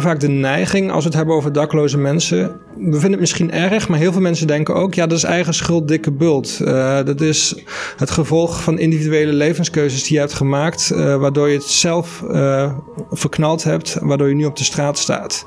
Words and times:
vaak 0.00 0.20
de 0.20 0.28
neiging, 0.28 0.90
als 0.90 1.02
we 1.02 1.08
het 1.08 1.18
hebben 1.18 1.34
over 1.34 1.52
dakloze 1.52 1.98
mensen. 1.98 2.60
We 2.76 2.90
vinden 2.90 3.10
het 3.10 3.20
misschien 3.20 3.52
erg, 3.52 3.88
maar 3.88 3.98
heel 3.98 4.12
veel 4.12 4.20
mensen 4.20 4.46
denken 4.46 4.74
ook: 4.74 4.94
ja, 4.94 5.06
dat 5.06 5.18
is 5.18 5.24
eigen 5.24 5.54
schuld, 5.54 5.88
dikke 5.88 6.12
bult. 6.12 6.58
Uh, 6.62 7.04
dat 7.04 7.20
is 7.20 7.54
het 7.96 8.10
gevolg 8.10 8.62
van 8.62 8.78
individuele 8.78 9.32
levenskeuzes 9.32 10.02
die 10.02 10.12
je 10.12 10.18
hebt 10.18 10.32
gemaakt, 10.32 10.90
uh, 10.94 11.16
waardoor 11.16 11.48
je 11.48 11.56
het 11.56 11.64
zelf 11.64 12.22
uh, 12.30 12.72
verknald 13.10 13.64
hebt, 13.64 13.96
waardoor 14.00 14.28
je 14.28 14.34
nu 14.34 14.44
op 14.44 14.56
de 14.56 14.64
straat 14.64 14.98
staat. 14.98 15.46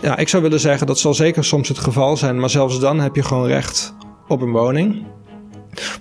Ja, 0.00 0.16
ik 0.16 0.28
zou 0.28 0.42
willen 0.42 0.60
zeggen 0.60 0.86
dat 0.86 0.98
zal 0.98 1.14
zeker 1.14 1.44
soms 1.44 1.68
het 1.68 1.78
geval 1.78 2.16
zijn, 2.16 2.40
maar 2.40 2.50
zelfs 2.50 2.80
dan 2.80 3.00
heb 3.00 3.14
je 3.14 3.22
gewoon 3.22 3.46
recht 3.46 3.94
op 4.28 4.40
een 4.40 4.52
woning. 4.52 5.04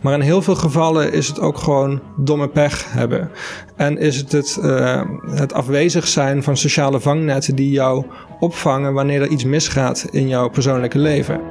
Maar 0.02 0.14
in 0.14 0.22
heel 0.22 0.42
veel 0.42 0.56
gevallen 0.56 1.14
is 1.14 1.28
het 1.28 1.40
ook 1.40 1.58
gewoon 1.58 2.02
domme 2.18 2.48
pech 2.48 2.94
hebben. 2.94 3.32
En 3.76 3.98
is 3.98 4.18
het 4.18 4.32
het, 4.32 4.60
uh, 4.62 5.02
het 5.30 5.54
afwezig 5.54 6.08
zijn 6.08 6.44
van 6.44 6.58
sociale 6.58 7.00
vangnetten 7.00 7.56
die 7.56 7.72
jou 7.72 8.06
opvangen 8.40 8.94
wanneer 8.94 9.22
er 9.22 9.28
iets 9.28 9.44
misgaat 9.44 10.08
in 10.12 10.28
jouw 10.28 10.50
persoonlijke 10.50 11.00
leven. 11.00 11.42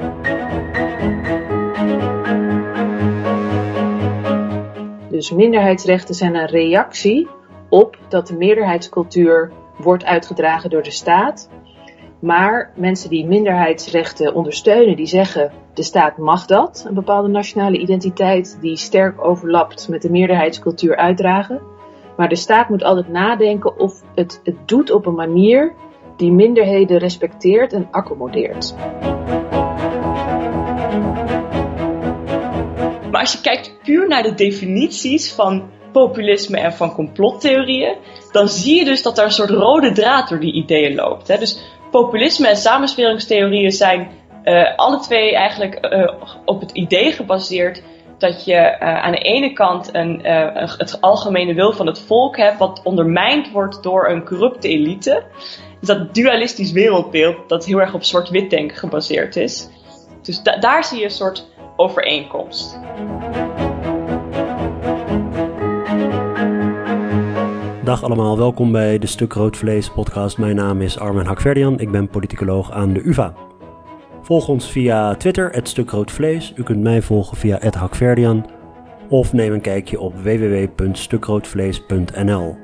Dus 5.10 5.30
minderheidsrechten 5.30 6.14
zijn 6.14 6.34
een 6.34 6.46
reactie 6.46 7.28
op 7.68 7.98
dat 8.08 8.26
de 8.26 8.34
meerderheidscultuur 8.34 9.52
wordt 9.76 10.04
uitgedragen 10.04 10.70
door 10.70 10.82
de 10.82 10.90
staat. 10.90 11.48
Maar 12.22 12.70
mensen 12.74 13.10
die 13.10 13.26
minderheidsrechten 13.26 14.34
ondersteunen, 14.34 14.96
die 14.96 15.06
zeggen 15.06 15.52
de 15.74 15.82
staat 15.82 16.18
mag 16.18 16.46
dat, 16.46 16.84
een 16.88 16.94
bepaalde 16.94 17.28
nationale 17.28 17.78
identiteit 17.78 18.58
die 18.60 18.76
sterk 18.76 19.24
overlapt 19.24 19.88
met 19.88 20.02
de 20.02 20.10
meerderheidscultuur 20.10 20.96
uitdragen. 20.96 21.60
Maar 22.16 22.28
de 22.28 22.36
staat 22.36 22.68
moet 22.68 22.84
altijd 22.84 23.08
nadenken 23.08 23.78
of 23.78 24.02
het 24.14 24.40
het 24.44 24.68
doet 24.68 24.90
op 24.90 25.06
een 25.06 25.14
manier 25.14 25.72
die 26.16 26.32
minderheden 26.32 26.98
respecteert 26.98 27.72
en 27.72 27.88
accommodeert. 27.90 28.74
Maar 33.10 33.20
als 33.20 33.32
je 33.32 33.40
kijkt 33.40 33.78
puur 33.82 34.08
naar 34.08 34.22
de 34.22 34.34
definities 34.34 35.32
van 35.32 35.70
populisme 35.92 36.58
en 36.58 36.72
van 36.72 36.92
complottheorieën, 36.92 37.96
dan 38.30 38.48
zie 38.48 38.78
je 38.78 38.84
dus 38.84 39.02
dat 39.02 39.18
er 39.18 39.24
een 39.24 39.30
soort 39.32 39.50
rode 39.50 39.92
draad 39.92 40.28
door 40.28 40.40
die 40.40 40.52
ideeën 40.52 40.94
loopt. 40.94 41.26
Dus 41.26 41.71
populisme 41.92 42.48
en 42.48 42.56
samensweringstheorieën 42.56 43.72
zijn 43.72 44.10
uh, 44.44 44.76
alle 44.76 44.98
twee 44.98 45.34
eigenlijk 45.34 45.94
uh, 45.94 46.12
op 46.44 46.60
het 46.60 46.70
idee 46.70 47.12
gebaseerd 47.12 47.82
dat 48.18 48.44
je 48.44 48.54
uh, 48.54 49.02
aan 49.02 49.12
de 49.12 49.18
ene 49.18 49.52
kant 49.52 49.94
een, 49.94 50.20
het 50.78 51.00
algemene 51.00 51.54
wil 51.54 51.72
van 51.72 51.86
het 51.86 52.00
volk 52.00 52.36
hebt, 52.36 52.58
wat 52.58 52.80
ondermijnd 52.84 53.50
wordt 53.50 53.82
door 53.82 54.08
een 54.08 54.24
corrupte 54.24 54.68
elite. 54.68 55.24
Dus 55.80 55.88
dat 55.88 56.14
dualistisch 56.14 56.72
wereldbeeld 56.72 57.48
dat 57.48 57.64
heel 57.64 57.80
erg 57.80 57.94
op 57.94 58.04
zwart-wit 58.04 58.50
denken 58.50 58.76
gebaseerd 58.76 59.36
is. 59.36 59.68
Dus 60.22 60.42
da 60.42 60.56
daar 60.56 60.84
zie 60.84 60.98
je 60.98 61.04
een 61.04 61.10
soort 61.10 61.48
overeenkomst. 61.76 62.78
Dag 67.92 68.02
allemaal, 68.02 68.38
welkom 68.38 68.72
bij 68.72 68.98
de 68.98 69.06
Stuk 69.06 69.32
Rood 69.32 69.56
Vlees 69.56 69.90
podcast. 69.90 70.38
Mijn 70.38 70.56
naam 70.56 70.80
is 70.80 70.98
Armen 70.98 71.26
Hakverdian, 71.26 71.78
ik 71.78 71.90
ben 71.90 72.08
politicoloog 72.08 72.70
aan 72.70 72.92
de 72.92 73.02
UvA. 73.02 73.34
Volg 74.22 74.48
ons 74.48 74.70
via 74.70 75.14
Twitter, 75.14 75.50
het 75.50 75.68
Stuk 75.68 75.90
Rood 75.90 76.10
Vlees. 76.10 76.52
U 76.56 76.62
kunt 76.62 76.82
mij 76.82 77.02
volgen 77.02 77.36
via 77.36 77.56
het 77.60 77.74
Hakverdian. 77.74 78.50
Of 79.08 79.32
neem 79.32 79.52
een 79.52 79.60
kijkje 79.60 80.00
op 80.00 80.14
www.stukroodvlees.nl. 80.22 82.56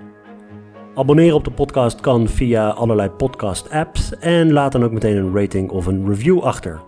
Abonneren 0.95 1.37
op 1.37 1.45
de 1.45 1.51
podcast 1.51 2.01
kan 2.01 2.29
via 2.29 2.69
allerlei 2.69 3.11
podcast 3.11 3.71
apps. 3.71 4.19
En 4.19 4.53
laat 4.53 4.73
dan 4.73 4.85
ook 4.85 4.93
meteen 4.93 5.17
een 5.17 5.35
rating 5.35 5.71
of 5.71 5.87
een 5.87 6.07
review 6.07 6.41
achter. 6.41 6.81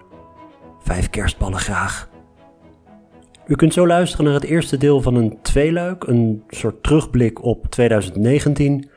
Vijf 0.78 1.10
kerstballen 1.10 1.58
graag. 1.58 2.09
U 3.50 3.54
kunt 3.54 3.72
zo 3.72 3.86
luisteren 3.86 4.24
naar 4.24 4.34
het 4.34 4.44
eerste 4.44 4.76
deel 4.76 5.00
van 5.00 5.14
een 5.14 5.38
tweeluik, 5.42 6.06
een 6.06 6.42
soort 6.48 6.82
terugblik 6.82 7.44
op 7.44 7.66
2019. 7.66 8.88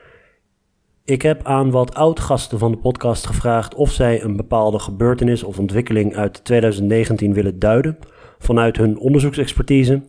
Ik 1.05 1.21
heb 1.21 1.43
aan 1.43 1.71
wat 1.71 1.93
oud-gasten 1.93 2.59
van 2.59 2.71
de 2.71 2.77
podcast 2.77 3.25
gevraagd 3.25 3.75
of 3.75 3.91
zij 3.91 4.23
een 4.23 4.35
bepaalde 4.35 4.79
gebeurtenis 4.79 5.43
of 5.43 5.59
ontwikkeling 5.59 6.15
uit 6.15 6.43
2019 6.43 7.33
willen 7.33 7.59
duiden 7.59 7.97
vanuit 8.39 8.77
hun 8.77 8.97
onderzoeksexpertise. 8.97 10.01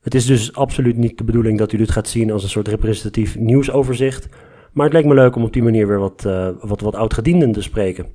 Het 0.00 0.14
is 0.14 0.26
dus 0.26 0.54
absoluut 0.54 0.96
niet 0.96 1.18
de 1.18 1.24
bedoeling 1.24 1.58
dat 1.58 1.72
u 1.72 1.76
dit 1.76 1.90
gaat 1.90 2.08
zien 2.08 2.32
als 2.32 2.42
een 2.42 2.48
soort 2.48 2.68
representatief 2.68 3.38
nieuwsoverzicht, 3.38 4.28
maar 4.72 4.84
het 4.84 4.92
lijkt 4.92 5.08
me 5.08 5.14
leuk 5.14 5.36
om 5.36 5.44
op 5.44 5.52
die 5.52 5.62
manier 5.62 5.86
weer 5.86 5.98
wat, 5.98 6.24
uh, 6.26 6.48
wat, 6.60 6.80
wat 6.80 6.94
oud-gedienden 6.94 7.52
te 7.52 7.62
spreken. 7.62 8.06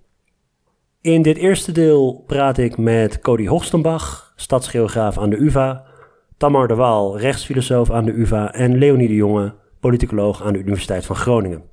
In 1.01 1.21
dit 1.21 1.37
eerste 1.37 1.71
deel 1.71 2.23
praat 2.27 2.57
ik 2.57 2.77
met 2.77 3.19
Cody 3.19 3.47
Hoogstenbach, 3.47 4.33
stadsgeograaf 4.35 5.17
aan 5.17 5.29
de 5.29 5.37
UvA, 5.37 5.85
Tamar 6.37 6.67
de 6.67 6.75
Waal, 6.75 7.19
rechtsfilosoof 7.19 7.91
aan 7.91 8.05
de 8.05 8.11
UvA 8.11 8.53
en 8.53 8.77
Leonie 8.77 9.07
de 9.07 9.15
Jonge, 9.15 9.53
politicoloog 9.79 10.43
aan 10.43 10.53
de 10.53 10.59
Universiteit 10.59 11.05
van 11.05 11.15
Groningen. 11.15 11.63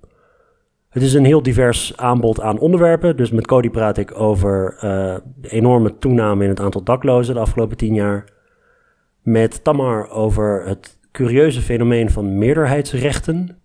Het 0.89 1.03
is 1.03 1.15
een 1.15 1.25
heel 1.25 1.43
divers 1.43 1.97
aanbod 1.97 2.41
aan 2.41 2.59
onderwerpen. 2.59 3.17
Dus 3.17 3.31
met 3.31 3.47
Cody 3.47 3.71
praat 3.71 3.99
ik 3.99 4.21
over 4.21 4.75
uh, 4.75 4.81
de 5.37 5.49
enorme 5.49 5.99
toename 5.99 6.45
in 6.45 6.51
het 6.51 6.61
aantal 6.61 6.83
daklozen 6.83 7.35
de 7.35 7.41
afgelopen 7.41 7.77
tien 7.77 7.95
jaar. 7.95 8.25
Met 9.23 9.65
Tamar 9.65 10.11
over 10.11 10.67
het 10.67 10.99
curieuze 11.13 11.61
fenomeen 11.61 12.11
van 12.11 12.39
meerderheidsrechten. 12.39 13.63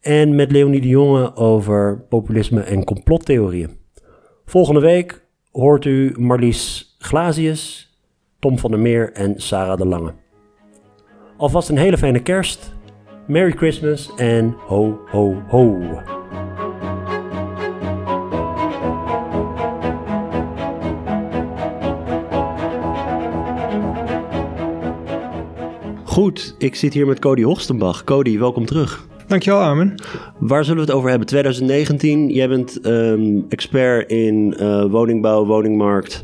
En 0.00 0.34
met 0.34 0.52
Leonie 0.52 0.80
de 0.80 0.88
Jonge 0.88 1.36
over 1.36 2.04
populisme 2.08 2.60
en 2.60 2.84
complottheorieën. 2.84 3.82
Volgende 4.46 4.80
week 4.80 5.24
hoort 5.52 5.84
u 5.84 6.14
Marlies 6.18 6.96
Glazius, 6.98 7.92
Tom 8.38 8.58
van 8.58 8.70
der 8.70 8.80
Meer 8.80 9.12
en 9.12 9.34
Sarah 9.36 9.78
de 9.78 9.86
Lange. 9.86 10.12
Alvast 11.36 11.68
een 11.68 11.76
hele 11.76 11.98
fijne 11.98 12.22
kerst. 12.22 12.74
Merry 13.26 13.50
Christmas 13.50 14.14
en 14.16 14.54
ho 14.58 14.98
ho 15.06 15.42
ho. 15.48 15.80
Goed, 26.04 26.54
ik 26.58 26.74
zit 26.74 26.92
hier 26.92 27.06
met 27.06 27.18
Cody 27.18 27.42
Hoogstenbach. 27.42 28.04
Cody, 28.04 28.38
welkom 28.38 28.66
terug. 28.66 29.06
Dankjewel, 29.26 29.60
Armin. 29.60 29.94
Waar 30.38 30.64
zullen 30.64 30.84
we 30.84 30.86
het 30.86 30.96
over 30.96 31.08
hebben? 31.08 31.26
2019, 31.26 32.28
jij 32.28 32.48
bent 32.48 32.86
um, 32.86 33.44
expert 33.48 34.10
in 34.10 34.56
uh, 34.60 34.84
woningbouw, 34.84 35.44
woningmarkt. 35.44 36.20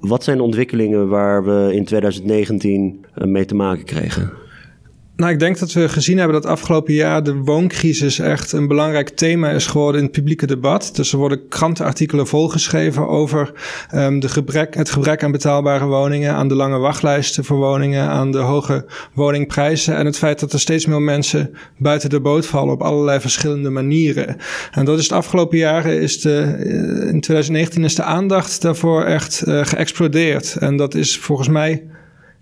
Wat 0.00 0.24
zijn 0.24 0.36
de 0.36 0.42
ontwikkelingen 0.42 1.08
waar 1.08 1.44
we 1.44 1.74
in 1.74 1.84
2019 1.84 3.04
uh, 3.18 3.26
mee 3.26 3.44
te 3.44 3.54
maken 3.54 3.84
kregen? 3.84 4.32
Nou, 5.16 5.32
ik 5.32 5.38
denk 5.38 5.58
dat 5.58 5.72
we 5.72 5.88
gezien 5.88 6.18
hebben 6.18 6.42
dat 6.42 6.50
afgelopen 6.50 6.94
jaar 6.94 7.22
de 7.22 7.34
wooncrisis 7.34 8.18
echt 8.18 8.52
een 8.52 8.68
belangrijk 8.68 9.08
thema 9.08 9.50
is 9.50 9.66
geworden 9.66 10.00
in 10.00 10.06
het 10.06 10.16
publieke 10.16 10.46
debat. 10.46 10.90
Dus 10.94 11.12
er 11.12 11.18
worden 11.18 11.48
krantenartikelen 11.48 12.26
volgeschreven 12.26 13.08
over 13.08 13.52
um, 13.94 14.20
de 14.20 14.28
gebrek, 14.28 14.74
het 14.74 14.90
gebrek 14.90 15.22
aan 15.22 15.30
betaalbare 15.30 15.84
woningen, 15.84 16.34
aan 16.34 16.48
de 16.48 16.54
lange 16.54 16.78
wachtlijsten 16.78 17.44
voor 17.44 17.56
woningen, 17.56 18.08
aan 18.08 18.32
de 18.32 18.38
hoge 18.38 18.84
woningprijzen 19.14 19.96
en 19.96 20.06
het 20.06 20.18
feit 20.18 20.40
dat 20.40 20.52
er 20.52 20.60
steeds 20.60 20.86
meer 20.86 21.02
mensen 21.02 21.56
buiten 21.78 22.10
de 22.10 22.20
boot 22.20 22.46
vallen 22.46 22.74
op 22.74 22.82
allerlei 22.82 23.20
verschillende 23.20 23.70
manieren. 23.70 24.36
En 24.70 24.84
dat 24.84 24.98
is 24.98 25.04
het 25.04 25.12
afgelopen 25.12 25.58
jaren, 25.58 26.00
is 26.00 26.20
de, 26.20 26.40
in 27.12 27.20
2019 27.20 27.84
is 27.84 27.94
de 27.94 28.02
aandacht 28.02 28.62
daarvoor 28.62 29.04
echt 29.04 29.42
uh, 29.46 29.64
geëxplodeerd. 29.64 30.56
En 30.56 30.76
dat 30.76 30.94
is 30.94 31.18
volgens 31.18 31.48
mij 31.48 31.82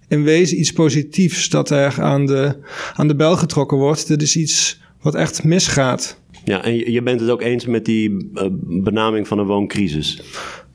in 0.08 0.22
wezen 0.22 0.58
iets 0.58 0.72
positiefs 0.72 1.48
dat 1.48 1.70
er 1.70 2.02
aan 2.02 2.26
de, 2.26 2.56
aan 2.94 3.08
de 3.08 3.16
bel 3.16 3.36
getrokken 3.36 3.78
wordt. 3.78 4.08
Dit 4.08 4.22
is 4.22 4.36
iets 4.36 4.80
wat 5.02 5.14
echt 5.14 5.44
misgaat. 5.44 6.20
Ja, 6.44 6.64
en 6.64 6.92
je 6.92 7.02
bent 7.02 7.20
het 7.20 7.30
ook 7.30 7.42
eens 7.42 7.66
met 7.66 7.84
die 7.84 8.10
uh, 8.10 8.42
benaming 8.60 9.28
van 9.28 9.38
een 9.38 9.46
wooncrisis? 9.46 10.22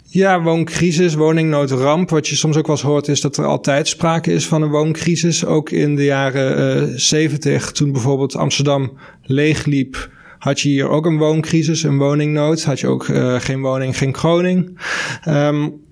Ja, 0.04 0.42
wooncrisis, 0.42 1.14
woningnoodramp. 1.14 2.10
Wat 2.10 2.28
je 2.28 2.36
soms 2.36 2.58
ook 2.58 2.68
wel 2.68 2.76
eens 2.76 2.86
hoort 2.86 3.08
is 3.08 3.22
dat 3.22 3.38
er 3.38 3.46
altijd 3.46 3.88
sprake 3.88 4.32
is 4.32 4.46
van 4.46 4.62
een 4.62 4.70
wooncrisis. 4.70 5.46
Ook 5.46 5.70
in 5.70 5.96
de 5.96 6.04
jaren 6.04 6.90
uh, 6.90 6.96
70, 6.96 7.72
toen 7.72 7.92
bijvoorbeeld 7.92 8.36
Amsterdam 8.36 8.98
leegliep 9.24 10.10
had 10.40 10.60
je 10.60 10.70
hier 10.70 10.90
ook 10.90 11.06
een 11.06 11.18
wooncrisis, 11.18 11.84
een 11.84 11.98
woningnood. 11.98 12.64
Had 12.64 12.80
je 12.80 12.88
ook 12.88 13.08
uh, 13.08 13.40
geen 13.40 13.62
woning, 13.62 13.98
geen 13.98 14.12
kroning. 14.12 14.80
Um, 15.28 15.88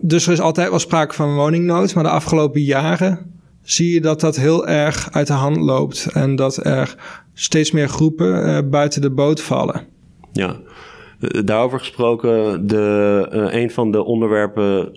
dus 0.00 0.26
er 0.26 0.32
is 0.32 0.40
altijd 0.40 0.70
wel 0.70 0.78
sprake 0.78 1.14
van 1.14 1.34
woningnood, 1.34 1.94
maar 1.94 2.04
de 2.04 2.10
afgelopen 2.10 2.60
jaren 2.60 3.34
zie 3.62 3.92
je 3.92 4.00
dat 4.00 4.20
dat 4.20 4.36
heel 4.36 4.66
erg 4.66 5.08
uit 5.12 5.26
de 5.26 5.32
hand 5.32 5.56
loopt 5.56 6.08
en 6.12 6.36
dat 6.36 6.64
er 6.64 6.96
steeds 7.34 7.70
meer 7.70 7.88
groepen 7.88 8.48
uh, 8.48 8.58
buiten 8.70 9.00
de 9.00 9.10
boot 9.10 9.40
vallen. 9.40 9.86
Ja, 10.32 10.56
eh, 11.20 11.40
daarover 11.44 11.78
gesproken, 11.78 12.66
de, 12.66 13.26
een 13.50 13.70
van 13.70 13.90
de 13.90 14.04
onderwerpen 14.04 14.92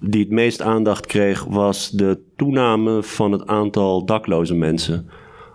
die 0.00 0.20
het 0.20 0.30
meest 0.30 0.62
aandacht 0.62 1.06
kreeg 1.06 1.44
was 1.44 1.90
de 1.90 2.20
toename 2.36 3.02
van 3.02 3.32
het 3.32 3.46
aantal 3.46 4.04
dakloze 4.04 4.54
mensen. 4.54 5.08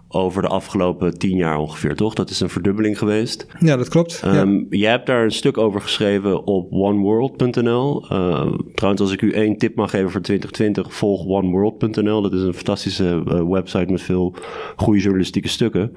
Over 0.07 0.41
de 0.41 0.47
afgelopen 0.47 1.17
tien 1.17 1.37
jaar 1.37 1.57
ongeveer, 1.57 1.95
toch? 1.95 2.13
Dat 2.13 2.29
is 2.29 2.39
een 2.39 2.49
verdubbeling 2.49 2.97
geweest. 2.97 3.45
Ja, 3.59 3.75
dat 3.75 3.87
klopt. 3.89 4.19
ja. 4.23 4.33
Ehm, 4.33 4.63
Jij 4.69 4.91
hebt 4.91 5.05
daar 5.05 5.23
een 5.23 5.31
stuk 5.31 5.57
over 5.57 5.81
geschreven 5.81 6.45
op 6.45 6.71
oneworld.nl. 6.71 8.05
Uh, 8.11 8.53
trouwens, 8.73 9.01
als 9.01 9.11
ik 9.11 9.21
u 9.21 9.31
één 9.31 9.57
tip 9.57 9.75
mag 9.75 9.89
geven 9.89 10.11
voor 10.11 10.21
2020, 10.21 10.93
volg 10.93 11.25
oneworld.nl. 11.25 12.21
Dat 12.21 12.33
is 12.33 12.41
een 12.41 12.53
fantastische 12.53 13.23
uh, 13.27 13.41
website 13.49 13.91
met 13.91 14.01
veel 14.01 14.35
goede 14.75 14.99
journalistieke 14.99 15.47
stukken. 15.47 15.91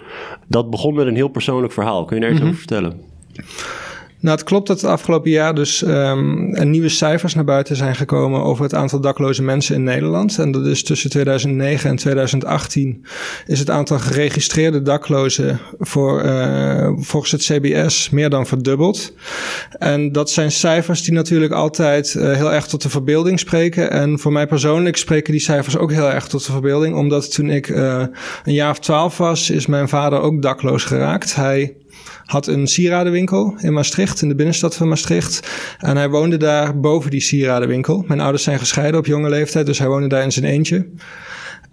Dat 0.47 0.71
begon 0.71 0.95
met 0.95 1.07
een 1.07 1.15
heel 1.17 1.29
persoonlijk 1.29 1.73
verhaal. 1.73 2.05
Kun 2.05 2.17
je 2.17 2.23
daar 2.23 2.33
iets 2.33 2.43
over 2.43 2.55
vertellen? 2.55 3.01
Nou, 4.21 4.37
het 4.37 4.47
klopt 4.47 4.67
dat 4.67 4.81
het 4.81 4.91
afgelopen 4.91 5.31
jaar 5.31 5.55
dus 5.55 5.83
um, 5.83 6.71
nieuwe 6.71 6.89
cijfers 6.89 7.35
naar 7.35 7.45
buiten 7.45 7.77
zijn 7.77 7.95
gekomen 7.95 8.43
over 8.43 8.63
het 8.63 8.75
aantal 8.75 9.01
dakloze 9.01 9.43
mensen 9.43 9.75
in 9.75 9.83
Nederland. 9.83 10.39
En 10.39 10.51
dat 10.51 10.67
is 10.67 10.83
tussen 10.83 11.11
2009 11.11 11.91
en 11.91 11.97
2018 11.97 13.05
is 13.47 13.59
het 13.59 13.71
aantal 13.71 13.99
geregistreerde 13.99 14.83
daklozen 14.83 15.61
voor, 15.79 16.25
uh, 16.25 16.91
volgens 16.97 17.33
het 17.33 17.43
CBS 17.43 18.11
meer 18.11 18.31
dan 18.31 18.47
verdubbeld. 18.47 19.15
En 19.79 20.13
dat 20.13 20.31
zijn 20.31 20.53
cijfers 20.53 21.03
die 21.03 21.15
natuurlijk 21.15 21.53
altijd 21.53 22.15
uh, 22.15 22.33
heel 22.33 22.53
erg 22.53 22.67
tot 22.67 22.83
de 22.83 22.89
verbeelding 22.89 23.39
spreken. 23.39 23.91
En 23.91 24.19
voor 24.19 24.33
mij 24.33 24.47
persoonlijk 24.47 24.97
spreken 24.97 25.33
die 25.33 25.41
cijfers 25.41 25.77
ook 25.77 25.93
heel 25.93 26.11
erg 26.11 26.29
tot 26.29 26.47
de 26.47 26.53
verbeelding. 26.53 26.97
Omdat 26.97 27.35
toen 27.35 27.51
ik 27.51 27.69
uh, 27.69 28.05
een 28.45 28.55
jaar 28.55 28.71
of 28.71 28.79
twaalf 28.79 29.19
was, 29.19 29.51
is 29.51 29.67
mijn 29.67 29.89
vader 29.89 30.21
ook 30.21 30.43
dakloos 30.43 30.85
geraakt. 30.85 31.35
Hij 31.35 31.77
had 32.29 32.47
een 32.47 32.67
sieradenwinkel 32.67 33.55
in 33.61 33.73
Maastricht, 33.73 34.23
in 34.23 34.29
de 34.29 34.35
binnenstad 34.35 34.77
van 34.77 34.89
Maastricht. 34.89 35.49
En 35.79 35.97
hij 35.97 36.09
woonde 36.09 36.37
daar 36.37 36.81
boven 36.81 37.11
die 37.11 37.21
sieradenwinkel. 37.21 38.05
Mijn 38.09 38.21
ouders 38.21 38.43
zijn 38.43 38.59
gescheiden 38.59 39.01
op 39.01 39.07
jonge 39.07 39.29
leeftijd, 39.29 39.67
dus 39.67 39.79
hij 39.79 39.89
woonde 39.89 40.09
daar 40.09 40.23
in 40.23 40.33
zijn 40.33 40.45
eentje. 40.45 40.87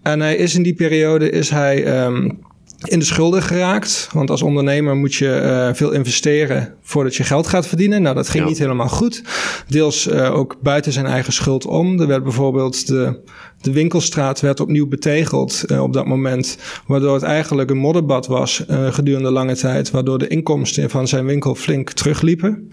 En 0.02 0.20
hij 0.20 0.36
is 0.36 0.56
in 0.56 0.64
die 0.64 0.74
periode 0.74 1.30
is 1.30 1.50
hij 1.50 2.06
um, 2.06 2.40
in 2.84 3.00
de 3.00 3.06
schulden 3.06 3.42
geraakt. 3.42 4.10
Want 4.14 4.30
als 4.30 4.42
ondernemer 4.42 4.96
moet 4.96 5.16
je 5.16 5.42
uh, 5.44 5.74
veel 5.74 5.92
investeren 5.92 6.74
voordat 6.82 7.16
je 7.16 7.24
geld 7.24 7.48
gaat 7.48 7.68
verdienen. 7.68 8.02
Nou, 8.02 8.16
dat 8.16 8.30
ging 8.30 8.44
ja. 8.44 8.50
niet 8.50 8.60
helemaal 8.60 8.90
goed. 8.90 9.24
Deels 9.68 10.08
uh, 10.08 10.36
ook 10.38 10.58
buiten 10.62 10.92
zijn 10.92 11.06
eigen 11.06 11.34
schuld 11.34 11.66
om. 11.66 12.00
Er 12.00 12.08
werd 12.08 12.24
bijvoorbeeld 12.24 12.88
de, 12.88 13.20
de 13.62 13.72
winkelstraat 13.72 14.40
werd 14.40 14.60
opnieuw 14.60 14.88
betegeld 14.88 15.64
uh, 15.68 15.84
op 15.84 15.94
dat 15.94 16.06
moment. 16.06 16.58
Waardoor 16.88 17.14
het 17.14 17.24
eigenlijk 17.24 17.70
een 17.70 17.78
modderbad 17.78 18.28
was 18.28 18.64
gedurende 18.90 19.32
lange 19.32 19.56
tijd. 19.56 19.92
Waardoor 19.92 20.18
de 20.18 20.28
inkomsten 20.28 20.90
van 20.90 21.08
zijn 21.08 21.26
winkel 21.26 21.56
flink 21.56 21.92
terugliepen. 21.92 22.70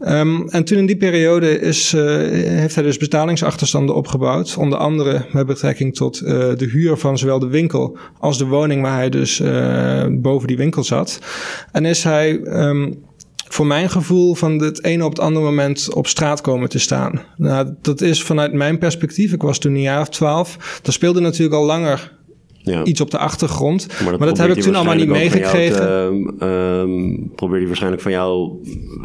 Um, 0.00 0.48
en 0.48 0.64
toen 0.64 0.78
in 0.78 0.86
die 0.86 0.96
periode 0.96 1.60
is, 1.60 1.92
uh, 1.92 2.02
heeft 2.48 2.74
hij 2.74 2.84
dus 2.84 2.96
betalingsachterstanden 2.96 3.94
opgebouwd. 3.94 4.56
Onder 4.56 4.78
andere 4.78 5.26
met 5.32 5.46
betrekking 5.46 5.94
tot 5.94 6.20
uh, 6.20 6.28
de 6.28 6.68
huur 6.72 6.96
van 6.96 7.18
zowel 7.18 7.38
de 7.38 7.46
winkel 7.46 7.98
als 8.18 8.38
de 8.38 8.46
woning 8.46 8.82
waar 8.82 8.96
hij 8.96 9.10
dus 9.10 9.40
uh, 9.40 10.06
boven 10.10 10.48
die 10.48 10.56
winkel 10.56 10.84
zat. 10.84 11.18
En 11.72 11.84
is 11.84 12.04
hij 12.04 12.30
um, 12.30 13.02
voor 13.48 13.66
mijn 13.66 13.90
gevoel 13.90 14.34
van 14.34 14.58
het 14.58 14.84
ene 14.84 15.04
op 15.04 15.10
het 15.10 15.20
andere 15.20 15.44
moment 15.44 15.94
op 15.94 16.06
straat 16.06 16.40
komen 16.40 16.68
te 16.68 16.78
staan. 16.78 17.20
Nou, 17.36 17.74
dat 17.82 18.00
is 18.00 18.22
vanuit 18.22 18.52
mijn 18.52 18.78
perspectief. 18.78 19.32
Ik 19.32 19.42
was 19.42 19.58
toen 19.58 19.74
een 19.74 19.80
jaar 19.80 20.00
of 20.00 20.08
twaalf. 20.08 20.80
Dat 20.82 20.94
speelde 20.94 21.20
natuurlijk 21.20 21.54
al 21.54 21.64
langer 21.64 22.12
ja. 22.64 22.84
iets 22.84 23.00
op 23.00 23.10
de 23.10 23.18
achtergrond. 23.18 23.86
Maar 23.86 24.10
dat, 24.10 24.18
maar 24.18 24.28
dat 24.28 24.38
heb 24.38 24.56
ik 24.56 24.62
toen 24.62 24.74
allemaal 24.74 24.94
niet 24.94 25.08
meegekregen. 25.08 26.12
Um, 26.42 27.32
probeer 27.34 27.58
die 27.58 27.66
waarschijnlijk 27.66 28.02
van 28.02 28.12
jou 28.12 28.52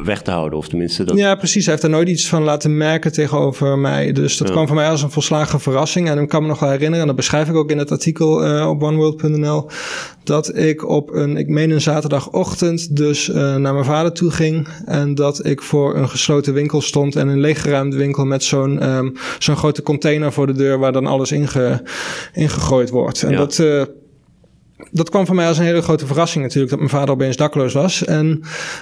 weg 0.04 0.22
te 0.22 0.32
houden, 0.32 0.58
of 0.58 0.68
tenminste 0.68 1.04
dat... 1.04 1.18
Ja, 1.18 1.36
precies. 1.36 1.64
Hij 1.66 1.74
heeft 1.74 1.86
er 1.86 1.90
nooit 1.90 2.10
iets 2.10 2.28
van 2.28 2.44
laten 2.44 2.78
merken 2.78 3.12
tegenover 3.12 3.78
mij. 3.78 4.12
Dus 4.12 4.38
dat 4.38 4.48
ja. 4.48 4.54
kwam 4.54 4.68
voor 4.68 4.76
mij 4.76 4.90
als 4.90 5.02
een 5.02 5.12
volslagen 5.12 5.60
verrassing. 5.60 6.10
En 6.10 6.20
ik 6.20 6.30
kan 6.30 6.42
me 6.42 6.48
nog 6.48 6.60
wel 6.60 6.70
herinneren, 6.70 7.02
en 7.02 7.08
dat 7.08 7.16
beschrijf 7.16 7.50
ik 7.50 7.56
ook 7.56 7.72
in 7.72 7.78
het 7.78 7.92
artikel 7.92 8.48
uh, 8.48 8.70
op 8.70 8.84
oneworld.nl, 8.84 9.70
dat 10.30 10.58
ik 10.58 10.88
op 10.88 11.14
een, 11.14 11.38
ik 11.38 11.48
meen 11.48 11.72
een 11.72 11.82
zaterdagochtend, 11.82 12.96
dus 12.96 13.30
uh, 13.30 13.36
naar 13.36 13.74
mijn 13.74 13.86
vader 13.86 14.12
toe 14.12 14.32
ging. 14.32 14.68
En 14.86 15.16
dat 15.16 15.46
ik 15.46 15.62
voor 15.62 15.96
een 15.96 16.10
gesloten 16.10 16.54
winkel 16.54 16.82
stond 16.82 17.16
en 17.16 17.28
een 17.28 17.40
leeggeruimde 17.40 17.98
winkel 17.98 18.26
met 18.26 18.44
zo'n 18.44 18.90
um, 18.90 19.14
zo'n 19.40 19.58
grote 19.58 19.82
container 19.82 20.34
voor 20.34 20.48
de 20.48 20.54
deur 20.54 20.80
waar 20.80 20.92
dan 20.92 21.06
alles 21.06 21.32
inge, 21.32 21.82
ingegooid 22.34 22.90
wordt. 22.90 23.24
En 23.24 23.32
ja. 23.32 23.38
dat, 23.38 23.58
uh, 23.58 23.84
dat 24.92 25.10
kwam 25.10 25.26
voor 25.26 25.36
mij 25.36 25.48
als 25.48 25.58
een 25.58 25.66
hele 25.66 25.82
grote 25.82 26.06
verrassing 26.06 26.44
natuurlijk, 26.44 26.70
dat 26.70 26.80
mijn 26.80 26.92
vader 26.92 27.14
opeens 27.14 27.36
dakloos 27.36 27.74
was. 27.74 28.06
En 28.06 28.42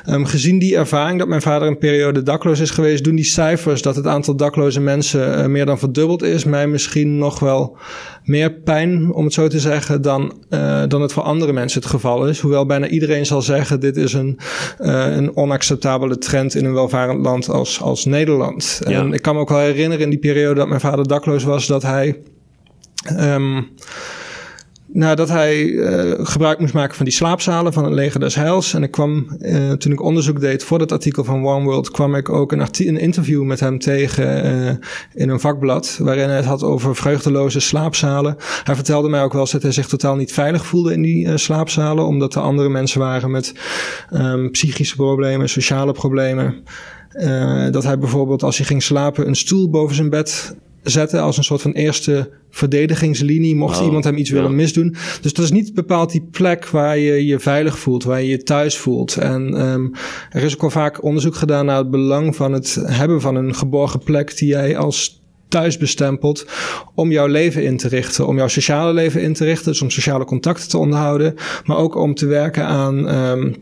um, 0.09 0.25
gezien 0.25 0.59
die 0.59 0.75
ervaring 0.75 1.19
dat 1.19 1.27
mijn 1.27 1.41
vader 1.41 1.67
een 1.67 1.77
periode 1.77 2.23
dakloos 2.23 2.59
is 2.59 2.69
geweest, 2.69 3.03
doen 3.03 3.15
die 3.15 3.25
cijfers 3.25 3.81
dat 3.81 3.95
het 3.95 4.07
aantal 4.07 4.35
dakloze 4.35 4.79
mensen 4.79 5.39
uh, 5.39 5.45
meer 5.45 5.65
dan 5.65 5.79
verdubbeld 5.79 6.23
is, 6.23 6.43
mij 6.43 6.67
misschien 6.67 7.17
nog 7.17 7.39
wel 7.39 7.77
meer 8.23 8.53
pijn, 8.53 9.13
om 9.13 9.23
het 9.23 9.33
zo 9.33 9.47
te 9.47 9.59
zeggen, 9.59 10.01
dan, 10.01 10.33
uh, 10.49 10.83
dan 10.87 11.01
het 11.01 11.13
voor 11.13 11.23
andere 11.23 11.53
mensen 11.53 11.81
het 11.81 11.89
geval 11.89 12.27
is. 12.27 12.39
Hoewel 12.39 12.65
bijna 12.65 12.87
iedereen 12.87 13.25
zal 13.25 13.41
zeggen, 13.41 13.79
dit 13.79 13.97
is 13.97 14.13
een, 14.13 14.39
uh, 14.79 15.15
een 15.15 15.35
onacceptabele 15.35 16.17
trend 16.17 16.55
in 16.55 16.65
een 16.65 16.73
welvarend 16.73 17.23
land 17.25 17.49
als, 17.49 17.81
als 17.81 18.05
Nederland. 18.05 18.81
Ja. 18.87 18.99
En 18.99 19.13
ik 19.13 19.21
kan 19.21 19.35
me 19.35 19.41
ook 19.41 19.49
wel 19.49 19.59
herinneren 19.59 20.03
in 20.03 20.09
die 20.09 20.19
periode 20.19 20.55
dat 20.55 20.67
mijn 20.67 20.81
vader 20.81 21.07
dakloos 21.07 21.43
was, 21.43 21.67
dat 21.67 21.81
hij... 21.81 22.21
Um, 23.19 23.69
nou, 24.93 25.15
dat 25.15 25.29
hij 25.29 25.63
uh, 25.63 26.13
gebruik 26.17 26.59
moest 26.59 26.73
maken 26.73 26.95
van 26.95 27.05
die 27.05 27.13
slaapzalen 27.13 27.73
van 27.73 27.83
het 27.83 27.93
leger 27.93 28.19
des 28.19 28.35
Heils. 28.35 28.73
En 28.73 28.83
ik 28.83 28.91
kwam, 28.91 29.37
uh, 29.39 29.71
toen 29.71 29.91
ik 29.91 30.01
onderzoek 30.01 30.39
deed 30.39 30.63
voor 30.63 30.79
dat 30.79 30.91
artikel 30.91 31.23
van 31.23 31.45
One 31.45 31.63
World, 31.63 31.91
kwam 31.91 32.15
ik 32.15 32.29
ook 32.29 32.51
een, 32.51 32.67
een 32.71 32.97
interview 32.97 33.43
met 33.43 33.59
hem 33.59 33.79
tegen 33.79 34.45
uh, 34.45 34.69
in 35.13 35.29
een 35.29 35.39
vakblad. 35.39 35.99
Waarin 36.01 36.27
hij 36.27 36.35
het 36.35 36.45
had 36.45 36.63
over 36.63 36.95
vreugdeloze 36.95 37.59
slaapzalen. 37.59 38.35
Hij 38.63 38.75
vertelde 38.75 39.09
mij 39.09 39.23
ook 39.23 39.31
wel 39.31 39.41
eens 39.41 39.51
dat 39.51 39.61
hij 39.61 39.71
zich 39.71 39.87
totaal 39.87 40.15
niet 40.15 40.33
veilig 40.33 40.65
voelde 40.65 40.93
in 40.93 41.01
die 41.01 41.37
slaapzalen. 41.37 42.05
Omdat 42.05 42.35
er 42.35 42.41
andere 42.41 42.69
mensen 42.69 42.99
waren 42.99 43.31
met 43.31 43.53
um, 44.13 44.51
psychische 44.51 44.95
problemen, 44.95 45.49
sociale 45.49 45.91
problemen. 45.91 46.63
dat 47.71 47.83
hij 47.83 47.99
bijvoorbeeld 47.99 48.43
als 48.43 48.57
hij 48.57 48.65
ging 48.65 48.83
slapen 48.83 49.27
een 49.27 49.35
stoel 49.35 49.69
boven 49.69 49.95
zijn 49.95 50.09
bed 50.09 50.55
zetten 50.89 51.21
als 51.21 51.37
een 51.37 51.43
soort 51.43 51.61
van 51.61 51.71
eerste 51.71 52.29
verdedigingslinie 52.49 53.55
mocht 53.55 53.79
oh, 53.79 53.85
iemand 53.85 54.03
hem 54.03 54.17
iets 54.17 54.29
ja. 54.29 54.35
willen 54.35 54.55
misdoen. 54.55 54.95
Dus 55.21 55.33
dat 55.33 55.45
is 55.45 55.51
niet 55.51 55.73
bepaald 55.73 56.11
die 56.11 56.27
plek 56.31 56.67
waar 56.67 56.97
je 56.97 57.25
je 57.25 57.39
veilig 57.39 57.79
voelt, 57.79 58.03
waar 58.03 58.21
je 58.21 58.27
je 58.27 58.43
thuis 58.43 58.77
voelt. 58.77 59.17
En 59.17 59.61
um, 59.61 59.91
er 60.29 60.43
is 60.43 60.53
ook 60.53 60.63
al 60.63 60.69
vaak 60.69 61.03
onderzoek 61.03 61.35
gedaan 61.35 61.65
naar 61.65 61.77
het 61.77 61.91
belang 61.91 62.35
van 62.35 62.51
het 62.51 62.77
hebben 62.85 63.21
van 63.21 63.35
een 63.35 63.55
geborgen 63.55 63.99
plek 63.99 64.37
die 64.37 64.47
jij 64.47 64.77
als 64.77 65.21
thuis 65.47 65.77
bestempeld 65.77 66.45
om 66.95 67.11
jouw 67.11 67.27
leven 67.27 67.63
in 67.63 67.77
te 67.77 67.87
richten, 67.87 68.27
om 68.27 68.37
jouw 68.37 68.47
sociale 68.47 68.93
leven 68.93 69.21
in 69.21 69.33
te 69.33 69.43
richten, 69.45 69.71
dus 69.71 69.81
om 69.81 69.89
sociale 69.89 70.25
contacten 70.25 70.69
te 70.69 70.77
onderhouden, 70.77 71.35
maar 71.65 71.77
ook 71.77 71.95
om 71.95 72.13
te 72.13 72.25
werken 72.25 72.65
aan 72.65 73.15
um, 73.15 73.55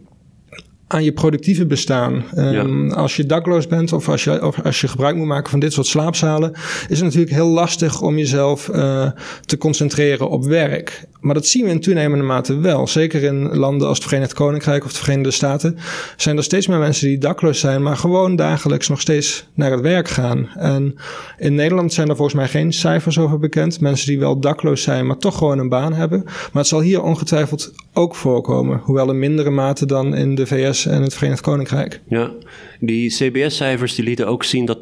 aan 0.88 1.04
je 1.04 1.14
productieve 1.14 1.66
bestaan. 1.66 2.24
Um, 2.36 2.88
ja. 2.88 2.96
Als 2.96 3.16
je 3.16 3.26
dakloos 3.26 3.68
bent 3.68 3.94
of 3.94 4.10
als 4.10 4.24
je, 4.24 4.46
of 4.46 4.62
als 4.62 4.82
je 4.82 4.88
gebruik 4.88 5.16
moet 5.16 5.28
maken 5.28 5.50
van 5.50 5.60
dit 5.60 5.74
soort 5.74 5.88
slaapzalen, 5.88 6.52
is 6.88 6.98
het 6.98 7.04
natuurlijk 7.04 7.32
heel 7.32 7.48
lastig 7.48 8.02
om 8.02 8.18
jezelf 8.18 8.68
uh, 8.68 9.10
te 9.46 9.58
concentreren 9.58 10.30
op 10.30 10.46
werk. 10.46 11.08
Maar 11.26 11.34
dat 11.34 11.48
zien 11.48 11.64
we 11.64 11.70
in 11.70 11.80
toenemende 11.80 12.26
mate 12.26 12.58
wel. 12.58 12.88
Zeker 12.88 13.24
in 13.24 13.56
landen 13.56 13.88
als 13.88 13.98
het 13.98 14.08
Verenigd 14.08 14.34
Koninkrijk 14.34 14.86
of 14.86 14.94
de 14.94 15.00
Verenigde 15.00 15.32
Staten 15.32 15.78
zijn 16.18 16.38
er 16.38 16.44
steeds 16.44 16.68
meer 16.68 16.80
mensen 16.80 17.08
die 17.08 17.18
dakloos 17.18 17.60
zijn, 17.60 17.84
maar 17.84 17.98
gewoon 17.98 18.36
dagelijks 18.36 18.88
nog 18.88 19.02
steeds 19.02 19.48
naar 19.54 19.72
het 19.72 19.82
werk 19.82 20.08
gaan. 20.08 20.50
En 20.56 20.96
in 21.38 21.56
Nederland 21.56 21.94
zijn 21.94 22.10
er 22.10 22.16
volgens 22.16 22.36
mij 22.36 22.48
geen 22.48 22.74
cijfers 22.74 23.20
over 23.20 23.40
bekend. 23.40 23.82
Mensen 23.82 24.08
die 24.08 24.20
wel 24.20 24.40
dakloos 24.40 24.82
zijn, 24.82 25.08
maar 25.08 25.18
toch 25.18 25.38
gewoon 25.38 25.60
een 25.60 25.70
baan 25.70 25.94
hebben. 25.94 26.24
Maar 26.24 26.50
het 26.52 26.68
zal 26.68 26.82
hier 26.82 27.02
ongetwijfeld 27.02 27.74
ook 27.94 28.16
voorkomen, 28.16 28.82
hoewel 28.84 29.10
in 29.10 29.20
mindere 29.20 29.50
mate 29.50 29.86
dan 29.86 30.16
in 30.16 30.36
de 30.36 30.46
VS 30.46 30.85
en 30.86 31.02
het 31.02 31.14
Verenigd 31.14 31.42
Koninkrijk. 31.42 32.02
Ja, 32.08 32.32
die 32.80 33.10
CBS-cijfers 33.10 33.96
die 33.96 34.06
lieten 34.06 34.28
ook 34.28 34.44
zien 34.44 34.66
dat 34.66 34.80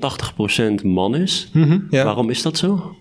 80% 0.82 0.84
man 0.84 1.16
is. 1.16 1.50
Mm 1.54 1.64
-hmm, 1.64 1.88
ja. 1.90 2.04
Waarom 2.04 2.30
is 2.30 2.42
dat 2.42 2.58
zo? 2.58 2.96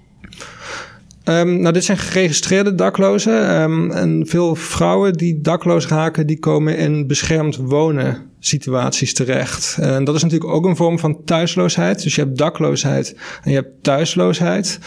Um, 1.24 1.60
nou, 1.60 1.72
dit 1.72 1.84
zijn 1.84 1.98
geregistreerde 1.98 2.74
daklozen. 2.74 3.60
Um, 3.62 3.90
en 3.90 4.26
veel 4.26 4.54
vrouwen 4.54 5.12
die 5.12 5.40
dakloos 5.40 5.86
raken, 5.86 6.26
die 6.26 6.38
komen 6.38 6.76
in 6.76 7.06
beschermd 7.06 7.56
wonen 7.56 8.30
situaties 8.40 9.14
terecht. 9.14 9.76
En 9.80 10.04
dat 10.04 10.14
is 10.14 10.22
natuurlijk 10.22 10.50
ook 10.50 10.64
een 10.64 10.76
vorm 10.76 10.98
van 10.98 11.24
thuisloosheid. 11.24 12.02
Dus 12.02 12.14
je 12.14 12.20
hebt 12.20 12.38
dakloosheid 12.38 13.16
en 13.42 13.50
je 13.50 13.56
hebt 13.56 13.82
thuisloosheid. 13.82 14.78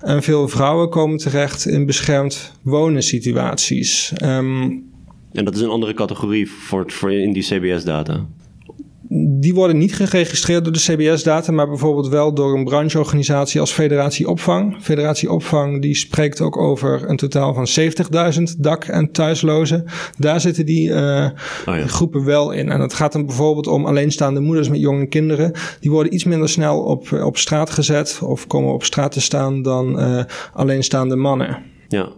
En 0.00 0.22
veel 0.22 0.48
vrouwen 0.48 0.90
komen 0.90 1.16
terecht 1.16 1.66
in 1.66 1.86
beschermd 1.86 2.52
wonen 2.62 3.02
situaties. 3.02 4.12
Um, 4.24 4.91
en 5.32 5.44
dat 5.44 5.54
is 5.54 5.60
een 5.60 5.68
andere 5.68 5.94
categorie 5.94 6.50
voor, 6.50 6.92
voor 6.92 7.12
in 7.12 7.32
die 7.32 7.42
CBS-data? 7.42 8.26
die 9.14 9.54
worden 9.54 9.78
niet 9.78 9.94
geregistreerd 9.94 10.64
door 10.64 10.72
de 10.72 10.78
CBS-data, 10.78 11.52
maar 11.52 11.68
bijvoorbeeld 11.68 12.08
wel 12.08 12.34
door 12.34 12.54
een 12.58 12.64
brancheorganisatie 12.64 13.60
als 13.60 13.72
Federatie 13.72 14.28
Opvang. 14.28 14.76
Federatie 14.80 15.30
Opvang 15.30 15.82
die 15.82 15.94
spreekt 15.94 16.40
ook 16.40 16.56
over 16.56 17.08
een 17.08 17.16
totaal 17.16 17.54
van 17.54 17.66
70.000 17.66 18.42
dak- 18.58 18.84
en 18.84 19.10
thuislozen. 19.10 19.84
Daar 20.18 20.40
zitten 20.40 20.66
die 20.66 20.88
uh, 20.88 20.96
oh 21.66 21.76
ja. 21.76 21.86
groepen 21.86 22.24
wel 22.24 22.50
in. 22.50 22.68
En 22.68 22.80
het 22.80 22.94
gaat 22.94 23.12
dan 23.12 23.26
bijvoorbeeld 23.26 23.66
om 23.66 23.86
alleenstaande 23.86 24.40
moeders 24.40 24.68
met 24.68 24.80
jonge 24.80 25.06
kinderen. 25.06 25.52
Die 25.80 25.90
worden 25.90 26.14
iets 26.14 26.24
minder 26.24 26.48
snel 26.48 26.82
op, 26.82 27.12
op 27.12 27.36
straat 27.36 27.70
gezet 27.70 28.20
of 28.22 28.46
komen 28.46 28.72
op 28.72 28.84
straat 28.84 29.12
te 29.12 29.20
staan 29.20 29.62
dan 29.62 30.00
uh, 30.00 30.24
alleenstaande 30.52 31.16
mannen. 31.16 31.62
Ja, 31.88 32.08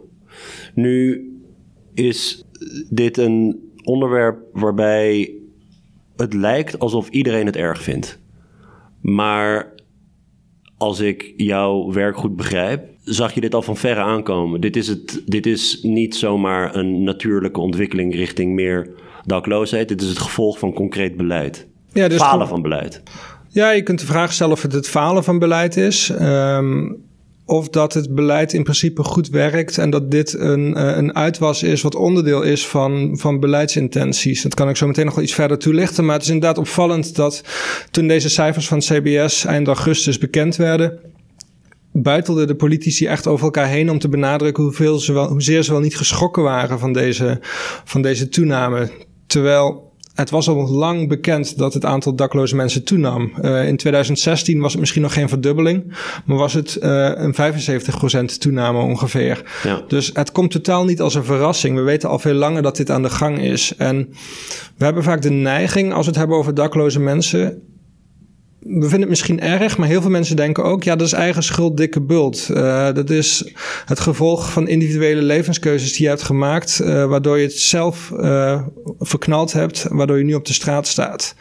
nu 0.75 1.28
is 1.94 2.44
dit 2.90 3.18
een 3.18 3.73
onderwerp 3.85 4.38
waarbij 4.52 5.33
het 6.16 6.35
lijkt 6.35 6.78
alsof 6.78 7.09
iedereen 7.09 7.47
het 7.47 7.56
erg 7.56 7.83
vindt. 7.83 8.18
Maar 9.00 9.73
als 10.76 11.00
ik 11.00 11.35
jouw 11.37 11.92
werk 11.92 12.16
goed 12.16 12.37
begrijp, 12.37 12.88
zag 13.02 13.35
je 13.35 13.40
dit 13.40 13.54
al 13.54 13.62
van 13.62 13.76
verre 13.76 14.00
aankomen. 14.00 14.61
Dit 14.61 14.76
is, 14.76 14.88
het, 14.88 15.23
dit 15.26 15.47
is 15.47 15.78
niet 15.83 16.16
zomaar 16.16 16.76
een 16.76 17.02
natuurlijke 17.02 17.61
ontwikkeling 17.61 18.14
richting 18.14 18.54
meer 18.54 18.90
dakloosheid. 19.25 19.88
Dit 19.88 20.02
is 20.02 20.09
het 20.09 20.18
gevolg 20.18 20.59
van 20.59 20.73
concreet 20.73 21.16
beleid. 21.16 21.66
Ja, 21.92 22.09
dus 22.09 22.18
falen 22.18 22.49
van 22.49 22.62
beleid. 22.62 23.02
Ja, 23.49 23.71
je 23.71 23.83
kunt 23.83 24.00
de 24.00 24.06
vraag 24.06 24.33
stellen 24.33 24.52
of 24.52 24.62
het 24.62 24.73
het 24.73 24.88
falen 24.88 25.25
van 25.25 25.38
beleid 25.38 25.76
is. 25.76 26.09
Um, 26.21 27.02
of 27.47 27.69
dat 27.69 27.95
het 27.95 28.15
beleid 28.15 28.53
in 28.53 28.63
principe 28.63 29.03
goed 29.03 29.29
werkt 29.29 29.79
en 29.79 29.91
dat 29.91 30.11
dit 30.11 30.33
een, 30.33 30.79
uh, 30.79 30.97
een 30.97 31.15
uitwas 31.15 31.63
is 31.63 31.83
wat 31.83 31.95
onderdeel 31.95 32.43
is 32.43 32.67
van, 32.67 33.19
van 33.19 33.41
beleidsintenties. 33.41 34.43
Dat 34.43 34.55
kan 34.55 34.69
ik 34.69 34.77
zo 34.77 34.87
meteen 34.87 35.05
nog 35.05 35.15
wel 35.15 35.25
iets 35.25 35.35
verder 35.35 35.59
toelichten. 35.59 36.05
Maar 36.05 36.15
het 36.15 36.23
is 36.23 36.31
inderdaad 36.31 36.59
opvallend 36.59 37.17
dat 37.17 37.45
toen 37.91 38.09
deze 38.09 38.29
cijfers 38.29 38.69
van 38.69 38.79
CBS 38.79 39.45
eind 39.45 39.67
augustus 39.67 40.19
bekend 40.19 40.57
werden, 40.57 40.99
buitelden 41.93 42.47
de 42.47 42.55
politici 42.55 43.07
echt 43.07 43.27
over 43.27 43.45
elkaar 43.45 43.69
heen 43.69 43.91
om 43.91 43.99
te 43.99 44.09
benadrukken 44.09 44.65
hoeveel 44.65 44.99
ze 44.99 45.13
wel, 45.13 45.29
hoezeer 45.29 45.63
ze 45.63 45.73
wel 45.73 45.81
niet 45.81 45.97
geschrokken 45.97 46.43
waren 46.43 46.79
van 46.79 46.93
deze, 46.93 47.39
van 47.85 48.03
deze 48.03 48.29
toename. 48.29 48.91
Terwijl 49.27 49.93
het 50.14 50.30
was 50.30 50.49
al 50.49 50.68
lang 50.68 51.09
bekend 51.09 51.59
dat 51.59 51.75
het 51.75 51.85
aantal 51.85 52.14
dakloze 52.14 52.56
mensen 52.56 52.85
toenam. 52.85 53.33
Uh, 53.42 53.68
in 53.68 53.76
2016 53.76 54.61
was 54.61 54.71
het 54.73 54.80
misschien 54.80 55.02
nog 55.02 55.12
geen 55.12 55.28
verdubbeling, 55.28 55.97
maar 56.25 56.37
was 56.37 56.52
het 56.52 56.78
uh, 56.83 57.11
een 57.14 57.35
75% 58.35 58.38
toename 58.38 58.78
ongeveer. 58.78 59.44
Ja. 59.62 59.83
Dus 59.88 60.11
het 60.12 60.33
komt 60.33 60.50
totaal 60.50 60.85
niet 60.85 61.00
als 61.00 61.14
een 61.14 61.25
verrassing. 61.25 61.76
We 61.76 61.83
weten 61.83 62.09
al 62.09 62.18
veel 62.18 62.35
langer 62.35 62.62
dat 62.62 62.76
dit 62.76 62.90
aan 62.90 63.02
de 63.02 63.11
gang 63.11 63.38
is. 63.38 63.76
En 63.76 64.09
we 64.76 64.85
hebben 64.85 65.02
vaak 65.02 65.23
de 65.23 65.30
neiging, 65.30 65.92
als 65.92 66.04
we 66.04 66.11
het 66.11 66.18
hebben 66.18 66.37
over 66.37 66.54
dakloze 66.54 67.00
mensen, 67.00 67.62
we 68.64 68.80
vinden 68.80 69.00
het 69.00 69.09
misschien 69.09 69.40
erg, 69.40 69.76
maar 69.76 69.88
heel 69.88 70.00
veel 70.00 70.11
mensen 70.11 70.37
denken 70.37 70.64
ook: 70.64 70.85
ja, 70.85 70.97
dat 70.97 71.06
is 71.06 71.12
eigen 71.12 71.42
schuld, 71.42 71.76
dikke 71.76 72.00
bult. 72.00 72.49
Uh, 72.50 72.92
dat 72.92 73.11
is 73.11 73.52
het 73.85 74.00
gevolg 74.00 74.52
van 74.52 74.68
individuele 74.68 75.23
levenskeuzes 75.23 75.92
die 75.92 76.02
je 76.02 76.09
hebt 76.09 76.23
gemaakt, 76.23 76.80
uh, 76.83 77.04
waardoor 77.04 77.38
je 77.38 77.44
het 77.44 77.59
zelf 77.59 78.11
uh, 78.14 78.62
verknald 78.99 79.52
hebt, 79.52 79.87
waardoor 79.88 80.18
je 80.18 80.25
nu 80.25 80.35
op 80.35 80.47
de 80.47 80.52
straat 80.52 80.87
staat. 80.87 81.35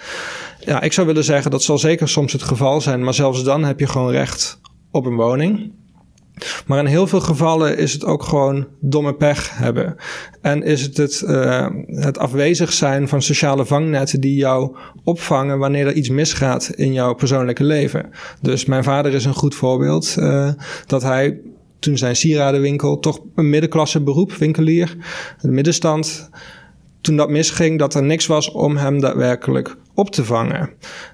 Ja, 0.59 0.81
ik 0.81 0.93
zou 0.93 1.07
willen 1.07 1.23
zeggen 1.23 1.51
dat 1.51 1.63
zal 1.63 1.77
zeker 1.77 2.07
soms 2.07 2.33
het 2.33 2.43
geval 2.43 2.81
zijn, 2.81 3.03
maar 3.03 3.13
zelfs 3.13 3.43
dan 3.43 3.63
heb 3.63 3.79
je 3.79 3.87
gewoon 3.87 4.11
recht 4.11 4.59
op 4.91 5.05
een 5.05 5.15
woning. 5.15 5.71
Maar 6.65 6.79
in 6.79 6.85
heel 6.85 7.07
veel 7.07 7.19
gevallen 7.19 7.77
is 7.77 7.93
het 7.93 8.05
ook 8.05 8.23
gewoon 8.23 8.67
domme 8.79 9.13
pech 9.13 9.57
hebben. 9.57 9.95
En 10.41 10.63
is 10.63 10.81
het 10.81 10.97
het, 10.97 11.23
uh, 11.25 11.67
het 11.85 12.17
afwezig 12.17 12.73
zijn 12.73 13.07
van 13.07 13.21
sociale 13.21 13.65
vangnetten 13.65 14.21
die 14.21 14.35
jou 14.35 14.75
opvangen 15.03 15.59
wanneer 15.59 15.87
er 15.87 15.93
iets 15.93 16.09
misgaat 16.09 16.69
in 16.75 16.93
jouw 16.93 17.13
persoonlijke 17.13 17.63
leven. 17.63 18.09
Dus 18.41 18.65
mijn 18.65 18.83
vader 18.83 19.13
is 19.13 19.25
een 19.25 19.33
goed 19.33 19.55
voorbeeld 19.55 20.15
uh, 20.19 20.49
dat 20.85 21.03
hij 21.03 21.39
toen 21.79 21.97
zijn 21.97 22.15
sieradenwinkel 22.15 22.99
toch 22.99 23.19
een 23.35 23.49
middenklasse 23.49 24.01
beroep, 24.01 24.33
winkelier, 24.33 24.95
de 25.41 25.51
middenstand 25.51 26.29
toen 27.01 27.15
dat 27.15 27.29
misging, 27.29 27.79
dat 27.79 27.93
er 27.93 28.03
niks 28.03 28.25
was 28.25 28.51
om 28.51 28.77
hem 28.77 28.99
daadwerkelijk 28.99 29.75
op 29.93 30.11
te 30.11 30.25
vangen. 30.25 30.69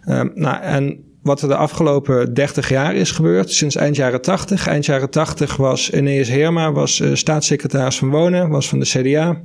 Uh, 0.06 0.22
nou, 0.34 0.62
en 0.62 1.04
wat 1.22 1.42
er 1.42 1.48
de 1.48 1.56
afgelopen 1.56 2.34
30 2.34 2.70
jaar 2.70 2.96
is 2.96 3.12
gebeurd, 3.12 3.52
sinds 3.52 3.76
eind 3.76 3.96
jaren 3.96 4.22
80. 4.22 4.68
Eind 4.68 4.86
jaren 4.86 5.10
80 5.10 5.56
was 5.56 5.92
Eneas 5.92 6.28
Herma, 6.28 6.72
was 6.72 7.00
uh, 7.00 7.16
staatssecretaris 7.16 7.98
van 7.98 8.10
Wonen, 8.10 8.50
was 8.50 8.70
van 8.70 8.80
de 8.80 8.86
CDA. 8.86 9.42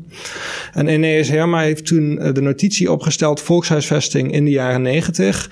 En 0.73 0.88
Eneas 0.88 1.28
Herma 1.28 1.61
heeft 1.61 1.87
toen 1.87 2.19
uh, 2.21 2.33
de 2.33 2.40
notitie 2.40 2.93
opgesteld 2.93 3.40
volkshuisvesting 3.40 4.33
in 4.33 4.45
de 4.45 4.50
jaren 4.50 4.83
90. 4.83 5.50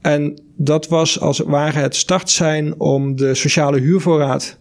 En 0.00 0.42
dat 0.56 0.88
was 0.88 1.20
als 1.20 1.38
het 1.38 1.46
ware 1.46 1.78
het 1.78 1.96
startsein 1.96 2.80
om 2.80 3.16
de 3.16 3.34
sociale 3.34 3.80
huurvoorraad 3.80 4.58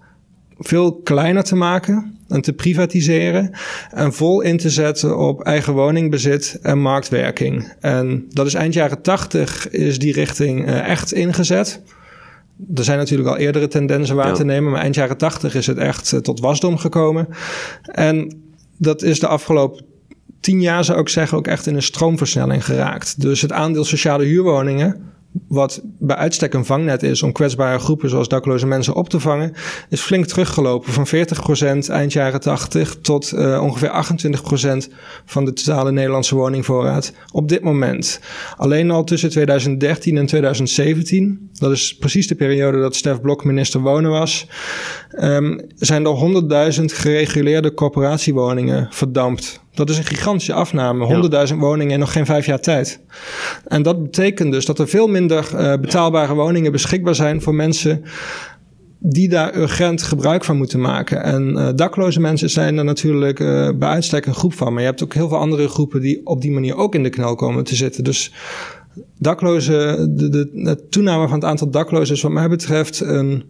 veel 0.57 0.95
kleiner 0.95 1.43
te 1.43 1.55
maken 1.55 2.18
en 2.29 2.41
te 2.41 2.53
privatiseren 2.53 3.51
en 3.91 4.13
vol 4.13 4.41
in 4.41 4.57
te 4.57 4.69
zetten 4.69 5.17
op 5.17 5.41
eigen 5.41 5.73
woningbezit 5.73 6.59
en 6.61 6.79
marktwerking. 6.79 7.73
En 7.79 8.25
dat 8.29 8.45
is 8.45 8.53
eind 8.53 8.73
jaren 8.73 9.01
tachtig 9.01 9.69
is 9.69 9.99
die 9.99 10.13
richting 10.13 10.67
uh, 10.67 10.89
echt 10.89 11.13
ingezet. 11.13 11.81
Er 12.75 12.83
zijn 12.83 12.97
natuurlijk 12.97 13.29
al 13.29 13.37
eerdere 13.37 13.67
tendensen 13.67 14.15
waar 14.15 14.33
te 14.33 14.45
nemen, 14.45 14.71
maar 14.71 14.81
eind 14.81 14.95
jaren 14.95 15.17
tachtig 15.17 15.55
is 15.55 15.67
het 15.67 15.77
echt 15.77 16.11
uh, 16.11 16.19
tot 16.19 16.39
wasdom 16.39 16.77
gekomen. 16.77 17.27
En 17.81 18.41
dat 18.77 19.01
is 19.01 19.19
de 19.19 19.27
afgelopen 19.27 19.85
tien 20.39 20.61
jaar, 20.61 20.83
zou 20.83 20.99
ik 20.99 21.09
zeggen, 21.09 21.37
ook 21.37 21.47
echt 21.47 21.67
in 21.67 21.75
een 21.75 21.81
stroomversnelling 21.81 22.65
geraakt. 22.65 23.21
Dus 23.21 23.41
het 23.41 23.51
aandeel 23.51 23.85
sociale 23.85 24.23
huurwoningen 24.23 25.01
wat 25.47 25.81
bij 25.83 26.15
uitstek 26.15 26.53
een 26.53 26.65
vangnet 26.65 27.03
is 27.03 27.23
om 27.23 27.31
kwetsbare 27.31 27.79
groepen 27.79 28.09
zoals 28.09 28.27
dakloze 28.27 28.67
mensen 28.67 28.95
op 28.95 29.09
te 29.09 29.19
vangen, 29.19 29.53
is 29.89 30.01
flink 30.01 30.25
teruggelopen 30.25 30.93
van 30.93 31.07
40% 31.07 31.89
eind 31.89 32.13
jaren 32.13 32.39
80 32.39 32.97
tot 33.01 33.31
uh, 33.35 33.61
ongeveer 33.63 34.05
28% 34.89 34.93
van 35.25 35.45
de 35.45 35.53
totale 35.53 35.91
Nederlandse 35.91 36.35
woningvoorraad 36.35 37.13
op 37.31 37.49
dit 37.49 37.61
moment. 37.61 38.19
Alleen 38.57 38.91
al 38.91 39.03
tussen 39.03 39.29
2013 39.29 40.17
en 40.17 40.25
2017, 40.25 41.49
dat 41.53 41.71
is 41.71 41.97
precies 41.97 42.27
de 42.27 42.35
periode 42.35 42.79
dat 42.79 42.95
Stef 42.95 43.21
Blok 43.21 43.43
minister 43.43 43.81
Wonen 43.81 44.11
was, 44.11 44.47
um, 45.19 45.61
zijn 45.75 46.05
er 46.05 46.73
100.000 46.79 46.85
gereguleerde 46.85 47.73
corporatiewoningen 47.73 48.87
verdampt. 48.89 49.61
Dat 49.79 49.89
is 49.89 49.97
een 49.97 50.15
gigantische 50.15 50.53
afname. 50.53 51.47
100.000 51.49 51.55
woningen 51.57 51.93
in 51.93 51.99
nog 51.99 52.11
geen 52.11 52.25
vijf 52.25 52.45
jaar 52.45 52.59
tijd. 52.59 52.99
En 53.67 53.81
dat 53.81 54.03
betekent 54.03 54.51
dus 54.51 54.65
dat 54.65 54.79
er 54.79 54.87
veel 54.87 55.07
minder 55.07 55.49
uh, 55.53 55.75
betaalbare 55.75 56.33
woningen 56.33 56.71
beschikbaar 56.71 57.15
zijn 57.15 57.41
voor 57.41 57.55
mensen 57.55 58.03
die 58.99 59.29
daar 59.29 59.55
urgent 59.55 60.01
gebruik 60.01 60.43
van 60.43 60.57
moeten 60.57 60.79
maken. 60.81 61.23
En 61.23 61.53
uh, 61.55 61.69
dakloze 61.75 62.19
mensen 62.19 62.49
zijn 62.49 62.77
er 62.77 62.83
natuurlijk 62.83 63.39
uh, 63.39 63.69
bij 63.75 63.89
uitstek 63.89 64.25
een 64.25 64.33
groep 64.33 64.53
van. 64.53 64.73
Maar 64.73 64.81
je 64.81 64.87
hebt 64.87 65.03
ook 65.03 65.13
heel 65.13 65.27
veel 65.27 65.37
andere 65.37 65.67
groepen 65.67 66.01
die 66.01 66.25
op 66.25 66.41
die 66.41 66.51
manier 66.51 66.75
ook 66.75 66.95
in 66.95 67.03
de 67.03 67.09
knel 67.09 67.35
komen 67.35 67.63
te 67.63 67.75
zitten. 67.75 68.03
Dus 68.03 68.33
daklozen, 69.17 70.15
de, 70.17 70.29
de, 70.29 70.49
de 70.53 70.87
toename 70.89 71.27
van 71.27 71.39
het 71.39 71.49
aantal 71.49 71.69
daklozen 71.69 72.15
is 72.15 72.21
wat 72.21 72.31
mij 72.31 72.49
betreft 72.49 72.99
een 72.99 73.43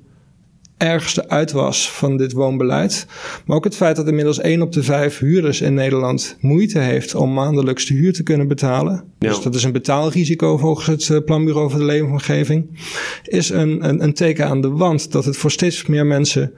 ergste 0.79 1.29
uitwas 1.29 1.91
van 1.91 2.17
dit 2.17 2.31
woonbeleid. 2.31 3.07
Maar 3.45 3.57
ook 3.57 3.63
het 3.63 3.75
feit 3.75 3.95
dat 3.95 4.07
inmiddels 4.07 4.39
1 4.39 4.61
op 4.61 4.71
de 4.71 4.83
5 4.83 5.17
huurders 5.17 5.61
in 5.61 5.73
Nederland 5.73 6.37
moeite 6.39 6.79
heeft 6.79 7.15
om 7.15 7.33
maandelijks 7.33 7.85
de 7.85 7.93
huur 7.93 8.13
te 8.13 8.23
kunnen 8.23 8.47
betalen. 8.47 9.03
Dus 9.17 9.41
dat 9.41 9.55
is 9.55 9.63
een 9.63 9.71
betaalrisico 9.71 10.57
volgens 10.57 10.87
het 10.87 11.09
eh, 11.09 11.23
Planbureau 11.25 11.69
voor 11.69 11.79
de 11.79 11.85
Leefomgeving. 11.85 12.79
Is 13.23 13.49
een, 13.49 13.89
een, 13.89 14.03
een 14.03 14.13
teken 14.13 14.45
aan 14.45 14.61
de 14.61 14.69
wand 14.69 15.11
dat 15.11 15.25
het 15.25 15.37
voor 15.37 15.51
steeds 15.51 15.85
meer 15.85 16.05
mensen 16.05 16.53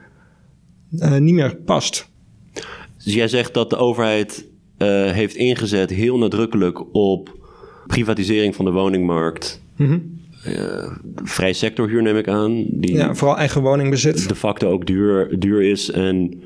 uh, 0.98 1.16
niet 1.16 1.34
meer 1.34 1.56
past. 1.56 2.08
Dus 3.04 3.14
jij 3.14 3.28
zegt 3.28 3.54
dat 3.54 3.70
de 3.70 3.76
overheid 3.76 4.44
uh, 4.78 5.10
heeft 5.10 5.34
ingezet 5.34 5.90
heel 5.90 6.18
nadrukkelijk 6.18 6.94
op 6.94 7.36
privatisering 7.86 8.54
van 8.54 8.64
de 8.64 8.70
woningmarkt. 8.70 9.62
Mm 9.76 9.86
uh, 9.86 10.21
vrij 11.24 11.52
sectorhuur 11.52 12.02
neem 12.02 12.16
ik 12.16 12.28
aan. 12.28 12.64
Die 12.68 12.92
ja, 12.92 13.14
vooral 13.14 13.36
eigen 13.36 13.62
woningbezit. 13.62 14.28
De 14.28 14.34
facto 14.34 14.70
ook 14.70 14.86
duur, 14.86 15.38
duur 15.38 15.62
is 15.62 15.90
en 15.90 16.42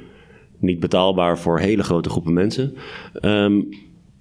niet 0.58 0.80
betaalbaar 0.80 1.38
voor 1.38 1.58
hele 1.58 1.82
grote 1.82 2.08
groepen 2.08 2.32
mensen. 2.32 2.74
Um, 3.20 3.68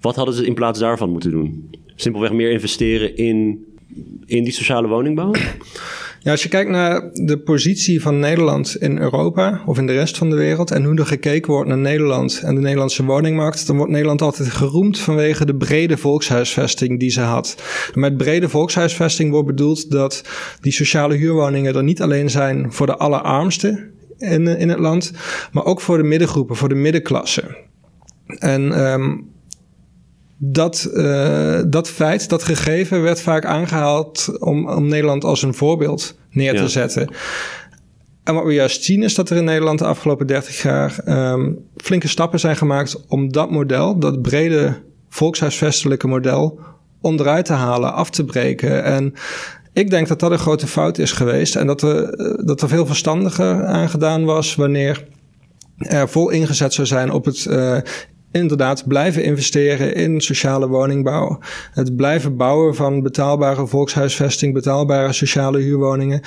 wat 0.00 0.16
hadden 0.16 0.34
ze 0.34 0.46
in 0.46 0.54
plaats 0.54 0.78
daarvan 0.78 1.10
moeten 1.10 1.30
doen? 1.30 1.70
Simpelweg 1.94 2.32
meer 2.32 2.50
investeren 2.50 3.16
in, 3.16 3.64
in 4.26 4.44
die 4.44 4.52
sociale 4.52 4.88
woningbouw? 4.88 5.32
Ja, 6.26 6.32
als 6.32 6.42
je 6.42 6.48
kijkt 6.48 6.70
naar 6.70 7.10
de 7.12 7.38
positie 7.38 8.02
van 8.02 8.18
Nederland 8.18 8.76
in 8.76 8.98
Europa 8.98 9.62
of 9.66 9.78
in 9.78 9.86
de 9.86 9.92
rest 9.92 10.18
van 10.18 10.30
de 10.30 10.36
wereld 10.36 10.70
en 10.70 10.84
hoe 10.84 10.98
er 10.98 11.06
gekeken 11.06 11.52
wordt 11.52 11.68
naar 11.68 11.78
Nederland 11.78 12.40
en 12.44 12.54
de 12.54 12.60
Nederlandse 12.60 13.04
woningmarkt, 13.04 13.66
dan 13.66 13.76
wordt 13.76 13.92
Nederland 13.92 14.22
altijd 14.22 14.48
geroemd 14.48 14.98
vanwege 14.98 15.46
de 15.46 15.54
brede 15.54 15.96
volkshuisvesting 15.96 17.00
die 17.00 17.10
ze 17.10 17.20
had. 17.20 17.62
met 17.94 18.16
brede 18.16 18.48
volkshuisvesting 18.48 19.30
wordt 19.30 19.46
bedoeld 19.46 19.90
dat 19.90 20.22
die 20.60 20.72
sociale 20.72 21.14
huurwoningen 21.14 21.76
er 21.76 21.82
niet 21.82 22.02
alleen 22.02 22.30
zijn 22.30 22.72
voor 22.72 22.86
de 22.86 22.96
allerarmsten 22.96 23.90
in, 24.18 24.46
in 24.46 24.68
het 24.68 24.78
land, 24.78 25.12
maar 25.52 25.64
ook 25.64 25.80
voor 25.80 25.96
de 25.96 26.04
middengroepen, 26.04 26.56
voor 26.56 26.68
de 26.68 26.74
middenklasse. 26.74 27.56
En 28.26 28.92
um, 28.92 29.34
dat, 30.36 30.90
uh, 30.94 31.60
dat 31.66 31.88
feit, 31.88 32.28
dat 32.28 32.42
gegeven, 32.42 33.02
werd 33.02 33.20
vaak 33.20 33.44
aangehaald 33.44 34.38
om, 34.38 34.68
om 34.68 34.88
Nederland 34.88 35.24
als 35.24 35.42
een 35.42 35.54
voorbeeld 35.54 36.18
neer 36.30 36.56
te 36.56 36.68
zetten. 36.68 37.08
En 38.24 38.34
wat 38.34 38.44
we 38.44 38.52
juist 38.52 38.84
zien 38.84 39.02
is 39.02 39.14
dat 39.14 39.30
er 39.30 39.36
in 39.36 39.44
Nederland 39.44 39.78
de 39.78 39.84
afgelopen 39.84 40.26
30 40.26 40.62
jaar 40.62 41.00
um, 41.32 41.58
flinke 41.76 42.08
stappen 42.08 42.40
zijn 42.40 42.56
gemaakt 42.56 43.06
om 43.08 43.32
dat 43.32 43.50
model, 43.50 43.98
dat 43.98 44.22
brede 44.22 44.82
volkshuisvestelijke 45.08 46.06
model, 46.06 46.60
onderuit 47.00 47.44
te 47.44 47.52
halen, 47.52 47.92
af 47.92 48.10
te 48.10 48.24
breken. 48.24 48.84
En 48.84 49.14
ik 49.72 49.90
denk 49.90 50.08
dat 50.08 50.20
dat 50.20 50.30
een 50.30 50.38
grote 50.38 50.66
fout 50.66 50.98
is 50.98 51.12
geweest 51.12 51.56
en 51.56 51.66
dat 51.66 51.82
er, 51.82 52.16
dat 52.46 52.62
er 52.62 52.68
veel 52.68 52.86
verstandiger 52.86 53.64
aan 53.64 53.88
gedaan 53.88 54.24
was 54.24 54.54
wanneer 54.54 55.04
er 55.78 56.08
vol 56.08 56.30
ingezet 56.30 56.74
zou 56.74 56.86
zijn 56.86 57.10
op 57.10 57.24
het 57.24 57.44
uh, 57.44 57.78
inderdaad 58.36 58.86
blijven 58.86 59.24
investeren 59.24 59.94
in 59.94 60.20
sociale 60.20 60.68
woningbouw. 60.68 61.38
Het 61.72 61.96
blijven 61.96 62.36
bouwen 62.36 62.74
van 62.74 63.02
betaalbare 63.02 63.66
volkshuisvesting, 63.66 64.54
betaalbare 64.54 65.12
sociale 65.12 65.58
huurwoningen. 65.58 66.20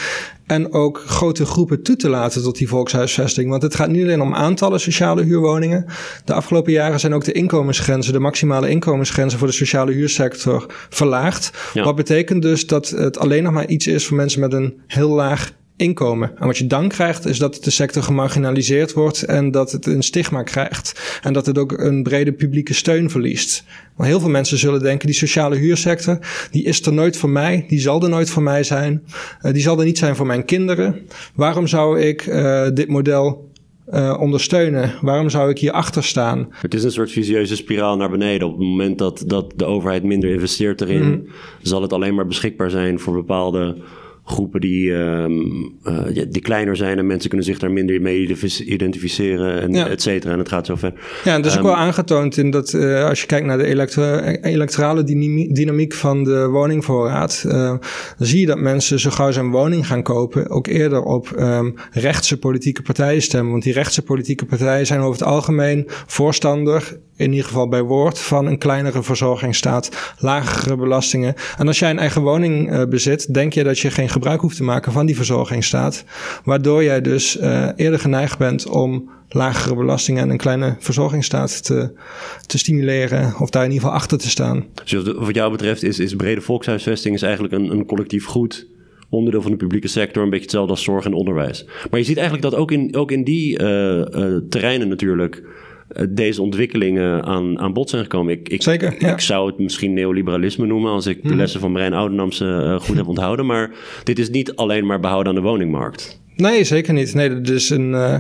En 0.46 0.74
ook 0.74 1.04
grote 1.06 1.46
groepen 1.46 1.84
toe 1.84 1.96
te 1.96 2.10
laten 2.10 2.44
tot 2.44 2.58
die 2.58 2.68
volkshuisvesting. 2.68 3.50
Want 3.50 3.62
het 3.62 3.75
gaat 3.75 3.89
niet 3.89 4.04
alleen 4.04 4.22
om 4.22 4.36
aantallen 4.36 4.80
sociale 4.80 5.24
huurwoningen. 5.24 5.86
De 6.25 6.34
afgelopen 6.34 6.72
jaren 6.72 7.00
zijn 7.00 7.13
ook 7.13 7.24
de 7.24 7.32
inkomensgrenzen, 7.32 8.13
de 8.13 8.20
maximale 8.20 8.70
inkomensgrenzen 8.70 9.39
voor 9.39 9.48
de 9.48 9.54
sociale 9.54 9.92
huursector 9.92 10.66
verlaagd. 10.89 11.51
Wat 11.74 11.96
betekent 11.96 12.42
dus 12.42 12.68
dat 12.68 12.89
het 12.89 13.20
alleen 13.20 13.44
nog 13.44 13.54
maar 13.54 13.68
iets 13.68 13.88
is 13.88 14.06
voor 14.06 14.18
mensen 14.18 14.39
met 14.39 14.54
een 14.54 14.82
heel 14.88 15.10
laag 15.10 15.51
inkomen. 15.80 16.32
En 16.38 16.46
wat 16.46 16.58
je 16.58 16.68
dan 16.68 16.88
krijgt 16.88 17.26
is 17.26 17.38
dat 17.38 17.64
de 17.64 17.70
sector 17.70 18.04
gemarginaliseerd 18.04 18.94
wordt 18.94 19.24
en 19.24 19.52
dat 19.52 19.72
het 19.72 19.86
een 19.86 20.04
stigma 20.04 20.44
krijgt. 20.44 21.20
En 21.24 21.34
dat 21.34 21.46
het 21.46 21.58
ook 21.58 21.72
een 21.72 22.04
brede 22.04 22.32
publieke 22.32 22.74
steun 22.74 23.10
verliest. 23.10 23.64
Maar 23.96 24.08
heel 24.08 24.20
veel 24.20 24.30
mensen 24.30 24.58
zullen 24.58 24.80
denken, 24.82 25.08
die 25.08 25.16
sociale 25.16 25.56
huursector, 25.56 26.20
die 26.52 26.64
is 26.64 26.86
er 26.86 26.94
nooit 26.94 27.18
voor 27.18 27.30
mij, 27.30 27.66
die 27.68 27.80
zal 27.80 28.04
er 28.04 28.10
nooit 28.10 28.30
voor 28.30 28.44
mij 28.44 28.64
zijn, 28.64 29.04
uh, 29.42 29.54
die 29.54 29.62
zal 29.62 29.80
er 29.80 29.86
niet 29.86 29.98
zijn 29.98 30.16
voor 30.16 30.26
mijn 30.26 30.46
kinderen. 30.46 31.08
Waarom 31.34 31.68
zou 31.68 32.00
ik 32.00 32.26
uh, 32.26 32.68
dit 32.74 32.88
model 32.88 33.50
uh, 33.94 34.18
ondersteunen? 34.20 34.94
Waarom 35.02 35.30
zou 35.30 35.50
ik 35.50 35.58
hier 35.58 35.72
achter 35.72 36.04
staan? 36.04 36.48
Het 36.52 36.74
is 36.74 36.84
een 36.84 36.92
soort 36.92 37.12
visieuze 37.12 37.56
spiraal 37.56 37.98
naar 37.98 38.10
beneden. 38.10 38.48
Op 38.48 38.54
het 38.54 38.68
moment 38.68 38.98
dat, 38.98 39.24
dat 39.28 39.54
de 39.56 39.66
overheid 39.66 40.04
minder 40.04 40.30
investeert 40.30 40.82
erin, 40.82 41.10
mm. 41.10 41.28
zal 41.62 41.82
het 41.82 41.94
alleen 41.94 42.16
maar 42.16 42.28
beschikbaar 42.28 42.70
zijn 42.70 43.00
voor 43.00 43.14
bepaalde 43.14 43.76
groepen 44.30 44.62
die, 44.62 44.92
um, 44.92 45.78
uh, 45.84 46.26
die 46.30 46.42
kleiner 46.42 46.76
zijn 46.76 46.98
en 46.98 47.08
mensen 47.08 47.30
kunnen 47.30 47.48
zich 47.48 47.60
daar 47.60 47.72
minder 47.72 48.02
mee 48.02 48.36
identificeren 48.66 49.62
en 49.62 49.90
et 49.90 50.02
cetera. 50.02 50.34
En 50.34 50.40
het 50.40 50.50
gaat 50.50 50.66
zo 50.66 50.76
ver. 50.76 50.94
Ja, 51.24 51.36
en 51.36 51.42
dat 51.42 51.52
is 51.52 51.58
um, 51.58 51.64
ook 51.64 51.68
ehm, 51.68 51.76
wel 51.76 51.86
aangetoond 51.86 52.38
in 52.38 52.52
dat 52.52 52.74
uh, 52.74 53.04
als 53.04 53.22
je 53.22 53.26
kijkt 53.28 53.46
naar 53.46 53.58
de 53.58 53.66
elektro 53.66 54.20
electorale 54.42 55.04
dynamiek 55.54 55.94
van 55.94 56.24
de 56.24 56.48
woningvoorraad, 56.48 57.44
uh, 57.46 57.54
dan 57.54 57.80
zie 58.18 58.40
je 58.40 58.46
dat 58.46 58.60
mensen 58.60 59.00
zo 59.00 59.10
gauw 59.10 59.28
een 59.34 59.52
woning 59.52 59.88
gaan 59.88 60.04
kopen 60.04 60.50
ook 60.50 60.68
eerder 60.68 61.04
op 61.04 61.36
um, 61.40 61.74
rechtse 61.92 62.40
politieke 62.40 62.82
partijen 62.82 63.22
stemmen. 63.22 63.52
Want 63.52 63.64
die 63.64 63.74
rechtse 63.74 64.02
politieke 64.02 64.46
partijen 64.46 64.86
zijn 64.86 65.00
over 65.00 65.20
het 65.20 65.30
algemeen 65.30 65.84
voorstander 65.88 67.00
in 67.20 67.30
ieder 67.30 67.46
geval 67.46 67.68
bij 67.68 67.82
woord, 67.82 68.20
van 68.20 68.46
een 68.46 68.58
kleinere 68.58 69.04
verzorgingsstaat, 69.04 70.16
lagere 70.20 70.76
belastingen. 70.76 71.34
En 71.58 71.68
als 71.68 71.80
jij 71.80 71.90
een 71.90 72.00
eigen 72.00 72.22
woning 72.22 72.72
uh, 72.72 72.86
bezit, 72.86 73.34
denk 73.34 73.54
je 73.54 73.64
dat 73.64 73.80
je 73.80 73.92
geen 73.92 74.10
gebruik 74.10 74.42
hoeft 74.42 74.56
te 74.56 74.64
maken 74.64 74.92
van 74.92 75.06
die 75.06 75.16
verzorgingsstaat. 75.16 76.04
Waardoor 76.44 76.84
jij 76.84 77.02
dus 77.02 77.38
uh, 77.38 77.68
eerder 77.76 78.00
geneigd 78.00 78.38
bent 78.38 78.68
om 78.68 79.10
lagere 79.30 79.76
belastingen 79.76 80.24
en 80.24 80.30
een 80.30 80.38
kleine 80.38 80.76
verzorgingsstaat 80.80 81.66
te, 81.66 81.92
te 82.46 82.58
stimuleren 82.58 83.34
of 83.40 83.50
daar 83.50 83.64
in 83.64 83.72
ieder 83.72 83.84
geval 83.84 84.00
achter 84.00 84.18
te 84.18 84.30
staan. 84.30 84.66
Dus 84.86 85.04
wat 85.04 85.36
jou 85.36 85.52
betreft 85.52 85.84
is, 85.84 86.00
is 86.00 86.16
brede 86.16 86.42
volkshuisvesting 86.42 87.16
is 87.16 87.22
eigenlijk 87.22 87.54
een, 87.54 87.72
een 87.72 87.86
collectief 87.86 88.26
goed 88.26 88.68
onderdeel 89.10 89.42
van 89.42 89.52
de 89.52 89.58
publieke 89.58 89.88
sector, 89.88 90.24
een 90.24 90.30
beetje 90.30 90.44
hetzelfde 90.44 90.72
als 90.72 90.84
zorg 90.84 91.06
en 91.06 91.14
onderwijs. 91.14 91.66
Maar 91.90 92.00
je 92.00 92.06
ziet 92.06 92.18
eigenlijk 92.18 92.50
dat 92.50 92.60
ook 92.60 92.72
in, 92.72 92.96
ook 92.96 93.12
in 93.12 93.24
die 93.24 93.52
uh, 93.52 93.58
terreinen 94.50 94.88
natuurlijk 94.88 95.36
eh, 95.36 95.50
deze 96.10 96.41
ontwikkelingen 96.41 97.24
aan, 97.24 97.60
aan 97.60 97.74
bod 97.74 97.89
zijn 97.89 98.01
gekomen. 98.01 98.34
Ik, 98.34 98.50
ik, 98.50 98.62
Zeker, 98.62 98.96
ja. 99.00 99.12
ik 99.12 99.19
zou 99.19 99.48
het 99.48 99.60
misschien 99.60 99.93
neoliberalisme 99.93 100.65
noemen 100.65 100.91
als 100.91 101.05
ik 101.05 101.22
de 101.22 101.27
mhm. 101.27 101.38
lessen 101.38 101.60
van 101.60 101.72
Marijn 101.72 101.93
Oudenamse 101.93 102.46
uh, 102.46 102.79
goed 102.79 102.96
heb 102.96 103.08
onthouden. 103.08 103.46
Maar 103.46 103.72
dit 104.03 104.19
is 104.19 104.29
niet 104.29 104.55
alleen 104.55 104.86
maar 104.86 105.00
behouden 105.00 105.36
aan 105.36 105.41
de 105.41 105.48
woningmarkt. 105.48 106.22
Nee, 106.39 106.63
zeker 106.63 106.93
niet. 106.93 107.13
Nee, 107.13 107.41
dat 107.41 107.55
is 107.55 107.69
een. 107.69 107.91
Uh, 107.91 108.19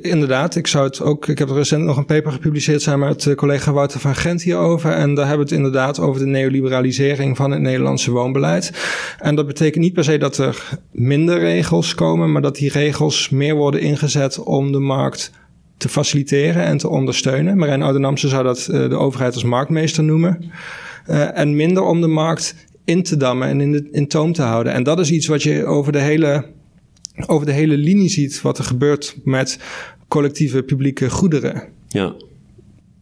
inderdaad, 0.00 0.56
ik 0.56 0.66
zou 0.66 0.84
het 0.84 1.00
ook. 1.00 1.28
Ik 1.28 1.38
heb 1.38 1.50
recent 1.50 1.84
nog 1.84 1.96
een 1.96 2.04
paper 2.04 2.32
gepubliceerd 2.32 2.82
samen 2.82 3.08
met 3.08 3.34
collega 3.34 3.72
Wouter 3.72 4.00
van 4.00 4.14
Gent 4.14 4.42
hierover. 4.42 4.92
En 4.92 5.14
daar 5.14 5.26
hebben 5.26 5.46
we 5.46 5.52
het 5.52 5.62
inderdaad 5.62 6.00
over 6.00 6.20
de 6.20 6.26
neoliberalisering 6.26 7.36
van 7.36 7.50
het 7.50 7.60
Nederlandse 7.60 8.10
woonbeleid. 8.10 8.72
En 9.18 9.34
dat 9.34 9.46
betekent 9.46 9.84
niet 9.84 9.92
per 9.92 10.04
se 10.04 10.18
dat 10.18 10.38
er 10.38 10.78
minder 10.90 11.38
regels 11.38 11.94
komen, 11.94 12.32
maar 12.32 12.42
dat 12.42 12.56
die 12.56 12.70
regels 12.70 13.28
meer 13.28 13.54
worden 13.54 13.80
ingezet 13.80 14.42
om 14.42 14.72
de 14.72 14.78
markt 14.78 15.30
te 15.78 15.88
faciliteren 15.88 16.64
en 16.64 16.78
te 16.78 16.88
ondersteunen. 16.88 17.58
Marijn 17.58 17.82
Oudenamse 17.82 18.28
zou 18.28 18.44
dat 18.44 18.68
uh, 18.70 18.88
de 18.88 18.96
overheid 18.96 19.34
als 19.34 19.44
marktmeester 19.44 20.04
noemen. 20.04 20.44
Uh, 21.08 21.38
en 21.38 21.56
minder 21.56 21.82
om 21.82 22.00
de 22.00 22.06
markt 22.06 22.54
in 22.84 23.02
te 23.02 23.16
dammen 23.16 23.48
en 23.48 23.60
in, 23.60 23.72
de, 23.72 23.88
in 23.90 24.08
toom 24.08 24.32
te 24.32 24.42
houden. 24.42 24.72
En 24.72 24.82
dat 24.82 24.98
is 24.98 25.10
iets 25.10 25.26
wat 25.26 25.42
je 25.42 25.64
over 25.64 25.92
de 25.92 25.98
hele, 25.98 26.44
over 27.26 27.46
de 27.46 27.52
hele 27.52 27.76
linie 27.76 28.08
ziet, 28.08 28.42
wat 28.42 28.58
er 28.58 28.64
gebeurt 28.64 29.16
met 29.24 29.58
collectieve 30.08 30.62
publieke 30.62 31.10
goederen. 31.10 31.62
Ja, 31.88 32.14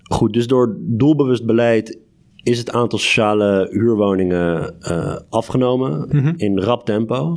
goed. 0.02 0.32
Dus 0.32 0.46
door 0.46 0.76
doelbewust 0.78 1.46
beleid 1.46 1.98
is 2.42 2.58
het 2.58 2.70
aantal 2.70 2.98
sociale 2.98 3.68
huurwoningen 3.70 4.74
uh, 4.80 5.16
afgenomen 5.28 6.08
mm 6.10 6.20
-hmm. 6.20 6.34
in 6.36 6.58
rap 6.58 6.84
tempo. 6.84 7.36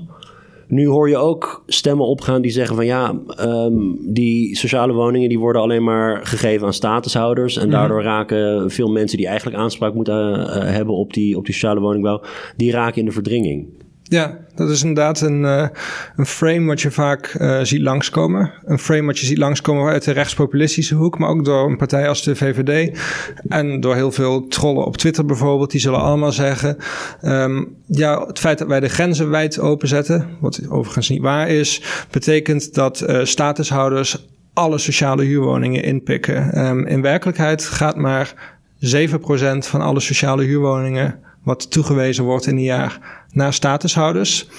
Nu 0.69 0.87
hoor 0.87 1.09
je 1.09 1.17
ook 1.17 1.63
stemmen 1.67 2.05
opgaan 2.05 2.41
die 2.41 2.51
zeggen 2.51 2.75
van 2.75 2.85
ja, 2.85 3.19
um, 3.39 3.97
die 4.13 4.55
sociale 4.55 4.93
woningen 4.93 5.29
die 5.29 5.39
worden 5.39 5.61
alleen 5.61 5.83
maar 5.83 6.25
gegeven 6.25 6.65
aan 6.65 6.73
statushouders. 6.73 7.57
En 7.57 7.67
mhm. 7.67 7.71
daardoor 7.71 8.03
raken 8.03 8.71
veel 8.71 8.91
mensen 8.91 9.17
die 9.17 9.27
eigenlijk 9.27 9.57
aanspraak 9.57 9.93
moeten 9.93 10.39
uh, 10.39 10.45
hebben 10.47 10.95
op 10.95 11.13
die, 11.13 11.37
op 11.37 11.45
die 11.45 11.53
sociale 11.53 11.79
woningbouw, 11.79 12.21
die 12.55 12.71
raken 12.71 12.99
in 12.99 13.05
de 13.05 13.11
verdringing. 13.11 13.67
Ja, 14.09 14.37
dat 14.55 14.69
is 14.69 14.81
inderdaad 14.81 15.21
een, 15.21 15.41
uh, 15.41 15.67
een 16.15 16.25
frame 16.25 16.65
wat 16.65 16.81
je 16.81 16.91
vaak 16.91 17.35
uh, 17.39 17.59
ziet 17.61 17.81
langskomen. 17.81 18.51
Een 18.63 18.79
frame 18.79 19.05
wat 19.05 19.19
je 19.19 19.25
ziet 19.25 19.37
langskomen 19.37 19.91
uit 19.91 20.03
de 20.03 20.11
rechtspopulistische 20.11 20.95
hoek, 20.95 21.19
maar 21.19 21.29
ook 21.29 21.45
door 21.45 21.69
een 21.69 21.77
partij 21.77 22.07
als 22.07 22.23
de 22.23 22.35
VVD. 22.35 22.99
En 23.47 23.79
door 23.79 23.95
heel 23.95 24.11
veel 24.11 24.47
trollen 24.47 24.85
op 24.85 24.97
Twitter 24.97 25.25
bijvoorbeeld. 25.25 25.71
Die 25.71 25.81
zullen 25.81 25.99
allemaal 25.99 26.31
zeggen: 26.31 26.77
um, 27.21 27.75
ja, 27.87 28.25
het 28.25 28.39
feit 28.39 28.57
dat 28.57 28.67
wij 28.67 28.79
de 28.79 28.89
grenzen 28.89 29.29
wijd 29.29 29.59
openzetten, 29.59 30.27
wat 30.39 30.69
overigens 30.69 31.09
niet 31.09 31.21
waar 31.21 31.49
is, 31.49 31.81
betekent 32.11 32.73
dat 32.73 33.03
uh, 33.09 33.23
statushouders 33.23 34.27
alle 34.53 34.77
sociale 34.77 35.23
huurwoningen 35.23 35.83
inpikken. 35.83 36.65
Um, 36.67 36.85
in 36.85 37.01
werkelijkheid 37.01 37.63
gaat 37.65 37.95
maar 37.95 38.33
7% 38.75 39.17
van 39.57 39.81
alle 39.81 39.99
sociale 39.99 40.43
huurwoningen 40.43 41.19
wat 41.43 41.71
toegewezen 41.71 42.23
wordt 42.23 42.47
in 42.47 42.57
een 42.57 42.63
jaar 42.63 43.18
naar 43.31 43.53
statushouders. 43.53 44.49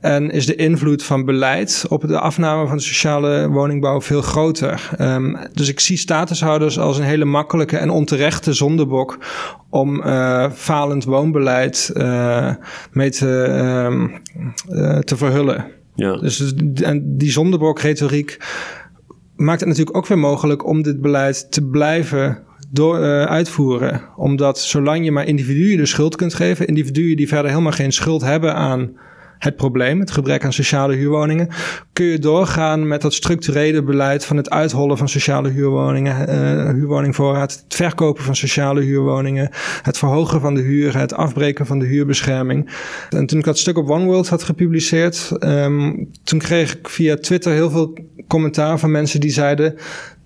En 0.00 0.30
is 0.30 0.46
de 0.46 0.54
invloed 0.54 1.02
van 1.02 1.24
beleid 1.24 1.84
op 1.88 2.08
de 2.08 2.18
afname 2.18 2.66
van 2.66 2.76
de 2.76 2.82
sociale 2.82 3.48
woningbouw 3.48 4.00
veel 4.00 4.22
groter. 4.22 4.90
Um, 5.00 5.36
dus 5.52 5.68
ik 5.68 5.80
zie 5.80 5.96
statushouders 5.96 6.78
als 6.78 6.98
een 6.98 7.04
hele 7.04 7.24
makkelijke 7.24 7.76
en 7.76 7.90
onterechte 7.90 8.52
zondebok 8.52 9.18
om 9.70 10.02
uh, 10.02 10.50
falend 10.50 11.04
woonbeleid 11.04 11.90
uh, 11.96 12.54
mee 12.92 13.10
te, 13.10 13.26
um, 13.88 14.20
uh, 14.70 14.98
te 14.98 15.16
verhullen. 15.16 15.66
Ja. 15.94 16.16
Dus 16.16 16.54
en 16.82 17.16
die 17.16 17.30
zondebok-retoriek 17.30 18.38
maakt 19.36 19.60
het 19.60 19.68
natuurlijk 19.68 19.96
ook 19.96 20.06
weer 20.06 20.18
mogelijk 20.18 20.66
om 20.66 20.82
dit 20.82 21.00
beleid 21.00 21.52
te 21.52 21.62
blijven 21.62 22.38
door, 22.70 22.98
uh, 22.98 23.24
uitvoeren. 23.24 24.02
Omdat 24.16 24.60
zolang 24.60 25.04
je 25.04 25.12
maar 25.12 25.26
individuen 25.26 25.76
de 25.76 25.86
schuld 25.86 26.16
kunt 26.16 26.34
geven, 26.34 26.66
individuen 26.66 27.16
die 27.16 27.28
verder 27.28 27.50
helemaal 27.50 27.72
geen 27.72 27.92
schuld 27.92 28.22
hebben 28.22 28.54
aan 28.54 28.92
het 29.40 29.56
probleem, 29.56 30.00
het 30.00 30.10
gebrek 30.10 30.44
aan 30.44 30.52
sociale 30.52 30.94
huurwoningen, 30.94 31.48
kun 31.92 32.06
je 32.06 32.18
doorgaan 32.18 32.88
met 32.88 33.02
dat 33.02 33.14
structurele 33.14 33.82
beleid 33.82 34.24
van 34.24 34.36
het 34.36 34.50
uithollen 34.50 34.98
van 34.98 35.08
sociale 35.08 35.48
huurwoningen, 35.48 36.28
uh, 36.28 36.72
huurwoningvoorraad, 36.72 37.52
het 37.52 37.74
verkopen 37.74 38.24
van 38.24 38.36
sociale 38.36 38.80
huurwoningen, 38.80 39.50
het 39.82 39.98
verhogen 39.98 40.40
van 40.40 40.54
de 40.54 40.60
huur, 40.60 40.98
het 40.98 41.14
afbreken 41.14 41.66
van 41.66 41.78
de 41.78 41.86
huurbescherming. 41.86 42.70
En 43.10 43.26
toen 43.26 43.38
ik 43.38 43.44
dat 43.44 43.58
stuk 43.58 43.78
op 43.78 43.90
One 43.90 44.04
World 44.04 44.28
had 44.28 44.42
gepubliceerd, 44.42 45.30
um, 45.38 46.08
toen 46.24 46.38
kreeg 46.38 46.74
ik 46.74 46.88
via 46.88 47.16
Twitter 47.16 47.52
heel 47.52 47.70
veel 47.70 47.98
commentaar 48.28 48.78
van 48.78 48.90
mensen 48.90 49.20
die 49.20 49.30
zeiden 49.30 49.74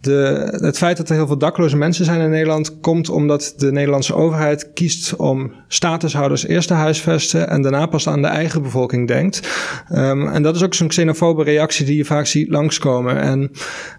de, 0.04 0.48
het 0.60 0.78
feit 0.78 0.96
dat 0.96 1.08
er 1.08 1.14
heel 1.14 1.26
veel 1.26 1.38
dakloze 1.38 1.76
mensen 1.76 2.04
zijn 2.04 2.20
in 2.20 2.30
Nederland 2.30 2.80
komt 2.80 3.08
omdat 3.08 3.54
de 3.56 3.72
Nederlandse 3.72 4.14
overheid 4.14 4.72
kiest 4.72 5.16
om 5.16 5.52
statushouders 5.68 6.46
eerst 6.46 6.68
te 6.68 6.74
huisvesten 6.74 7.48
en 7.48 7.62
daarna 7.62 7.86
pas 7.86 8.08
aan 8.08 8.22
de 8.22 8.28
eigen 8.28 8.62
bevolking 8.62 9.08
denkt. 9.08 9.48
Um, 9.92 10.28
en 10.28 10.42
dat 10.42 10.54
is 10.54 10.62
ook 10.62 10.74
zo'n 10.74 10.88
xenofobe 10.88 11.42
reactie 11.42 11.86
die 11.86 11.96
je 11.96 12.04
vaak 12.04 12.26
ziet 12.26 12.48
langskomen. 12.48 13.20
En 13.20 13.50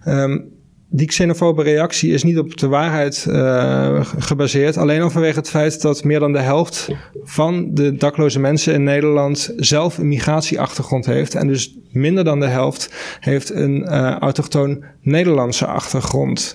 um, 0.07 0.53
die 0.89 1.07
xenofobe 1.07 1.63
reactie 1.63 2.11
is 2.11 2.23
niet 2.23 2.37
op 2.37 2.57
de 2.57 2.67
waarheid 2.67 3.25
uh, 3.29 4.05
gebaseerd. 4.17 4.77
Alleen 4.77 5.01
al 5.01 5.09
vanwege 5.09 5.39
het 5.39 5.49
feit 5.49 5.81
dat 5.81 6.03
meer 6.03 6.19
dan 6.19 6.33
de 6.33 6.39
helft 6.39 6.89
van 7.23 7.73
de 7.73 7.95
dakloze 7.95 8.39
mensen 8.39 8.73
in 8.73 8.83
Nederland 8.83 9.53
zelf 9.57 9.97
een 9.97 10.07
migratieachtergrond 10.07 11.05
heeft. 11.05 11.35
En 11.35 11.47
dus 11.47 11.77
minder 11.91 12.23
dan 12.23 12.39
de 12.39 12.47
helft 12.47 12.93
heeft 13.19 13.49
een 13.49 13.81
uh, 13.81 14.11
autochtoon 14.11 14.83
Nederlandse 15.01 15.65
achtergrond. 15.65 16.53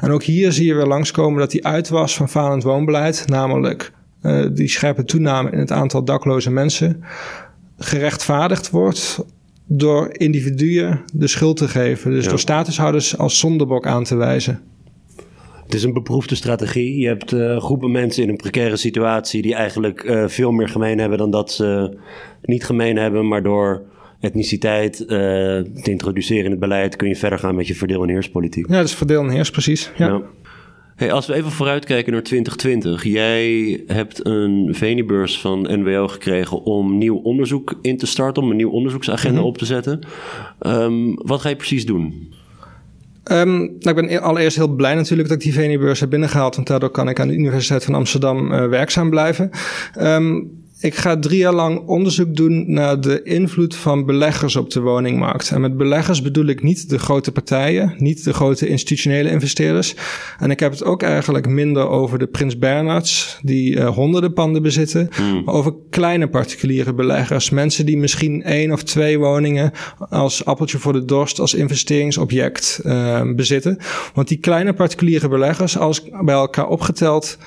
En 0.00 0.10
ook 0.10 0.22
hier 0.22 0.52
zie 0.52 0.66
je 0.66 0.74
weer 0.74 0.86
langskomen 0.86 1.40
dat 1.40 1.50
die 1.50 1.66
uitwas 1.66 2.16
van 2.16 2.28
falend 2.28 2.62
woonbeleid, 2.62 3.24
namelijk 3.28 3.92
uh, 4.22 4.46
die 4.52 4.68
scherpe 4.68 5.04
toename 5.04 5.50
in 5.50 5.58
het 5.58 5.72
aantal 5.72 6.04
dakloze 6.04 6.50
mensen, 6.50 7.04
gerechtvaardigd 7.78 8.70
wordt 8.70 9.24
door 9.76 10.08
individuen 10.12 11.00
de 11.12 11.26
schuld 11.26 11.56
te 11.56 11.68
geven. 11.68 12.10
Dus 12.10 12.28
door 12.28 12.38
statushouders 12.38 13.18
als 13.18 13.38
zondebok 13.38 13.86
aan 13.86 14.04
te 14.04 14.16
wijzen. 14.16 14.60
Het 15.64 15.74
is 15.74 15.82
een 15.82 15.92
beproefde 15.92 16.34
strategie. 16.34 16.98
Je 16.98 17.06
hebt 17.06 17.32
uh, 17.32 17.60
groepen 17.60 17.90
mensen 17.90 18.22
in 18.22 18.28
een 18.28 18.36
precaire 18.36 18.76
situatie 18.76 19.42
die 19.42 19.54
eigenlijk 19.54 20.02
uh, 20.02 20.28
veel 20.28 20.52
meer 20.52 20.68
gemeen 20.68 20.98
hebben 20.98 21.18
dan 21.18 21.30
dat 21.30 21.52
ze 21.52 21.96
niet 22.42 22.64
gemeen 22.64 22.96
hebben, 22.96 23.28
maar 23.28 23.42
door 23.42 23.82
etniciteit 24.20 25.00
uh, 25.00 25.08
te 25.08 25.90
introduceren 25.90 26.44
in 26.44 26.50
het 26.50 26.60
beleid 26.60 26.96
kun 26.96 27.08
je 27.08 27.16
verder 27.16 27.38
gaan 27.38 27.54
met 27.54 27.66
je 27.66 27.74
verdeel- 27.74 28.02
en 28.02 28.08
heerspolitiek. 28.08 28.68
Ja, 28.68 28.76
dat 28.76 28.86
is 28.86 28.94
verdeel 28.94 29.22
en 29.22 29.30
heers, 29.30 29.50
precies. 29.50 29.90
Ja. 29.96 30.06
ja. 30.06 30.22
Hey, 30.96 31.12
als 31.12 31.26
we 31.26 31.34
even 31.34 31.50
vooruitkijken 31.50 32.12
naar 32.12 32.22
2020. 32.22 33.04
Jij 33.04 33.82
hebt 33.86 34.26
een 34.26 34.68
Venibeurs 34.74 35.40
van 35.40 35.66
NWO 35.70 36.08
gekregen 36.08 36.62
om 36.62 36.98
nieuw 36.98 37.16
onderzoek 37.16 37.78
in 37.82 37.96
te 37.96 38.06
starten, 38.06 38.42
om 38.42 38.50
een 38.50 38.56
nieuw 38.56 38.70
onderzoeksagenda 38.70 39.40
mm 39.40 39.46
op 39.46 39.58
te 39.58 39.64
zetten. 39.64 40.00
Um, 40.60 41.14
wat 41.14 41.40
ga 41.40 41.48
je 41.48 41.56
precies 41.56 41.86
doen? 41.86 42.32
Um, 43.32 43.58
nou, 43.58 43.78
ik 43.80 43.94
ben 43.94 44.12
e- 44.12 44.18
allereerst 44.18 44.56
heel 44.56 44.68
blij 44.68 44.94
natuurlijk 44.94 45.28
dat 45.28 45.38
ik 45.38 45.44
die 45.44 45.52
Venibeurs 45.52 46.00
heb 46.00 46.10
binnengehaald, 46.10 46.54
want 46.54 46.68
daardoor 46.68 46.90
kan 46.90 47.08
ik 47.08 47.20
aan 47.20 47.28
de 47.28 47.34
Universiteit 47.34 47.84
van 47.84 47.94
Amsterdam 47.94 48.52
uh, 48.52 48.66
werkzaam 48.68 49.10
blijven. 49.10 49.50
Um, 50.00 50.61
ik 50.82 50.94
ga 50.94 51.18
drie 51.18 51.38
jaar 51.38 51.54
lang 51.54 51.86
onderzoek 51.86 52.36
doen 52.36 52.72
naar 52.72 53.00
de 53.00 53.22
invloed 53.22 53.74
van 53.74 54.06
beleggers 54.06 54.56
op 54.56 54.70
de 54.70 54.80
woningmarkt. 54.80 55.50
En 55.50 55.60
met 55.60 55.76
beleggers 55.76 56.22
bedoel 56.22 56.46
ik 56.46 56.62
niet 56.62 56.88
de 56.88 56.98
grote 56.98 57.32
partijen, 57.32 57.94
niet 57.98 58.24
de 58.24 58.32
grote 58.32 58.68
institutionele 58.68 59.30
investeerders. 59.30 59.94
En 60.38 60.50
ik 60.50 60.60
heb 60.60 60.72
het 60.72 60.84
ook 60.84 61.02
eigenlijk 61.02 61.48
minder 61.48 61.88
over 61.88 62.18
de 62.18 62.26
Prins 62.26 62.58
Bernards, 62.58 63.38
die 63.42 63.76
uh, 63.76 63.88
honderden 63.88 64.32
panden 64.32 64.62
bezitten, 64.62 65.08
hmm. 65.12 65.42
maar 65.44 65.54
over 65.54 65.74
kleine 65.90 66.28
particuliere 66.28 66.94
beleggers. 66.94 67.50
Mensen 67.50 67.86
die 67.86 67.96
misschien 67.96 68.42
één 68.42 68.72
of 68.72 68.82
twee 68.82 69.18
woningen 69.18 69.72
als 70.08 70.44
appeltje 70.44 70.78
voor 70.78 70.92
de 70.92 71.04
dorst, 71.04 71.40
als 71.40 71.54
investeringsobject 71.54 72.80
uh, 72.84 73.22
bezitten. 73.34 73.78
Want 74.14 74.28
die 74.28 74.38
kleine 74.38 74.72
particuliere 74.72 75.28
beleggers, 75.28 75.78
als 75.78 76.02
bij 76.24 76.34
elkaar 76.34 76.68
opgeteld, 76.68 77.38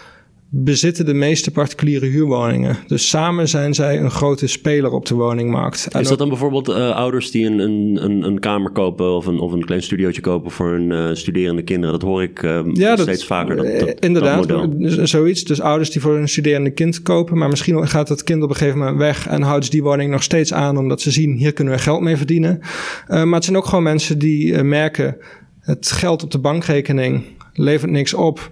bezitten 0.57 1.05
de 1.05 1.13
meeste 1.13 1.51
particuliere 1.51 2.05
huurwoningen. 2.05 2.77
Dus 2.87 3.09
samen 3.09 3.47
zijn 3.47 3.73
zij 3.73 3.99
een 3.99 4.11
grote 4.11 4.47
speler 4.47 4.91
op 4.91 5.05
de 5.05 5.15
woningmarkt. 5.15 5.87
is 5.99 6.07
dat 6.07 6.17
dan 6.17 6.29
bijvoorbeeld 6.29 6.69
uh, 6.69 6.95
ouders 6.95 7.31
die 7.31 7.45
een, 7.45 7.59
een, 7.59 8.23
een, 8.23 8.39
kamer 8.39 8.71
kopen 8.71 9.15
of 9.15 9.25
een, 9.25 9.39
of 9.39 9.51
een 9.51 9.65
klein 9.65 9.83
studiootje 9.83 10.21
kopen 10.21 10.51
voor 10.51 10.71
hun 10.71 10.89
uh, 10.89 11.09
studerende 11.13 11.61
kinderen? 11.61 11.99
Dat 11.99 12.09
hoor 12.09 12.23
ik 12.23 12.43
uh, 12.43 12.59
ja, 12.73 12.97
steeds 12.97 13.25
vaker. 13.25 13.55
Dat, 13.55 13.79
dat, 13.79 13.99
inderdaad, 13.99 14.47
dat 14.47 14.69
zoiets. 15.09 15.43
Dus 15.43 15.61
ouders 15.61 15.91
die 15.91 16.01
voor 16.01 16.13
hun 16.13 16.29
studerende 16.29 16.71
kind 16.71 17.01
kopen, 17.01 17.37
maar 17.37 17.49
misschien 17.49 17.87
gaat 17.87 18.07
dat 18.07 18.23
kind 18.23 18.43
op 18.43 18.49
een 18.49 18.55
gegeven 18.55 18.79
moment 18.79 18.97
weg 18.97 19.27
en 19.27 19.41
houden 19.41 19.65
ze 19.65 19.71
die 19.71 19.83
woning 19.83 20.11
nog 20.11 20.23
steeds 20.23 20.53
aan 20.53 20.77
omdat 20.77 21.01
ze 21.01 21.11
zien 21.11 21.35
hier 21.35 21.53
kunnen 21.53 21.73
we 21.73 21.79
geld 21.79 22.01
mee 22.01 22.17
verdienen. 22.17 22.59
maar 23.07 23.33
het 23.33 23.43
zijn 23.43 23.57
ook 23.57 23.65
gewoon 23.65 23.83
mensen 23.83 24.19
die 24.19 24.63
merken 24.63 25.17
het 25.59 25.91
geld 25.91 26.23
op 26.23 26.31
de 26.31 26.39
bankrekening 26.39 27.23
levert 27.53 27.91
niks 27.91 28.13
op 28.13 28.51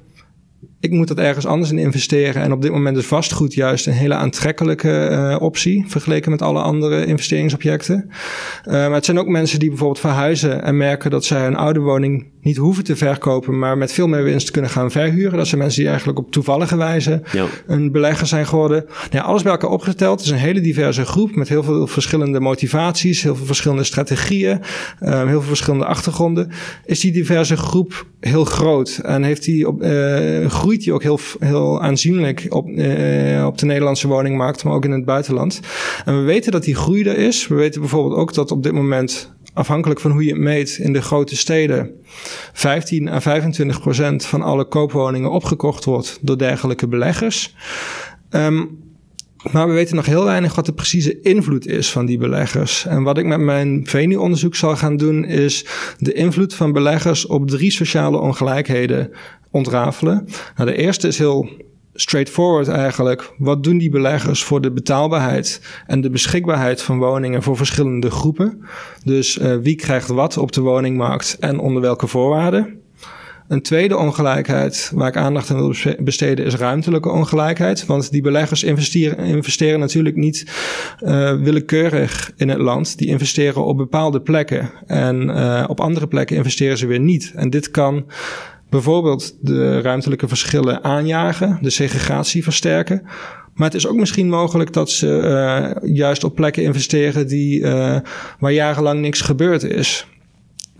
ik 0.84 0.92
moet 0.92 1.08
dat 1.08 1.18
ergens 1.18 1.46
anders 1.46 1.72
in 1.72 1.78
investeren. 1.78 2.42
En 2.42 2.52
op 2.52 2.62
dit 2.62 2.72
moment 2.72 2.98
is 2.98 3.06
vastgoed 3.06 3.54
juist 3.54 3.88
een 3.88 3.94
hele 3.94 4.14
aantrekkelijke 4.14 5.10
uh, 5.12 5.42
optie 5.42 5.86
vergeleken 5.88 6.32
met 6.32 6.42
alle 6.42 6.62
andere 6.62 7.06
investeringsobjecten. 7.06 8.06
Uh, 8.06 8.72
maar 8.74 8.92
het 8.92 9.06
zijn 9.06 9.20
ook 9.20 9.28
mensen 9.28 9.60
die 9.60 9.70
bijvoorbeeld 9.70 10.00
verhuizen 10.00 10.64
en 10.64 10.78
merken 10.78 11.12
dat 11.12 11.26
zij 11.26 11.48
een 11.48 11.56
oude 11.56 11.80
woning 11.80 12.33
niet 12.44 12.58
hoeven 12.58 12.84
te 12.84 12.96
verkopen, 12.96 13.60
maar 13.60 13.78
met 13.78 13.92
veel 13.92 14.08
meer 14.08 14.24
winst 14.24 14.52
kunnen 14.52 14.72
gaan 14.72 14.92
verhuren. 14.92 15.38
Dat 15.38 15.48
zijn 15.48 15.62
mensen 15.62 15.80
die 15.80 15.90
eigenlijk 15.90 16.20
op 16.20 16.32
toevallige 16.32 16.78
wijze 16.78 17.22
ja. 17.32 17.46
een 17.68 17.92
belegger 17.92 18.28
zijn 18.28 18.48
geworden. 18.48 18.86
Nou, 19.12 19.26
alles 19.26 19.44
bij 19.44 19.52
elkaar 19.52 19.70
opgeteld 19.70 20.22
is 20.22 20.30
een 20.30 20.38
hele 20.38 20.62
diverse 20.62 21.06
groep 21.06 21.36
met 21.36 21.50
heel 21.50 21.64
veel 21.64 21.88
verschillende 21.88 22.40
motivaties, 22.40 23.24
heel 23.24 23.36
veel 23.36 23.46
verschillende 23.46 23.84
strategieën, 23.84 24.60
uh, 25.02 25.18
heel 25.18 25.28
veel 25.28 25.42
verschillende 25.42 25.86
achtergronden. 25.86 26.52
Is 26.86 27.00
die 27.00 27.12
diverse 27.12 27.58
groep 27.58 28.06
heel 28.20 28.46
groot 28.46 29.00
en 29.04 29.24
heeft 29.24 29.44
die 29.44 29.68
op, 29.68 29.84
uh, 29.84 30.50
groeit 30.50 30.84
die 30.84 30.94
ook 30.94 31.04
heel, 31.04 31.20
heel 31.40 31.82
aanzienlijk 31.82 32.46
op, 32.50 32.68
uh, 32.70 33.46
op 33.46 33.58
de 33.58 33.66
Nederlandse 33.66 34.08
woningmarkt, 34.08 34.64
maar 34.64 34.74
ook 34.74 34.86
in 34.86 34.92
het 34.92 35.06
buitenland. 35.06 35.60
En 36.06 36.18
we 36.18 36.24
weten 36.24 36.52
dat 36.52 36.64
die 36.64 36.76
groei 36.76 37.04
er 37.04 37.18
is. 37.18 37.48
We 37.48 37.56
weten 37.56 37.82
bijvoorbeeld 37.82 38.16
ook 38.16 38.34
dat 38.34 38.52
op 38.52 38.64
dit 38.64 38.74
moment 38.74 39.32
afhankelijk 39.54 40.00
van 40.00 40.12
hoe 40.12 40.24
je 40.24 40.32
het 40.32 40.40
meet, 40.40 40.78
in 40.78 40.94
de 40.94 41.02
grote 41.02 41.36
steden 41.36 41.92
15 42.54 43.10
à 43.10 43.20
25 43.20 43.82
procent 43.82 44.26
van 44.26 44.42
alle 44.42 44.66
koopwoningen 44.66 45.32
opgekocht 45.32 45.86
wordt 45.86 46.20
door 46.22 46.38
dergelijke 46.38 46.88
beleggers. 46.88 47.56
Um, 48.30 48.82
maar 49.52 49.68
we 49.68 49.74
weten 49.74 49.96
nog 49.96 50.06
heel 50.06 50.24
weinig 50.24 50.56
wat 50.56 50.66
de 50.66 50.74
precieze 50.74 51.22
invloed 51.22 51.68
is 51.68 51.92
van 51.92 52.06
die 52.06 52.18
beleggers. 52.18 52.86
En 52.86 53.04
wat 53.04 53.18
ik 53.18 53.26
met 53.26 53.40
mijn 53.40 53.88
VENU-onderzoek 53.88 54.56
zal 54.56 54.76
gaan 54.76 54.98
doen, 54.98 55.26
is 55.26 55.66
de 55.98 56.14
invloed 56.14 56.54
van 56.54 56.72
beleggers 56.72 57.26
op 57.26 57.50
drie 57.50 57.72
sociale 57.72 58.18
ongelijkheden 58.18 59.12
ontrafelen. 59.52 60.28
Nou, 60.56 60.70
de 60.70 60.76
eerste 60.76 61.08
is 61.08 61.18
heel 61.18 61.50
straightforward 61.94 62.68
eigenlijk. 62.68 63.34
Wat 63.38 63.64
doen 63.64 63.78
die 63.78 63.90
beleggers 63.90 64.44
voor 64.44 64.62
de 64.62 64.72
betaalbaarheid 64.72 65.62
en 65.88 66.02
de 66.02 66.10
beschikbaarheid 66.10 66.82
van 66.82 66.98
woningen 66.98 67.44
voor 67.44 67.58
verschillende 67.58 68.12
groepen? 68.12 68.62
Dus 69.04 69.38
uh, 69.38 69.56
wie 69.56 69.76
krijgt 69.76 70.08
wat 70.08 70.38
op 70.38 70.52
de 70.52 70.62
woningmarkt 70.62 71.38
en 71.40 71.60
onder 71.60 71.82
welke 71.82 72.08
voorwaarden? 72.08 72.82
Een 73.48 73.62
tweede 73.62 73.98
ongelijkheid 73.98 74.92
waar 74.96 75.08
ik 75.08 75.18
aandacht 75.18 75.50
aan 75.50 75.58
wil 75.58 75.76
besteden 76.00 76.46
is 76.46 76.56
ruimtelijke 76.56 77.10
ongelijkheid. 77.10 77.86
Want 77.86 78.12
die 78.12 78.22
beleggers 78.22 78.64
investeren, 78.64 79.18
investeren 79.18 79.80
natuurlijk 79.80 80.16
niet 80.16 80.46
uh, 81.00 81.42
willekeurig 81.42 82.32
in 82.36 82.50
het 82.50 82.58
land. 82.60 82.98
Die 82.98 83.08
investeren 83.08 83.66
op 83.66 83.78
bepaalde 83.78 84.22
plekken. 84.22 84.72
En 84.88 85.30
uh, 85.30 85.64
op 85.68 85.80
andere 85.80 86.08
plekken 86.08 86.36
investeren 86.36 86.78
ze 86.78 86.88
weer 86.88 87.00
niet. 87.00 87.32
En 87.36 87.50
dit 87.50 87.72
kan 87.72 88.06
bijvoorbeeld 88.74 89.38
de 89.42 89.82
ruimtelijke 89.82 90.28
verschillen 90.28 90.84
aanjagen, 90.84 91.58
de 91.62 91.70
segregatie 91.70 92.44
versterken. 92.44 93.02
Maar 93.54 93.68
het 93.68 93.78
is 93.78 93.88
ook 93.88 93.96
misschien 93.96 94.30
mogelijk 94.30 94.74
dat 94.74 94.90
ze 94.90 95.08
uh, 95.84 95.94
juist 95.96 96.24
op 96.24 96.36
plekken 96.36 96.64
investeren 96.64 97.28
die, 97.28 97.60
uh, 97.60 97.98
waar 98.40 98.52
jarenlang 98.52 99.02
niks 99.02 99.22
gebeurd 99.22 99.64
is. 99.64 100.08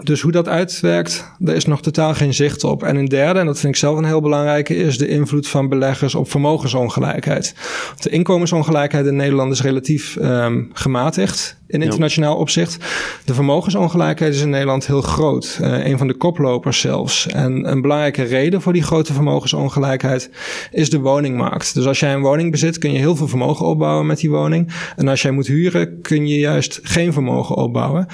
Dus 0.04 0.22
hoe 0.22 0.32
dat 0.32 0.48
uitwerkt, 0.48 1.32
daar 1.40 1.56
is 1.56 1.66
nog 1.66 1.82
totaal 1.82 2.14
geen 2.14 2.34
zicht 2.34 2.64
op. 2.64 2.84
En 2.84 2.96
een 2.96 3.06
derde, 3.06 3.40
en 3.40 3.46
dat 3.46 3.60
vind 3.60 3.74
ik 3.74 3.80
zelf 3.80 3.98
een 3.98 4.06
heel 4.06 4.22
belangrijke, 4.22 4.76
is 4.76 4.98
de 4.98 5.08
invloed 5.08 5.48
van 5.48 5.70
beleggers 5.70 6.16
op 6.16 6.30
vermogensongelijkheid. 6.30 7.56
De 8.00 8.10
inkomensongelijkheid 8.10 9.06
in 9.06 9.16
Nederland 9.16 9.52
is 9.52 9.62
relatief 9.62 10.16
um, 10.16 10.70
gematigd 10.74 11.58
in 11.68 11.82
internationaal 11.82 12.36
opzicht. 12.36 12.78
De 13.26 13.34
vermogensongelijkheid 13.34 14.34
is 14.34 14.42
in 14.42 14.50
Nederland 14.50 14.88
heel 14.88 15.02
groot. 15.02 15.58
Uh, 15.62 15.86
een 15.86 15.98
van 15.98 16.08
de 16.08 16.14
koplopers 16.14 16.80
zelfs. 16.80 17.28
En 17.28 17.72
een 17.72 17.82
belangrijke 17.82 18.24
reden 18.24 18.62
voor 18.62 18.74
die 18.74 18.84
grote 18.84 19.14
vermogensongelijkheid 19.14 20.30
is 20.72 20.90
de 20.90 21.00
woningmarkt. 21.00 21.74
Dus 21.74 21.86
als 21.86 22.00
jij 22.00 22.14
een 22.14 22.22
woning 22.22 22.52
bezit, 22.52 22.78
kun 22.78 22.92
je 22.92 23.00
heel 23.00 23.16
veel 23.16 23.28
vermogen 23.28 23.66
opbouwen 23.66 24.06
met 24.06 24.20
die 24.20 24.30
woning. 24.30 24.74
En 24.96 25.08
als 25.08 25.22
jij 25.22 25.32
moet 25.32 25.48
huren, 25.48 26.02
kun 26.02 26.28
je 26.28 26.40
juist 26.40 26.80
geen 26.84 27.14
vermogen 27.14 27.56
opbouwen. 27.56 28.08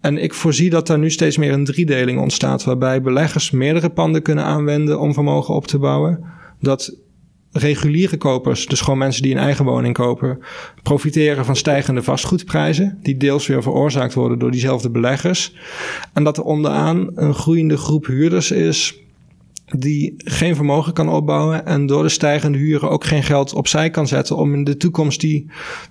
En 0.00 0.18
ik 0.18 0.34
voorzie 0.34 0.70
dat 0.70 0.86
daar 0.86 0.98
nu 0.98 1.10
steeds 1.10 1.36
meer 1.36 1.52
een 1.52 1.64
driedeling 1.64 2.20
ontstaat, 2.20 2.64
waarbij 2.64 3.02
beleggers 3.02 3.50
meerdere 3.50 3.90
panden 3.90 4.22
kunnen 4.22 4.44
aanwenden 4.44 5.00
om 5.00 5.14
vermogen 5.14 5.54
op 5.54 5.66
te 5.66 5.78
bouwen. 5.78 6.24
Dat 6.60 6.96
reguliere 7.52 8.16
kopers, 8.16 8.66
dus 8.66 8.80
gewoon 8.80 8.98
mensen 8.98 9.22
die 9.22 9.32
een 9.32 9.40
eigen 9.40 9.64
woning 9.64 9.94
kopen, 9.94 10.38
profiteren 10.82 11.44
van 11.44 11.56
stijgende 11.56 12.02
vastgoedprijzen, 12.02 12.98
die 13.02 13.16
deels 13.16 13.46
weer 13.46 13.62
veroorzaakt 13.62 14.14
worden 14.14 14.38
door 14.38 14.50
diezelfde 14.50 14.90
beleggers. 14.90 15.54
En 16.12 16.24
dat 16.24 16.36
er 16.36 16.42
onderaan 16.42 17.10
een 17.14 17.34
groeiende 17.34 17.76
groep 17.76 18.06
huurders 18.06 18.50
is 18.50 19.07
die 19.76 20.14
geen 20.16 20.54
vermogen 20.54 20.92
kan 20.92 21.08
opbouwen 21.08 21.66
en 21.66 21.86
door 21.86 22.02
de 22.02 22.08
stijgende 22.08 22.58
huren 22.58 22.90
ook 22.90 23.04
geen 23.04 23.22
geld 23.22 23.52
opzij 23.52 23.90
kan 23.90 24.06
zetten 24.06 24.36
om 24.36 24.54
in 24.54 24.64
de 24.64 24.76
toekomst 24.76 25.20
die, 25.20 25.46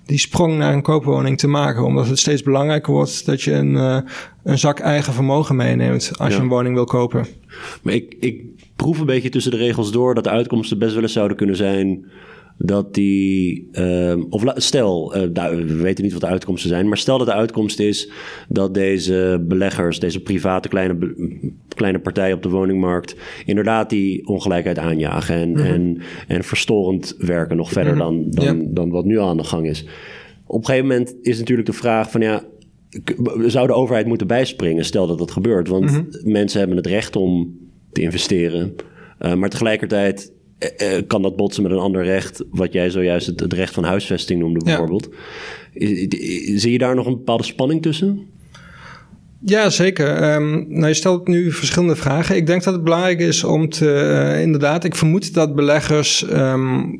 die 0.06 0.18
sprong 0.18 0.58
naar 0.58 0.72
een 0.72 0.82
koopwoning 0.82 1.38
te 1.38 1.48
maken. 1.48 1.84
Omdat 1.84 2.08
het 2.08 2.18
steeds 2.18 2.42
belangrijker 2.42 2.92
wordt 2.92 3.26
dat 3.26 3.42
je 3.42 3.52
een, 3.52 3.72
uh, 3.72 3.98
een 4.44 4.58
zak 4.58 4.78
eigen 4.78 5.12
vermogen 5.12 5.56
meeneemt 5.56 6.12
als 6.18 6.34
je 6.34 6.40
een 6.40 6.48
woning 6.48 6.74
wil 6.74 6.84
kopen. 6.84 7.26
Maar 7.82 7.94
ik, 7.94 8.16
ik 8.20 8.42
proef 8.76 8.98
een 8.98 9.06
beetje 9.06 9.28
tussen 9.28 9.52
de 9.52 9.58
regels 9.58 9.92
door 9.92 10.14
dat 10.14 10.24
de 10.24 10.30
uitkomsten 10.30 10.78
best 10.78 10.94
wel 10.94 11.02
eens 11.02 11.12
zouden 11.12 11.36
kunnen 11.36 11.56
zijn 11.56 12.04
dat 12.58 12.94
die, 12.94 13.68
uh, 13.72 14.14
of 14.28 14.42
stel, 14.54 15.16
uh, 15.16 15.22
we 15.50 15.76
weten 15.76 16.04
niet 16.04 16.12
wat 16.12 16.20
de 16.20 16.26
uitkomsten 16.26 16.68
zijn, 16.70 16.88
maar 16.88 16.96
stel 16.96 17.18
dat 17.18 17.26
de 17.26 17.32
uitkomst 17.32 17.78
is 17.78 18.10
dat 18.48 18.74
deze 18.74 19.44
beleggers, 19.48 19.98
deze 19.98 20.20
private 20.20 20.68
kleine, 20.68 21.14
kleine 21.68 21.98
partijen 21.98 22.36
op 22.36 22.42
de 22.42 22.48
woningmarkt, 22.48 23.16
inderdaad 23.46 23.90
die 23.90 24.26
ongelijkheid 24.26 24.78
aanjagen 24.78 25.36
en, 25.36 25.50
mm 25.50 25.56
en, 25.58 25.98
en 26.28 26.44
verstorend 26.44 27.14
werken 27.18 27.56
nog 27.56 27.72
verder 27.72 27.94
mhm. 27.94 28.02
dan, 28.02 28.30
dan, 28.30 28.74
dan 28.74 28.90
wat 28.90 29.04
nu 29.04 29.20
aan 29.20 29.36
de 29.36 29.44
gang 29.44 29.66
is. 29.66 29.84
Op 30.46 30.58
een 30.58 30.66
gegeven 30.66 30.88
moment 30.88 31.14
is 31.22 31.38
natuurlijk 31.38 31.68
de 31.68 31.74
vraag 31.74 32.10
van 32.10 32.20
ja, 32.20 32.42
zou 33.46 33.66
de 33.66 33.72
overheid 33.72 34.06
moeten 34.06 34.26
bijspringen, 34.26 34.84
stel 34.84 35.06
dat 35.06 35.18
dat 35.18 35.30
gebeurt? 35.30 35.68
Want 35.68 35.90
mhm. 35.90 36.30
mensen 36.32 36.58
hebben 36.58 36.76
het 36.76 36.86
recht 36.86 37.16
om 37.16 37.58
te 37.92 38.00
investeren, 38.00 38.74
uh, 39.20 39.34
maar 39.34 39.48
tegelijkertijd 39.48 40.32
eh, 40.58 40.96
eh, 40.96 41.06
kan 41.06 41.22
dat 41.22 41.36
botsen 41.36 41.62
met 41.62 41.72
een 41.72 41.78
ander 41.78 42.04
recht, 42.04 42.44
wat 42.50 42.72
jij 42.72 42.90
zojuist 42.90 43.26
het, 43.26 43.40
het 43.40 43.52
recht 43.52 43.74
van 43.74 43.84
huisvesting 43.84 44.40
noemde 44.40 44.64
bijvoorbeeld. 44.64 45.08
Zie 46.54 46.72
je 46.72 46.78
daar 46.78 46.94
nog 46.94 47.06
een 47.06 47.16
bepaalde 47.16 47.42
spanning 47.44 47.82
tussen? 47.82 48.26
Ja, 49.44 49.70
zeker. 49.70 50.34
Um, 50.34 50.66
nou, 50.68 50.86
je 50.86 50.94
stelt 50.94 51.28
nu 51.28 51.52
verschillende 51.52 51.96
vragen. 51.96 52.36
Ik 52.36 52.46
denk 52.46 52.64
dat 52.64 52.74
het 52.74 52.84
belangrijk 52.84 53.20
is 53.20 53.44
om 53.44 53.68
te, 53.68 53.84
uh, 53.84 54.42
inderdaad, 54.42 54.84
ik 54.84 54.94
vermoed 54.94 55.34
dat 55.34 55.54
beleggers 55.54 56.26
um, 56.30 56.98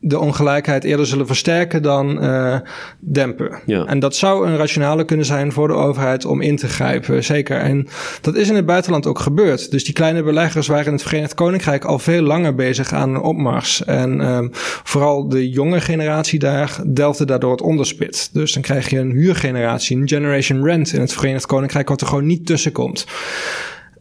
de 0.00 0.18
ongelijkheid 0.18 0.84
eerder 0.84 1.06
zullen 1.06 1.26
versterken 1.26 1.82
dan 1.82 2.24
uh, 2.24 2.56
dempen. 2.98 3.58
Ja. 3.66 3.84
En 3.84 3.98
dat 3.98 4.16
zou 4.16 4.46
een 4.46 4.56
rationale 4.56 5.04
kunnen 5.04 5.26
zijn 5.26 5.52
voor 5.52 5.68
de 5.68 5.74
overheid 5.74 6.24
om 6.24 6.40
in 6.40 6.56
te 6.56 6.68
grijpen, 6.68 7.24
zeker. 7.24 7.56
En 7.56 7.86
dat 8.20 8.36
is 8.36 8.48
in 8.48 8.54
het 8.54 8.66
buitenland 8.66 9.06
ook 9.06 9.18
gebeurd. 9.18 9.70
Dus 9.70 9.84
die 9.84 9.94
kleine 9.94 10.22
beleggers 10.22 10.66
waren 10.66 10.86
in 10.86 10.92
het 10.92 11.02
Verenigd 11.02 11.34
Koninkrijk 11.34 11.84
al 11.84 11.98
veel 11.98 12.22
langer 12.22 12.54
bezig 12.54 12.92
aan 12.92 13.14
een 13.14 13.20
opmars. 13.20 13.84
En 13.84 14.20
um, 14.20 14.48
vooral 14.82 15.28
de 15.28 15.48
jonge 15.48 15.80
generatie 15.80 16.38
daar 16.38 16.80
delfde 16.86 17.24
daardoor 17.24 17.50
het 17.50 17.62
onderspit. 17.62 18.30
Dus 18.32 18.52
dan 18.52 18.62
krijg 18.62 18.90
je 18.90 18.98
een 18.98 19.12
huurgeneratie, 19.12 19.96
een 19.96 20.08
generation 20.08 20.64
rent 20.64 20.92
in 20.92 21.00
het 21.00 21.12
Verenigd 21.12 21.46
Koninkrijk, 21.46 21.88
wat 21.88 22.00
er 22.00 22.06
gewoon 22.06 22.26
niet 22.26 22.46
tussen 22.46 22.72
komt. 22.72 23.06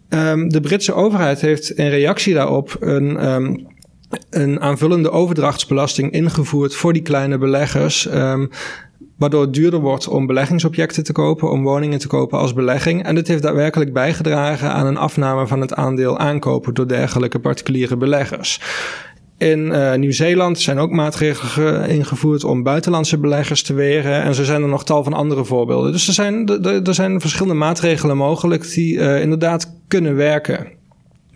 Um, 0.10 0.50
de 0.50 0.62
Britse 0.62 0.94
overheid 0.94 1.42
heeft 1.42 1.70
in 1.70 1.90
reactie 1.90 2.34
daarop 2.34 2.78
een 2.80 3.30
um, 3.30 3.68
een 4.30 4.62
aanvullende 4.62 5.12
overdrachtsbelasting 5.12 6.12
ingevoerd 6.12 6.76
voor 6.76 6.94
die 6.94 7.02
kleine 7.02 7.38
beleggers. 7.38 8.14
Um, 8.14 8.50
waardoor 9.18 9.42
het 9.42 9.54
duurder 9.54 9.80
wordt 9.80 10.08
om 10.08 10.28
beleggingsobjecten 10.28 11.04
te 11.04 11.12
kopen, 11.12 11.52
om 11.52 11.64
woningen 11.64 12.00
te 12.00 12.08
kopen 12.08 12.40
als 12.40 12.54
belegging. 12.54 13.04
En 13.04 13.16
dit 13.16 13.28
heeft 13.28 13.42
daadwerkelijk 13.42 13.94
bijgedragen 13.94 14.72
aan 14.72 14.86
een 14.86 14.98
afname 14.98 15.48
van 15.48 15.62
het 15.62 15.74
aandeel 15.74 16.18
aankopen 16.18 16.74
door 16.74 16.88
dergelijke 16.88 17.40
particuliere 17.40 17.98
beleggers. 17.98 18.62
In 19.38 19.60
uh, 19.60 19.94
Nieuw-Zeeland 19.94 20.60
zijn 20.60 20.80
ook 20.80 20.92
maatregelen 20.92 21.90
ingevoerd 21.90 22.44
om 22.44 22.64
buitenlandse 22.64 23.18
beleggers 23.18 23.64
te 23.64 23.74
weren. 23.74 24.24
En 24.24 24.36
zo 24.36 24.44
zijn 24.44 24.62
er 24.62 24.68
nog 24.68 24.86
tal 24.86 25.04
van 25.04 25.14
andere 25.14 25.46
voorbeelden. 25.46 25.92
Dus 25.92 26.08
er 26.08 26.14
zijn, 26.14 26.48
er 26.86 26.94
zijn 26.94 27.22
verschillende 27.22 27.58
maatregelen 27.58 28.18
mogelijk 28.18 28.74
die 28.74 28.96
uh, 28.96 29.22
inderdaad 29.22 29.74
kunnen 29.88 30.16
werken. 30.16 30.68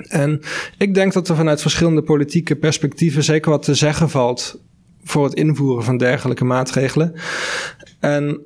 En 0.08 0.42
ik 0.78 0.94
denk 0.94 1.14
dat 1.14 1.30
er 1.30 1.36
vanuit 1.36 1.62
verschillende 1.62 2.02
politieke 2.02 2.56
perspectieven 2.56 3.24
zeker 3.24 3.52
wat 3.52 3.64
te 3.64 3.76
zeggen 3.76 4.10
valt 4.10 4.62
voor 5.04 5.24
het 5.24 5.34
invoeren 5.34 5.84
van 5.84 5.98
dergelijke 5.98 6.46
maatregelen. 6.46 7.14
En 8.00 8.42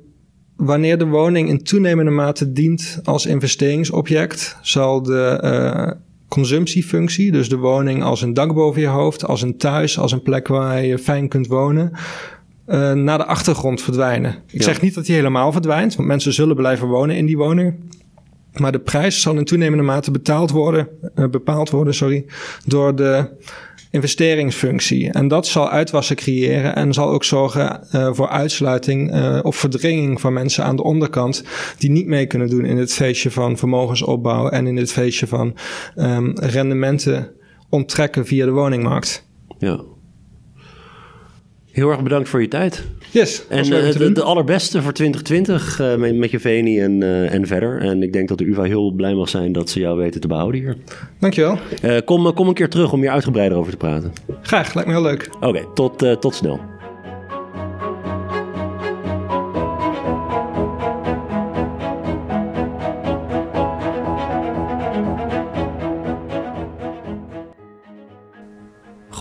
wanneer 0.56 0.98
de 0.98 1.06
woning 1.06 1.48
in 1.48 1.62
toenemende 1.62 2.10
mate 2.10 2.52
dient 2.52 3.00
als 3.02 3.26
investeringsobject, 3.26 4.56
zal 4.62 5.02
de 5.02 5.40
uh, 5.44 6.00
consumptiefunctie, 6.28 7.32
dus 7.32 7.48
de 7.48 7.56
woning 7.56 8.02
als 8.02 8.22
een 8.22 8.34
dak 8.34 8.54
boven 8.54 8.80
je 8.80 8.86
hoofd, 8.86 9.24
als 9.24 9.42
een 9.42 9.56
thuis, 9.56 9.98
als 9.98 10.12
een 10.12 10.22
plek 10.22 10.48
waar 10.48 10.84
je 10.84 10.98
fijn 10.98 11.28
kunt 11.28 11.46
wonen, 11.46 11.90
uh, 12.68 12.92
naar 12.92 13.18
de 13.18 13.24
achtergrond 13.24 13.82
verdwijnen. 13.82 14.34
Ik 14.46 14.58
ja. 14.58 14.64
zeg 14.64 14.80
niet 14.80 14.94
dat 14.94 15.06
die 15.06 15.14
helemaal 15.14 15.52
verdwijnt, 15.52 15.96
want 15.96 16.08
mensen 16.08 16.32
zullen 16.32 16.56
blijven 16.56 16.88
wonen 16.88 17.16
in 17.16 17.26
die 17.26 17.36
woning. 17.36 17.74
Maar 18.58 18.72
de 18.72 18.80
prijs 18.80 19.20
zal 19.20 19.36
in 19.36 19.44
toenemende 19.44 19.84
mate 19.84 20.10
betaald 20.10 20.50
worden, 20.50 20.88
uh, 21.14 21.26
bepaald 21.28 21.70
worden 21.70 21.94
sorry, 21.94 22.24
door 22.64 22.96
de 22.96 23.28
investeringsfunctie. 23.90 25.12
En 25.12 25.28
dat 25.28 25.46
zal 25.46 25.70
uitwassen 25.70 26.16
creëren 26.16 26.74
en 26.74 26.92
zal 26.92 27.08
ook 27.08 27.24
zorgen 27.24 27.86
uh, 27.92 28.12
voor 28.12 28.28
uitsluiting 28.28 29.14
uh, 29.14 29.38
of 29.42 29.56
verdringing 29.56 30.20
van 30.20 30.32
mensen 30.32 30.64
aan 30.64 30.76
de 30.76 30.82
onderkant 30.82 31.44
die 31.78 31.90
niet 31.90 32.06
mee 32.06 32.26
kunnen 32.26 32.48
doen 32.48 32.64
in 32.64 32.76
het 32.76 32.92
feestje 32.92 33.30
van 33.30 33.56
vermogensopbouw 33.56 34.48
en 34.48 34.66
in 34.66 34.76
het 34.76 34.92
feestje 34.92 35.26
van 35.26 35.56
um, 35.96 36.32
rendementen 36.34 37.30
onttrekken 37.68 38.26
via 38.26 38.44
de 38.44 38.50
woningmarkt. 38.50 39.28
Ja. 39.58 39.80
Heel 41.72 41.90
erg 41.90 42.02
bedankt 42.02 42.28
voor 42.28 42.40
je 42.40 42.48
tijd. 42.48 42.84
Yes. 43.16 43.42
En 43.48 43.72
uh, 43.72 43.92
de, 43.92 44.12
de, 44.12 44.22
allerbeste 44.22 44.82
voor 44.82 44.92
2020 44.92 45.80
uh, 45.80 45.94
met, 45.94 46.16
met, 46.16 46.30
je 46.30 46.40
Veni 46.40 46.80
en, 46.80 47.00
uh, 47.00 47.34
en 47.34 47.46
verder. 47.46 47.80
En 47.80 48.02
ik 48.02 48.12
denk 48.12 48.28
dat 48.28 48.38
de 48.38 48.44
UvA 48.44 48.62
heel 48.62 48.90
blij 48.90 49.14
mag 49.14 49.28
zijn 49.28 49.52
dat 49.52 49.70
ze 49.70 49.80
jou 49.80 49.98
weten 49.98 50.20
te 50.20 50.28
behouden 50.28 50.60
hier. 50.60 50.76
Dankjewel. 51.18 51.58
kom, 52.04 52.34
kom 52.34 52.48
een 52.48 52.54
keer 52.54 52.68
terug 52.68 52.92
om 52.92 53.00
hier 53.00 53.10
uitgebreider 53.10 53.58
over 53.58 53.70
te 53.70 53.76
praten. 53.76 54.12
Graag, 54.42 54.74
lijkt 54.74 54.88
me 54.88 54.94
heel 54.94 55.04
leuk. 55.04 55.28
Oké, 55.36 55.46
okay, 55.46 55.64
tot, 55.74 56.20
tot 56.20 56.34
snel. 56.34 56.60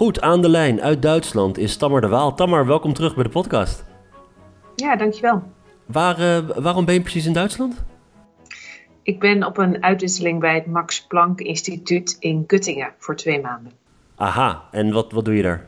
Goed, 0.05 0.21
aan 0.21 0.41
de 0.41 0.49
lijn 0.49 0.81
uit 0.81 1.01
Duitsland 1.01 1.57
is 1.57 1.77
Tammer 1.77 2.01
de 2.01 2.07
Waal. 2.07 2.33
Tammer, 2.35 2.65
welkom 2.65 2.93
terug 2.93 3.15
bij 3.15 3.23
de 3.23 3.29
podcast. 3.29 3.85
Ja, 4.75 4.95
dankjewel. 4.95 5.43
Waar, 5.85 6.19
uh, 6.19 6.49
waarom 6.55 6.85
ben 6.85 6.93
je 6.93 7.01
precies 7.01 7.25
in 7.25 7.33
Duitsland? 7.33 7.83
Ik 9.03 9.19
ben 9.19 9.43
op 9.43 9.57
een 9.57 9.83
uitwisseling 9.83 10.39
bij 10.39 10.55
het 10.55 10.65
Max 10.65 11.05
Planck 11.05 11.39
Instituut 11.39 12.17
in 12.19 12.43
Göttingen 12.47 12.93
voor 12.97 13.15
twee 13.15 13.41
maanden. 13.41 13.71
Aha, 14.15 14.63
en 14.71 14.91
wat, 14.91 15.11
wat 15.11 15.25
doe 15.25 15.35
je 15.35 15.41
daar? 15.41 15.65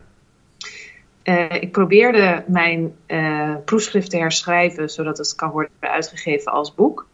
Uh, 1.23 1.61
ik 1.61 1.71
probeerde 1.71 2.43
mijn 2.47 2.95
uh, 3.07 3.55
proefschrift 3.65 4.09
te 4.09 4.17
herschrijven 4.17 4.89
zodat 4.89 5.17
het 5.17 5.35
kan 5.35 5.49
worden 5.49 5.71
uitgegeven 5.79 6.51
als 6.51 6.75
boek. 6.75 7.07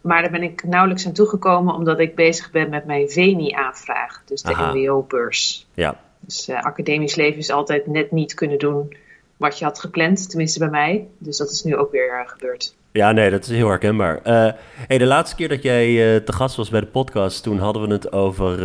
Maar 0.00 0.22
daar 0.22 0.30
ben 0.30 0.42
ik 0.42 0.64
nauwelijks 0.64 1.06
aan 1.06 1.12
toegekomen 1.12 1.74
omdat 1.74 2.00
ik 2.00 2.14
bezig 2.14 2.50
ben 2.50 2.70
met 2.70 2.84
mijn 2.84 3.08
VENI-aanvraag, 3.08 4.22
dus 4.24 4.42
de 4.42 4.54
MBO-beurs. 4.72 5.66
Ja, 5.74 6.00
dus 6.26 6.48
uh, 6.48 6.62
academisch 6.62 7.14
leven 7.14 7.38
is 7.38 7.50
altijd 7.50 7.86
net 7.86 8.12
niet 8.12 8.34
kunnen 8.34 8.58
doen 8.58 8.96
wat 9.36 9.58
je 9.58 9.64
had 9.64 9.80
gepland, 9.80 10.28
tenminste 10.28 10.58
bij 10.58 10.68
mij. 10.68 11.06
Dus 11.18 11.36
dat 11.36 11.50
is 11.50 11.62
nu 11.62 11.76
ook 11.76 11.90
weer 11.90 12.20
uh, 12.20 12.28
gebeurd. 12.28 12.76
Ja, 12.92 13.12
nee, 13.12 13.30
dat 13.30 13.44
is 13.44 13.50
heel 13.50 13.68
herkenbaar. 13.68 14.16
Uh, 14.16 14.52
hey, 14.86 14.98
de 14.98 15.06
laatste 15.06 15.36
keer 15.36 15.48
dat 15.48 15.62
jij 15.62 16.20
te 16.20 16.32
gast 16.32 16.56
was 16.56 16.70
bij 16.70 16.80
de 16.80 16.86
podcast, 16.86 17.42
toen 17.42 17.58
hadden 17.58 17.82
we 17.82 17.92
het 17.92 18.12
over 18.12 18.58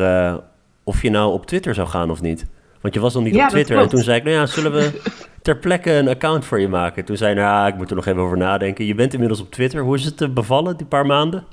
of 0.83 1.01
je 1.01 1.09
nou 1.09 1.33
op 1.33 1.45
Twitter 1.45 1.73
zou 1.73 1.87
gaan 1.87 2.11
of 2.11 2.21
niet. 2.21 2.45
Want 2.81 2.93
je 2.93 2.99
was 2.99 3.13
nog 3.13 3.23
niet 3.23 3.35
ja, 3.35 3.43
op 3.43 3.49
Twitter. 3.49 3.77
En 3.77 3.89
toen 3.89 4.03
zei 4.03 4.17
ik, 4.17 4.23
nou 4.23 4.35
ja, 4.35 4.45
zullen 4.45 4.71
we 4.71 5.01
ter 5.41 5.57
plekke 5.57 5.91
een 5.91 6.07
account 6.07 6.45
voor 6.45 6.59
je 6.59 6.67
maken? 6.67 7.05
Toen 7.05 7.17
zei 7.17 7.29
je, 7.29 7.35
nou 7.35 7.47
ja, 7.47 7.67
ik 7.67 7.75
moet 7.75 7.89
er 7.89 7.95
nog 7.95 8.05
even 8.05 8.21
over 8.21 8.37
nadenken. 8.37 8.85
Je 8.85 8.95
bent 8.95 9.13
inmiddels 9.13 9.41
op 9.41 9.51
Twitter. 9.51 9.81
Hoe 9.81 9.95
is 9.95 10.05
het 10.05 10.33
bevallen, 10.33 10.77
die 10.77 10.85
paar 10.85 11.05
maanden? 11.05 11.45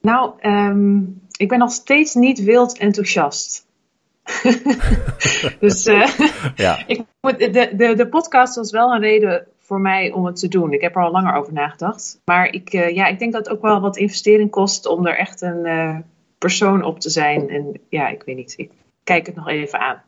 Nou, 0.00 0.32
um, 0.42 1.20
ik 1.36 1.48
ben 1.48 1.58
nog 1.58 1.70
steeds 1.70 2.14
niet 2.14 2.44
wild 2.44 2.78
enthousiast. 2.78 3.66
dus 5.60 5.86
uh, 5.86 6.08
ja. 6.56 6.86
ik, 6.86 7.04
de, 7.20 7.72
de, 7.76 7.94
de 7.96 8.08
podcast 8.08 8.56
was 8.56 8.70
wel 8.70 8.94
een 8.94 9.00
reden 9.00 9.46
voor 9.58 9.80
mij 9.80 10.12
om 10.12 10.26
het 10.26 10.36
te 10.36 10.48
doen. 10.48 10.72
Ik 10.72 10.80
heb 10.80 10.96
er 10.96 11.02
al 11.02 11.10
langer 11.10 11.34
over 11.34 11.52
nagedacht. 11.52 12.20
Maar 12.24 12.52
ik, 12.52 12.72
uh, 12.72 12.94
ja, 12.94 13.06
ik 13.06 13.18
denk 13.18 13.32
dat 13.32 13.46
het 13.46 13.56
ook 13.56 13.62
wel 13.62 13.80
wat 13.80 13.96
investering 13.96 14.50
kost 14.50 14.86
om 14.86 15.06
er 15.06 15.18
echt 15.18 15.40
een 15.40 15.66
uh, 15.66 15.96
persoon 16.38 16.82
op 16.82 17.00
te 17.00 17.10
zijn. 17.10 17.48
En 17.48 17.80
ja, 17.88 18.08
ik 18.08 18.22
weet 18.22 18.36
niet. 18.36 18.54
Ik 18.56 18.70
kijk 19.04 19.26
het 19.26 19.34
nog 19.34 19.48
even 19.48 19.80
aan. 19.80 20.02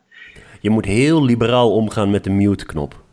Je 0.59 0.69
moet 0.69 0.85
heel 0.85 1.23
liberaal 1.23 1.73
omgaan 1.73 2.09
met 2.09 2.23
de 2.23 2.29
mute-knop. 2.29 3.03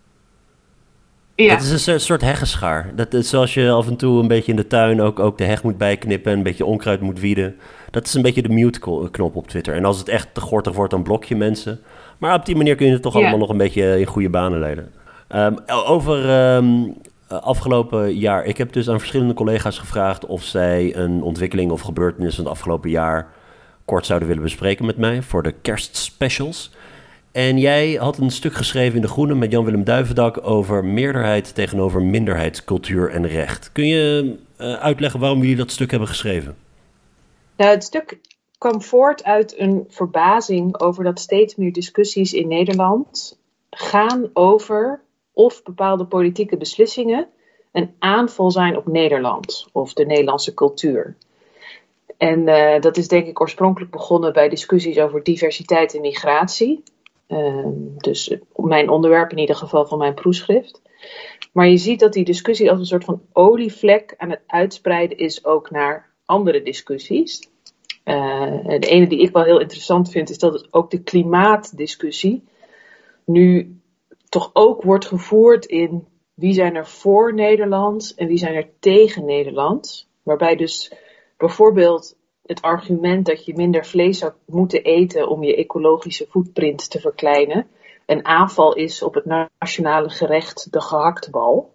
Ja. 1.44 1.54
Het 1.54 1.62
is 1.62 1.86
een 1.86 2.00
soort 2.00 2.20
heggenschaar. 2.20 2.90
Dat 2.94 3.14
is 3.14 3.28
zoals 3.28 3.54
je 3.54 3.70
af 3.70 3.86
en 3.86 3.96
toe 3.96 4.20
een 4.20 4.28
beetje 4.28 4.50
in 4.50 4.56
de 4.56 4.66
tuin 4.66 5.00
ook, 5.00 5.18
ook 5.18 5.38
de 5.38 5.44
heg 5.44 5.62
moet 5.62 5.78
bijknippen 5.78 6.32
en 6.32 6.38
een 6.38 6.44
beetje 6.44 6.64
onkruid 6.64 7.00
moet 7.00 7.20
wieden. 7.20 7.56
Dat 7.90 8.06
is 8.06 8.14
een 8.14 8.22
beetje 8.22 8.42
de 8.42 8.48
mute-knop 8.48 9.36
op 9.36 9.48
Twitter. 9.48 9.74
En 9.74 9.84
als 9.84 9.98
het 9.98 10.08
echt 10.08 10.28
te 10.32 10.40
gortig 10.40 10.74
wordt, 10.74 10.90
dan 10.90 11.02
blok 11.02 11.24
je 11.24 11.36
mensen. 11.36 11.80
Maar 12.18 12.34
op 12.34 12.46
die 12.46 12.56
manier 12.56 12.74
kun 12.74 12.86
je 12.86 12.92
het 12.92 13.02
toch 13.02 13.12
ja. 13.12 13.18
allemaal 13.18 13.38
nog 13.38 13.48
een 13.48 13.56
beetje 13.56 14.00
in 14.00 14.06
goede 14.06 14.30
banen 14.30 14.58
leiden. 14.58 14.92
Um, 15.34 15.56
over 15.66 16.30
um, 16.54 16.96
afgelopen 17.28 18.14
jaar. 18.14 18.44
Ik 18.44 18.58
heb 18.58 18.72
dus 18.72 18.88
aan 18.88 18.98
verschillende 18.98 19.34
collega's 19.34 19.78
gevraagd 19.78 20.26
of 20.26 20.42
zij 20.42 20.96
een 20.96 21.22
ontwikkeling 21.22 21.70
of 21.70 21.80
gebeurtenis 21.80 22.34
van 22.34 22.44
het 22.44 22.52
afgelopen 22.52 22.90
jaar 22.90 23.28
kort 23.84 24.06
zouden 24.06 24.28
willen 24.28 24.42
bespreken 24.42 24.86
met 24.86 24.96
mij 24.96 25.22
voor 25.22 25.42
de 25.42 25.54
kerstspecials. 25.62 26.70
En 27.32 27.58
jij 27.58 27.92
had 27.92 28.18
een 28.18 28.30
stuk 28.30 28.52
geschreven 28.52 28.96
in 28.96 29.02
De 29.02 29.08
Groene 29.08 29.34
met 29.34 29.50
Jan-Willem 29.50 29.84
Duivendak 29.84 30.46
over 30.46 30.84
meerderheid 30.84 31.54
tegenover 31.54 32.02
minderheidscultuur 32.02 33.10
en 33.10 33.26
recht. 33.26 33.72
Kun 33.72 33.86
je 33.86 34.36
uh, 34.60 34.72
uitleggen 34.72 35.20
waarom 35.20 35.40
jullie 35.40 35.56
dat 35.56 35.70
stuk 35.70 35.90
hebben 35.90 36.08
geschreven? 36.08 36.56
Nou, 37.56 37.70
het 37.70 37.84
stuk 37.84 38.18
kwam 38.58 38.82
voort 38.82 39.24
uit 39.24 39.58
een 39.58 39.84
verbazing 39.88 40.80
over 40.80 41.04
dat 41.04 41.20
steeds 41.20 41.56
meer 41.56 41.72
discussies 41.72 42.32
in 42.32 42.48
Nederland 42.48 43.38
gaan 43.70 44.30
over 44.32 45.00
of 45.32 45.62
bepaalde 45.62 46.04
politieke 46.04 46.56
beslissingen 46.56 47.26
een 47.72 47.94
aanval 47.98 48.50
zijn 48.50 48.76
op 48.76 48.86
Nederland 48.86 49.68
of 49.72 49.92
de 49.92 50.06
Nederlandse 50.06 50.54
cultuur. 50.54 51.16
En 52.16 52.48
uh, 52.48 52.80
dat 52.80 52.96
is 52.96 53.08
denk 53.08 53.26
ik 53.26 53.40
oorspronkelijk 53.40 53.90
begonnen 53.90 54.32
bij 54.32 54.48
discussies 54.48 54.98
over 54.98 55.22
diversiteit 55.22 55.94
en 55.94 56.00
migratie. 56.00 56.82
Uh, 57.28 57.66
dus 57.96 58.36
mijn 58.54 58.88
onderwerp 58.88 59.30
in 59.30 59.38
ieder 59.38 59.56
geval 59.56 59.86
van 59.86 59.98
mijn 59.98 60.14
proefschrift. 60.14 60.82
Maar 61.52 61.68
je 61.68 61.76
ziet 61.76 62.00
dat 62.00 62.12
die 62.12 62.24
discussie 62.24 62.70
als 62.70 62.78
een 62.78 62.86
soort 62.86 63.04
van 63.04 63.22
olievlek 63.32 64.14
aan 64.16 64.30
het 64.30 64.42
uitspreiden 64.46 65.18
is 65.18 65.44
ook 65.44 65.70
naar 65.70 66.10
andere 66.24 66.62
discussies. 66.62 67.48
Uh, 68.04 68.58
de 68.64 68.86
ene 68.86 69.06
die 69.06 69.20
ik 69.20 69.32
wel 69.32 69.44
heel 69.44 69.60
interessant 69.60 70.10
vind, 70.10 70.30
is 70.30 70.38
dat 70.38 70.52
het 70.52 70.68
ook 70.70 70.90
de 70.90 71.02
klimaatdiscussie 71.02 72.44
nu 73.24 73.80
toch 74.28 74.50
ook 74.52 74.82
wordt 74.82 75.06
gevoerd 75.06 75.64
in 75.64 76.06
wie 76.34 76.52
zijn 76.52 76.74
er 76.74 76.86
voor 76.86 77.34
Nederland 77.34 78.12
en 78.16 78.26
wie 78.26 78.38
zijn 78.38 78.54
er 78.54 78.68
tegen 78.78 79.24
Nederland. 79.24 80.08
Waarbij 80.22 80.56
dus 80.56 80.92
bijvoorbeeld 81.36 82.16
het 82.48 82.62
argument 82.62 83.26
dat 83.26 83.44
je 83.44 83.54
minder 83.54 83.86
vlees 83.86 84.18
zou 84.18 84.32
moeten 84.46 84.82
eten 84.82 85.28
om 85.28 85.42
je 85.42 85.56
ecologische 85.56 86.26
footprint 86.30 86.90
te 86.90 87.00
verkleinen, 87.00 87.66
een 88.06 88.24
aanval 88.24 88.74
is 88.74 89.02
op 89.02 89.14
het 89.14 89.24
nationale 89.58 90.10
gerecht 90.10 90.72
de 90.72 90.80
gehaktbal. 90.80 91.74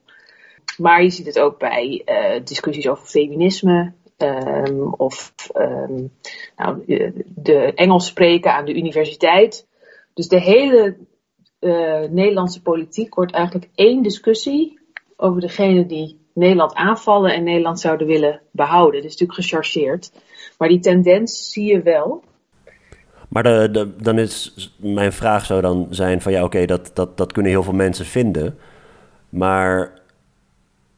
Maar 0.77 1.03
je 1.03 1.09
ziet 1.09 1.25
het 1.25 1.39
ook 1.39 1.59
bij 1.59 2.01
uh, 2.05 2.45
discussies 2.45 2.87
over 2.87 3.05
feminisme. 3.05 3.93
Um, 4.17 4.93
of 4.93 5.33
um, 5.53 6.11
nou, 6.55 6.83
de 7.35 7.73
Engels 7.73 8.05
spreken 8.05 8.53
aan 8.53 8.65
de 8.65 8.75
universiteit. 8.75 9.67
Dus 10.13 10.27
de 10.27 10.41
hele 10.41 10.97
uh, 11.59 12.09
Nederlandse 12.09 12.61
politiek 12.61 13.15
wordt 13.15 13.33
eigenlijk 13.33 13.69
één 13.75 14.03
discussie 14.03 14.79
over 15.17 15.41
degene 15.41 15.85
die 15.85 16.22
Nederland 16.33 16.73
aanvallen 16.73 17.33
en 17.33 17.43
Nederland 17.43 17.79
zouden 17.79 18.07
willen 18.07 18.41
behouden. 18.51 19.01
Dat 19.01 19.11
is 19.11 19.17
natuurlijk 19.19 19.39
gechargeerd. 19.39 20.11
Maar 20.57 20.67
die 20.67 20.79
tendens 20.79 21.51
zie 21.51 21.65
je 21.65 21.81
wel. 21.81 22.23
Maar 23.27 23.43
de, 23.43 23.69
de, 23.71 23.95
dan 24.01 24.19
is 24.19 24.71
mijn 24.77 25.13
vraag 25.13 25.45
zou 25.45 25.61
dan 25.61 25.87
zijn 25.89 26.21
van 26.21 26.31
ja, 26.31 26.43
oké, 26.43 26.65
dat, 26.65 26.91
dat, 26.93 27.17
dat 27.17 27.31
kunnen 27.31 27.51
heel 27.51 27.63
veel 27.63 27.73
mensen 27.73 28.05
vinden. 28.05 28.57
Maar 29.29 30.01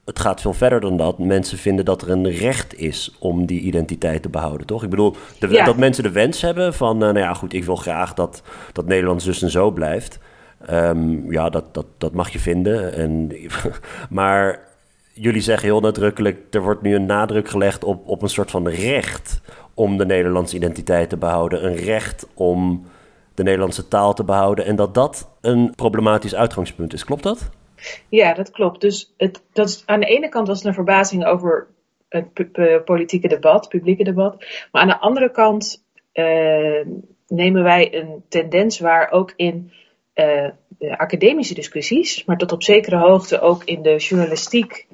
het 0.06 0.19
gaat 0.19 0.41
veel 0.41 0.54
verder 0.54 0.82
dan 0.82 0.98
dat. 0.98 1.19
Mensen 1.19 1.58
vinden 1.58 1.86
dat 1.86 2.02
er 2.02 2.10
een 2.10 2.30
recht 2.30 2.80
is 2.80 3.15
om 3.19 3.45
die 3.45 3.62
identiteit 3.62 4.21
te 4.21 4.30
behouden, 4.30 4.67
toch? 4.67 4.84
Ik 4.84 4.89
bedoel, 4.89 5.15
de, 5.39 5.48
dat 5.48 5.78
mensen 5.78 6.04
de 6.04 6.12
wens 6.12 6.41
hebben 6.41 6.74
van, 6.74 6.95
uh, 6.95 7.02
nou 7.02 7.19
ja, 7.19 7.34
goed, 7.34 7.54
ik 7.54 7.63
wil 7.63 7.76
graag 7.76 8.13
dat, 8.13 8.41
dat 8.71 8.86
Nederland 8.86 9.24
dus 9.24 9.41
en 9.41 9.50
zo 9.50 9.71
blijft. 9.71 10.19
Um, 10.69 11.32
ja, 11.32 11.50
dat, 11.50 11.74
dat, 11.74 11.86
dat 11.98 12.13
mag 12.13 12.30
je 12.30 12.39
vinden. 12.39 12.93
En, 12.93 13.32
maar 14.10 14.60
jullie 15.15 15.41
zeggen 15.41 15.67
heel 15.67 15.80
nadrukkelijk, 15.80 16.38
er 16.51 16.62
wordt 16.62 16.82
nu 16.82 16.95
een 16.95 17.06
nadruk 17.06 17.49
gelegd 17.49 17.84
op, 17.84 18.08
op 18.08 18.21
een 18.21 18.30
soort 18.30 18.51
van 18.51 18.67
recht 18.67 19.41
om 19.73 19.97
de 19.97 20.06
Nederlandse 20.06 20.56
identiteit 20.56 21.10
te 21.10 21.17
behouden. 21.17 21.65
Een 21.65 21.75
recht 21.75 22.28
om 22.34 22.86
de 23.34 23.43
Nederlandse 23.43 23.88
taal 23.88 24.13
te 24.13 24.23
behouden. 24.23 24.65
En 24.65 24.75
dat 24.75 24.93
dat 24.93 25.30
een 25.41 25.73
problematisch 25.75 26.36
uitgangspunt 26.36 26.93
is. 26.93 27.04
Klopt 27.04 27.23
dat? 27.23 27.49
Ja, 28.10 28.34
dat 28.34 28.51
klopt. 28.51 28.82
Dus 28.82 29.13
het, 29.17 29.43
dat 29.54 29.84
aan 29.86 29.99
de 29.99 30.06
ene 30.06 30.30
kant 30.30 30.47
was 30.47 30.58
het 30.58 30.67
een 30.67 30.73
verbazing 30.73 31.25
over 31.25 31.67
het 32.10 32.84
politieke 32.86 33.28
debat, 33.28 33.69
publieke 33.69 34.04
debat. 34.04 34.45
Maar 34.71 34.82
aan 34.82 34.88
de 34.88 34.99
andere 34.99 35.32
kant 35.32 35.84
uh, 36.13 36.86
nemen 37.28 37.63
wij 37.63 37.95
een 37.95 38.23
tendens 38.30 38.80
waar 38.80 39.12
ook 39.12 39.34
in 39.36 39.71
uh, 40.15 40.47
de 40.67 40.97
academische 40.97 41.54
discussies, 41.54 42.25
maar 42.25 42.38
tot 42.38 42.51
op 42.51 42.63
zekere 42.63 42.97
hoogte 42.97 43.39
ook 43.39 43.63
in 43.63 43.82
de 43.82 43.95
journalistiek 43.95 44.88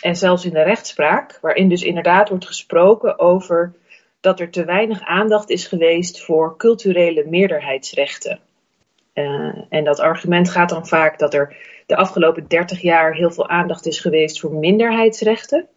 en 0.00 0.16
zelfs 0.16 0.44
in 0.44 0.52
de 0.52 0.62
rechtspraak, 0.62 1.38
waarin 1.40 1.68
dus 1.68 1.82
inderdaad 1.82 2.28
wordt 2.28 2.46
gesproken 2.46 3.18
over 3.18 3.72
dat 4.20 4.40
er 4.40 4.50
te 4.50 4.64
weinig 4.64 5.00
aandacht 5.00 5.50
is 5.50 5.66
geweest 5.66 6.20
voor 6.24 6.56
culturele 6.56 7.24
meerderheidsrechten. 7.26 8.40
Uh, 9.14 9.58
en 9.68 9.84
dat 9.84 10.00
argument 10.00 10.50
gaat 10.50 10.68
dan 10.68 10.86
vaak 10.86 11.18
dat 11.18 11.34
er 11.34 11.56
de 11.86 11.96
afgelopen 11.96 12.48
30 12.48 12.80
jaar 12.80 13.14
heel 13.14 13.30
veel 13.30 13.48
aandacht 13.48 13.86
is 13.86 14.00
geweest 14.00 14.40
voor 14.40 14.54
minderheidsrechten. 14.54 15.68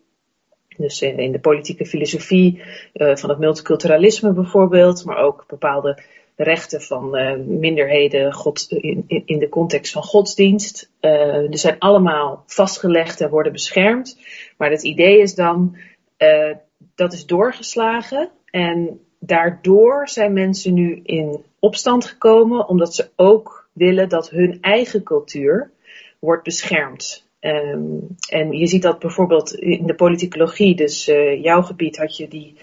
Dus 0.78 1.02
in 1.02 1.32
de 1.32 1.40
politieke 1.40 1.86
filosofie 1.86 2.62
uh, 2.94 3.16
van 3.16 3.30
het 3.30 3.40
multiculturalisme 3.40 4.34
bijvoorbeeld, 4.34 5.06
maar 5.06 5.18
ook 5.18 5.44
bepaalde 5.48 6.00
rechten 6.44 6.82
van 6.82 7.18
uh, 7.18 7.36
minderheden 7.46 8.34
God, 8.34 8.66
in, 8.70 9.04
in, 9.26 9.40
de 9.40 9.50
context 9.50 9.94
van 9.94 10.04
godsdienst. 10.04 10.92
Uh, 11.02 11.48
die 11.50 11.58
zijn 11.58 11.80
allemaal 11.80 12.44
vastgelegd 12.46 13.22
en 13.22 13.30
worden 13.30 13.52
beschermd. 13.52 14.20
Maar 14.58 14.70
het 14.70 14.84
idee 14.84 15.20
is 15.20 15.36
dan, 15.36 15.78
uh, 16.18 16.56
dat 16.96 17.14
is 17.14 17.26
doorgeslagen 17.26 18.30
en 18.46 19.00
daardoor 19.20 20.10
zijn 20.10 20.34
mensen 20.34 20.74
nu 20.74 21.00
in 21.04 21.44
opstand 21.60 22.06
gekomen 22.06 22.68
omdat 22.68 22.96
ze 22.96 23.10
ook 23.16 23.70
willen 23.74 24.10
dat 24.10 24.30
hun 24.30 24.58
eigen 24.62 25.04
cultuur 25.04 25.72
wordt 26.20 26.44
beschermd. 26.44 27.30
Um, 27.40 28.08
en 28.30 28.52
je 28.52 28.68
ziet 28.68 28.82
dat 28.82 29.00
bijvoorbeeld 29.00 29.54
in 29.54 29.86
de 29.86 29.96
politicologie, 29.96 30.76
dus 30.76 31.06
jouw 31.42 31.62
gebied 31.62 31.98
had 31.98 32.18
je 32.18 32.28
die 32.28 32.56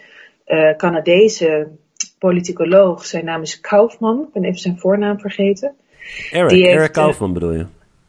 Canadese 0.76 1.68
politicoloog, 2.18 3.06
zijn 3.06 3.24
naam 3.24 3.42
is 3.42 3.60
Kaufman, 3.60 4.22
ik 4.22 4.32
ben 4.32 4.44
even 4.44 4.60
zijn 4.60 4.78
voornaam 4.78 5.20
vergeten. 5.20 5.74
Eric, 6.30 6.48
die 6.48 6.68
Eric 6.68 6.86
eh, 6.86 6.92
Kaufman 6.92 7.32
bedoel 7.32 7.52
je? 7.52 7.66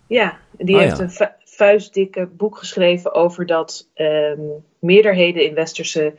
Ja, 0.07 0.37
die 0.57 0.75
oh, 0.75 0.81
heeft 0.81 0.97
ja. 0.97 1.03
een 1.03 1.29
vuistdikke 1.43 2.25
boek 2.25 2.57
geschreven 2.57 3.13
over 3.13 3.45
dat 3.45 3.89
um, 3.95 4.63
meerderheden 4.79 5.43
in 5.43 5.53
westerse 5.53 6.13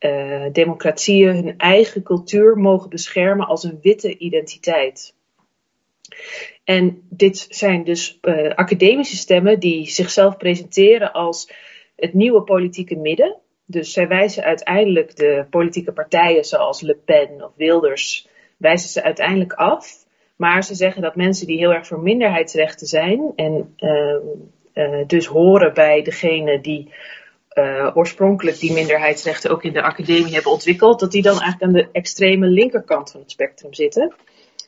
uh, 0.00 0.44
democratieën 0.52 1.34
hun 1.34 1.58
eigen 1.58 2.02
cultuur 2.02 2.56
mogen 2.58 2.90
beschermen 2.90 3.46
als 3.46 3.64
een 3.64 3.78
witte 3.82 4.18
identiteit. 4.18 5.14
En 6.64 7.02
dit 7.08 7.46
zijn 7.48 7.84
dus 7.84 8.18
uh, 8.22 8.50
academische 8.50 9.16
stemmen 9.16 9.60
die 9.60 9.90
zichzelf 9.90 10.36
presenteren 10.36 11.12
als 11.12 11.50
het 11.96 12.14
nieuwe 12.14 12.42
politieke 12.42 12.96
midden. 12.96 13.36
Dus 13.70 13.92
zij 13.92 14.08
wijzen 14.08 14.44
uiteindelijk 14.44 15.16
de 15.16 15.46
politieke 15.50 15.92
partijen 15.92 16.44
zoals 16.44 16.80
Le 16.80 16.96
Pen 17.04 17.44
of 17.44 17.50
Wilders, 17.56 18.28
wijzen 18.56 18.88
ze 18.88 19.02
uiteindelijk 19.02 19.52
af. 19.52 20.04
Maar 20.36 20.64
ze 20.64 20.74
zeggen 20.74 21.02
dat 21.02 21.16
mensen 21.16 21.46
die 21.46 21.58
heel 21.58 21.72
erg 21.72 21.86
voor 21.86 22.00
minderheidsrechten 22.00 22.86
zijn 22.86 23.32
en 23.36 23.74
uh, 23.78 24.14
uh, 24.74 25.06
dus 25.06 25.26
horen 25.26 25.74
bij 25.74 26.02
degene 26.02 26.60
die 26.60 26.92
uh, 27.54 27.90
oorspronkelijk 27.94 28.58
die 28.58 28.72
minderheidsrechten 28.72 29.50
ook 29.50 29.64
in 29.64 29.72
de 29.72 29.82
academie 29.82 30.32
hebben 30.32 30.52
ontwikkeld, 30.52 31.00
dat 31.00 31.10
die 31.10 31.22
dan 31.22 31.40
eigenlijk 31.40 31.62
aan 31.62 31.72
de 31.72 31.88
extreme 31.92 32.46
linkerkant 32.46 33.10
van 33.10 33.20
het 33.20 33.30
spectrum 33.30 33.74
zitten. 33.74 34.14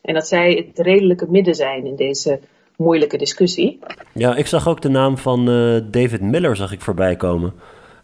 En 0.03 0.15
dat 0.15 0.29
zij 0.29 0.65
het 0.67 0.87
redelijke 0.87 1.27
midden 1.31 1.55
zijn 1.55 1.87
in 1.87 1.97
deze 1.97 2.41
moeilijke 2.77 3.19
discussie. 3.19 3.79
Ja, 4.15 4.37
ik 4.37 4.47
zag 4.47 4.69
ook 4.69 4.81
de 4.81 4.89
naam 4.89 5.19
van 5.19 5.51
uh, 5.51 5.81
David 5.91 6.21
Miller 6.21 6.57
zag 6.57 6.73
ik 6.73 6.81
voorbij 6.81 7.17
komen. 7.17 7.53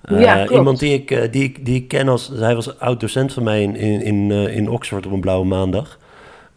Ja, 0.09 0.49
iemand 0.49 0.79
die 0.79 0.93
ik, 0.93 1.11
uh, 1.11 1.23
die, 1.31 1.43
ik, 1.43 1.65
die 1.65 1.75
ik 1.75 1.89
ken 1.89 2.09
als... 2.09 2.31
Hij 2.35 2.55
was 2.55 2.79
oud-docent 2.79 3.33
van 3.33 3.43
mij 3.43 3.63
in, 3.63 3.77
in, 3.77 4.03
in, 4.03 4.31
in 4.31 4.69
Oxford 4.69 5.07
op 5.07 5.13
een 5.13 5.21
blauwe 5.21 5.47
maandag. 5.47 5.99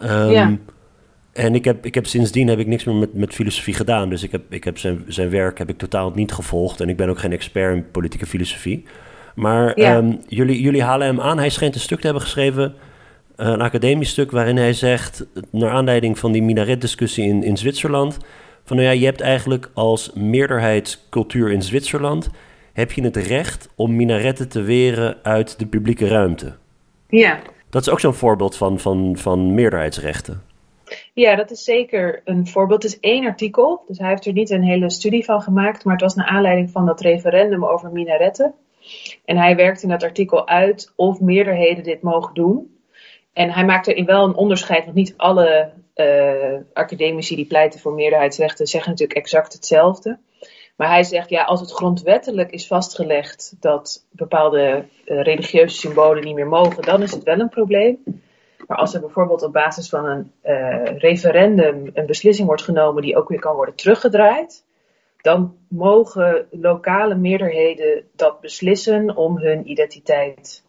Um, 0.04 0.30
ja. 0.30 0.58
En 1.34 1.56
ik 1.56 1.66
heb, 1.66 1.86
ik 1.86 1.96
heb 1.96 2.06
sindsdien 2.06 2.48
heb 2.48 2.60
ik 2.60 2.68
niks 2.68 2.84
meer 2.84 2.96
met, 2.96 3.14
met 3.14 3.34
filosofie 3.34 3.74
gedaan. 3.74 4.10
Dus 4.10 4.24
ik 4.24 4.32
heb, 4.32 4.42
ik 4.50 4.64
heb 4.64 4.78
zijn, 4.78 5.04
zijn 5.08 5.30
werk 5.30 5.58
heb 5.58 5.70
ik 5.70 5.78
totaal 5.78 6.12
niet 6.16 6.32
gevolgd. 6.32 6.82
En 6.82 6.90
ik 6.90 6.98
ben 6.98 7.10
ook 7.10 7.20
geen 7.20 7.32
expert 7.32 7.76
in 7.76 7.92
politieke 7.92 8.26
filosofie. 8.26 8.86
Maar 9.36 9.80
ja. 9.80 9.98
um, 9.98 10.20
jullie, 10.28 10.62
jullie 10.62 10.84
halen 10.84 11.08
hem 11.08 11.22
aan. 11.22 11.38
Hij 11.38 11.50
schijnt 11.50 11.76
een 11.76 11.82
stuk 11.82 12.00
te 12.00 12.06
hebben 12.06 12.24
geschreven 12.24 12.74
een 13.36 13.62
academisch 13.62 14.10
stuk 14.10 14.32
waarin 14.32 14.58
hij 14.58 14.74
zegt, 14.74 15.26
naar 15.52 15.70
aanleiding 15.70 16.20
van 16.20 16.32
die 16.32 16.44
minaretdiscussie 16.44 17.28
in, 17.28 17.44
in 17.44 17.58
Zwitserland, 17.58 18.18
van 18.64 18.76
nou 18.76 18.88
ja, 18.88 18.94
je 18.94 19.06
hebt 19.06 19.22
eigenlijk 19.22 19.70
als 19.74 20.12
meerderheidscultuur 20.14 21.52
in 21.52 21.62
Zwitserland, 21.62 22.30
heb 22.74 22.92
je 22.92 23.04
het 23.04 23.16
recht 23.16 23.70
om 23.76 23.96
minaretten 23.96 24.50
te 24.50 24.62
weren 24.62 25.18
uit 25.24 25.60
de 25.60 25.66
publieke 25.66 26.08
ruimte. 26.08 26.56
Ja. 27.10 27.40
Dat 27.70 27.82
is 27.82 27.90
ook 27.90 28.00
zo'n 28.00 28.14
voorbeeld 28.14 28.58
van, 28.58 28.80
van, 28.80 29.18
van 29.18 29.54
meerderheidsrechten. 29.54 30.42
Ja, 31.14 31.36
dat 31.36 31.52
is 31.52 31.64
zeker 31.64 32.22
een 32.26 32.48
voorbeeld. 32.48 32.84
Het 32.84 32.92
is 32.92 33.00
één 33.00 33.26
artikel, 33.26 33.84
dus 33.88 33.98
hij 33.98 34.10
heeft 34.10 34.26
er 34.26 34.34
niet 34.34 34.50
een 34.50 34.64
hele 34.64 34.90
studie 34.90 35.26
van 35.26 35.42
gemaakt, 35.42 35.84
maar 35.84 35.94
het 35.94 36.04
was 36.04 36.16
naar 36.16 36.28
aanleiding 36.28 36.72
van 36.72 36.86
dat 36.86 37.02
referendum 37.02 37.66
over 37.66 37.92
minaretten. 37.92 38.54
En 39.26 39.38
hij 39.38 39.56
werkt 39.56 39.84
in 39.84 39.90
dat 39.90 40.04
artikel 40.04 40.48
uit 40.48 40.94
of 40.96 41.20
meerderheden 41.20 41.84
dit 41.84 42.02
mogen 42.02 42.34
doen. 42.34 42.76
En 43.34 43.52
hij 43.52 43.66
maakt 43.66 43.88
er 43.88 44.06
wel 44.06 44.26
een 44.26 44.36
onderscheid, 44.36 44.84
want 44.84 44.96
niet 44.96 45.14
alle 45.18 45.72
uh, 45.96 46.60
academici 46.74 47.36
die 47.36 47.46
pleiten 47.46 47.80
voor 47.80 47.94
meerderheidsrechten 47.94 48.68
zeggen 48.68 48.90
natuurlijk 48.90 49.20
exact 49.20 49.54
hetzelfde. 49.54 50.18
Maar 50.76 50.90
hij 50.90 51.04
zegt, 51.04 51.30
ja, 51.30 51.44
als 51.44 51.60
het 51.60 51.72
grondwettelijk 51.72 52.52
is 52.52 52.68
vastgelegd 52.68 53.56
dat 53.60 54.06
bepaalde 54.12 54.86
uh, 55.06 55.22
religieuze 55.22 55.76
symbolen 55.76 56.24
niet 56.24 56.36
meer 56.36 56.48
mogen, 56.48 56.84
dan 56.84 57.02
is 57.02 57.12
het 57.12 57.24
wel 57.24 57.40
een 57.40 57.50
probleem. 57.50 58.04
Maar 58.68 58.78
als 58.78 58.94
er 58.94 59.00
bijvoorbeeld 59.00 59.44
op 59.44 59.54
basis 59.54 59.90
van 59.90 60.06
een 60.06 60.32
uh, 60.44 60.98
referendum 60.98 61.90
een 61.94 62.06
beslissing 62.06 62.48
wordt 62.48 62.64
genomen 62.64 63.02
die 63.02 63.18
ook 63.18 63.30
weer 63.30 63.40
kan 63.40 63.56
worden 63.56 63.76
teruggedraaid, 63.76 64.64
dan 65.22 65.58
mogen 65.68 66.48
lokale 66.52 67.16
meerderheden 67.16 68.04
dat 68.16 68.40
beslissen 68.40 69.16
om 69.16 69.38
hun 69.38 69.70
identiteit 69.70 70.64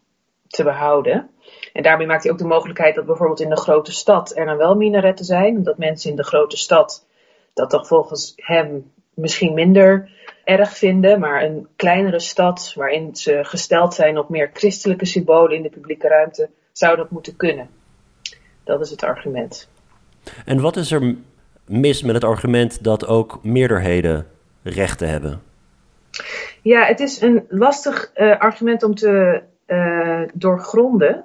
te 0.47 0.65
behouden. 0.65 1.31
En 1.73 1.83
daarmee 1.83 2.07
maakt 2.07 2.23
hij 2.23 2.33
ook 2.33 2.39
de 2.39 2.45
mogelijkheid 2.45 2.95
dat 2.95 3.07
bijvoorbeeld 3.07 3.41
in 3.41 3.49
de 3.49 3.61
grote 3.61 3.93
stad 3.93 4.37
er 4.37 4.47
dan 4.47 4.57
wel 4.57 4.75
minaretten 4.75 5.25
zijn. 5.25 5.57
Omdat 5.57 5.79
mensen 5.79 6.11
in 6.11 6.17
de 6.17 6.25
grote 6.25 6.57
stad 6.57 7.07
dat 7.55 7.71
toch 7.71 7.87
volgens 7.87 8.33
hem 8.37 8.93
misschien 9.15 9.55
minder 9.55 10.11
erg 10.45 10.77
vinden. 10.77 11.21
Maar 11.21 11.43
een 11.43 11.67
kleinere 11.77 12.21
stad 12.21 12.73
waarin 12.77 13.17
ze 13.17 13.39
gesteld 13.43 13.95
zijn 13.95 14.19
op 14.19 14.29
meer 14.29 14.51
christelijke 14.53 15.07
symbolen 15.07 15.57
in 15.57 15.63
de 15.63 15.71
publieke 15.71 16.09
ruimte, 16.09 16.51
zou 16.73 16.97
dat 16.97 17.11
moeten 17.11 17.37
kunnen. 17.37 17.69
Dat 18.65 18.81
is 18.81 18.91
het 18.91 19.03
argument. 19.03 19.69
En 20.45 20.61
wat 20.61 20.77
is 20.77 20.93
er 20.93 21.17
mis 21.67 22.03
met 22.03 22.15
het 22.15 22.25
argument 22.25 22.85
dat 22.85 23.07
ook 23.07 23.45
meerderheden 23.45 24.27
rechten 24.63 25.09
hebben? 25.09 25.43
Ja, 26.63 26.85
het 26.85 27.01
is 27.01 27.21
een 27.21 27.45
lastig 27.49 28.11
uh, 28.15 28.39
argument 28.39 28.83
om 28.83 28.95
te 28.95 29.43
uh, 29.67 30.23
doorgronden. 30.35 31.25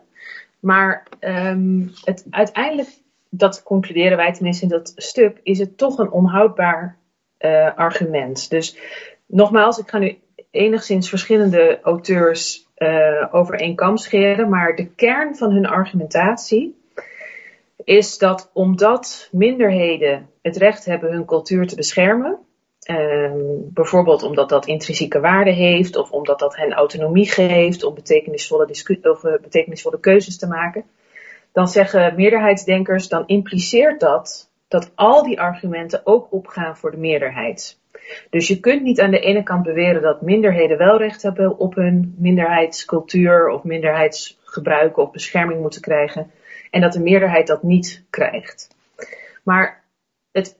Maar 0.60 1.08
um, 1.20 1.92
het, 2.04 2.26
uiteindelijk, 2.30 2.90
dat 3.30 3.64
concluderen 3.64 4.18
wij 4.18 4.34
tenminste 4.34 4.64
in 4.64 4.70
dat 4.70 4.92
stuk, 4.96 5.40
is 5.44 5.60
het 5.60 5.78
toch 5.78 5.98
een 5.98 6.12
onhoudbaar 6.12 6.98
uh, 7.40 7.76
argument. 7.76 8.50
Dus 8.50 8.78
nogmaals, 9.26 9.78
ik 9.78 9.90
ga 9.90 9.98
nu 9.98 10.18
enigszins 10.52 11.10
verschillende 11.10 11.80
auteurs 11.82 12.66
over 13.32 13.60
één 13.60 13.76
kam 13.76 13.98
scheren, 13.98 14.50
maar 14.50 14.76
de 14.76 14.86
kern 14.86 15.36
van 15.36 15.52
hun 15.52 15.66
argumentatie 15.66 16.76
is 17.84 18.18
dat 18.18 18.50
omdat 18.54 19.30
minderheden 19.32 20.30
het 20.42 20.58
recht 20.58 20.86
hebben 20.86 21.12
hun 21.12 21.26
cultuur 21.26 21.68
te 21.68 21.76
beschermen, 21.76 22.40
Um, 22.92 23.70
bijvoorbeeld 23.74 24.24
omdat 24.24 24.50
dat 24.50 24.66
intrinsieke 24.66 25.20
waarde 25.20 25.52
heeft, 25.52 25.98
of 25.98 26.12
omdat 26.12 26.40
dat 26.40 26.56
hen 26.56 26.74
autonomie 26.74 27.32
geeft 27.32 27.84
om 27.84 27.94
betekenisvolle, 27.94 28.68
of, 29.02 29.24
uh, 29.24 29.32
betekenisvolle 29.42 30.00
keuzes 30.00 30.38
te 30.38 30.48
maken. 30.48 30.86
Dan 31.52 31.68
zeggen 31.68 32.16
meerderheidsdenkers, 32.16 33.08
dan 33.08 33.24
impliceert 33.26 34.00
dat 34.00 34.47
dat 34.68 34.92
al 34.96 35.24
die 35.24 35.42
argumenten 35.42 36.02
ook 36.04 36.28
opgaan 36.32 36.78
voor 36.78 36.92
de 36.92 36.98
meerderheid. 36.98 37.80
Dus 38.30 38.48
je 38.48 38.60
kunt 38.60 38.82
niet 38.82 39.02
aan 39.02 39.12
de 39.12 39.20
ene 39.20 39.44
kant 39.44 39.64
beweren 39.64 40.02
dat 40.02 40.22
minderheden 40.22 40.78
wel 40.78 40.98
recht 40.98 41.22
hebben 41.22 41.58
op 41.58 41.76
hun 41.76 42.16
minderheidscultuur 42.18 43.50
of 43.50 43.64
minderheidsgebruiken 43.64 45.04
of 45.04 45.12
bescherming 45.12 45.62
moeten 45.62 45.82
krijgen, 45.82 46.32
en 46.72 46.82
dat 46.82 46.94
de 46.94 47.00
meerderheid 47.00 47.48
dat 47.48 47.64
niet 47.64 48.06
krijgt. 48.10 48.76
Maar 49.44 49.84
het 50.32 50.58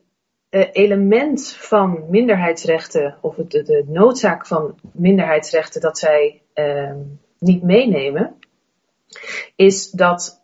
uh, 0.50 0.66
element 0.72 1.54
van 1.54 2.06
minderheidsrechten, 2.10 3.18
of 3.22 3.36
de, 3.36 3.64
de, 3.64 3.84
noodzaak 3.88 4.48
van 4.48 4.80
minderheidsrechten 4.94 5.82
dat 5.82 5.98
zij 5.98 6.42
uh, 6.56 6.92
niet 7.40 7.64
meenemen, 7.64 8.36
is 9.56 9.92
dat 9.92 10.42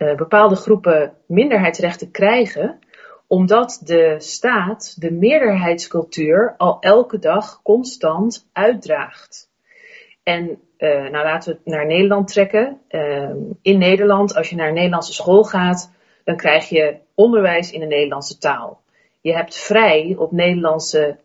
uh, 0.00 0.14
bepaalde 0.14 0.54
groepen 0.54 1.12
minderheidsrechten 1.26 2.10
krijgen 2.10 2.78
omdat 3.26 3.80
de 3.84 4.14
staat 4.18 5.00
de 5.00 5.12
meerderheidscultuur 5.12 6.54
al 6.56 6.80
elke 6.80 7.18
dag 7.18 7.60
constant 7.62 8.48
uitdraagt. 8.52 9.48
En 10.22 10.58
nou 10.78 11.12
laten 11.12 11.52
we 11.52 11.58
het 11.62 11.74
naar 11.74 11.86
Nederland 11.86 12.28
trekken. 12.28 12.80
Ehm, 12.88 13.36
in 13.62 13.78
Nederland, 13.78 14.34
als 14.34 14.50
je 14.50 14.56
naar 14.56 14.68
een 14.68 14.74
Nederlandse 14.74 15.12
school 15.12 15.44
gaat, 15.44 15.92
dan 16.24 16.36
krijg 16.36 16.68
je 16.68 16.96
onderwijs 17.14 17.72
in 17.72 17.80
de 17.80 17.86
Nederlandse 17.86 18.38
taal. 18.38 18.80
Je 19.20 19.34
hebt 19.34 19.56
vrij 19.56 20.14
op 20.18 20.32
Nederlandse 20.32 21.16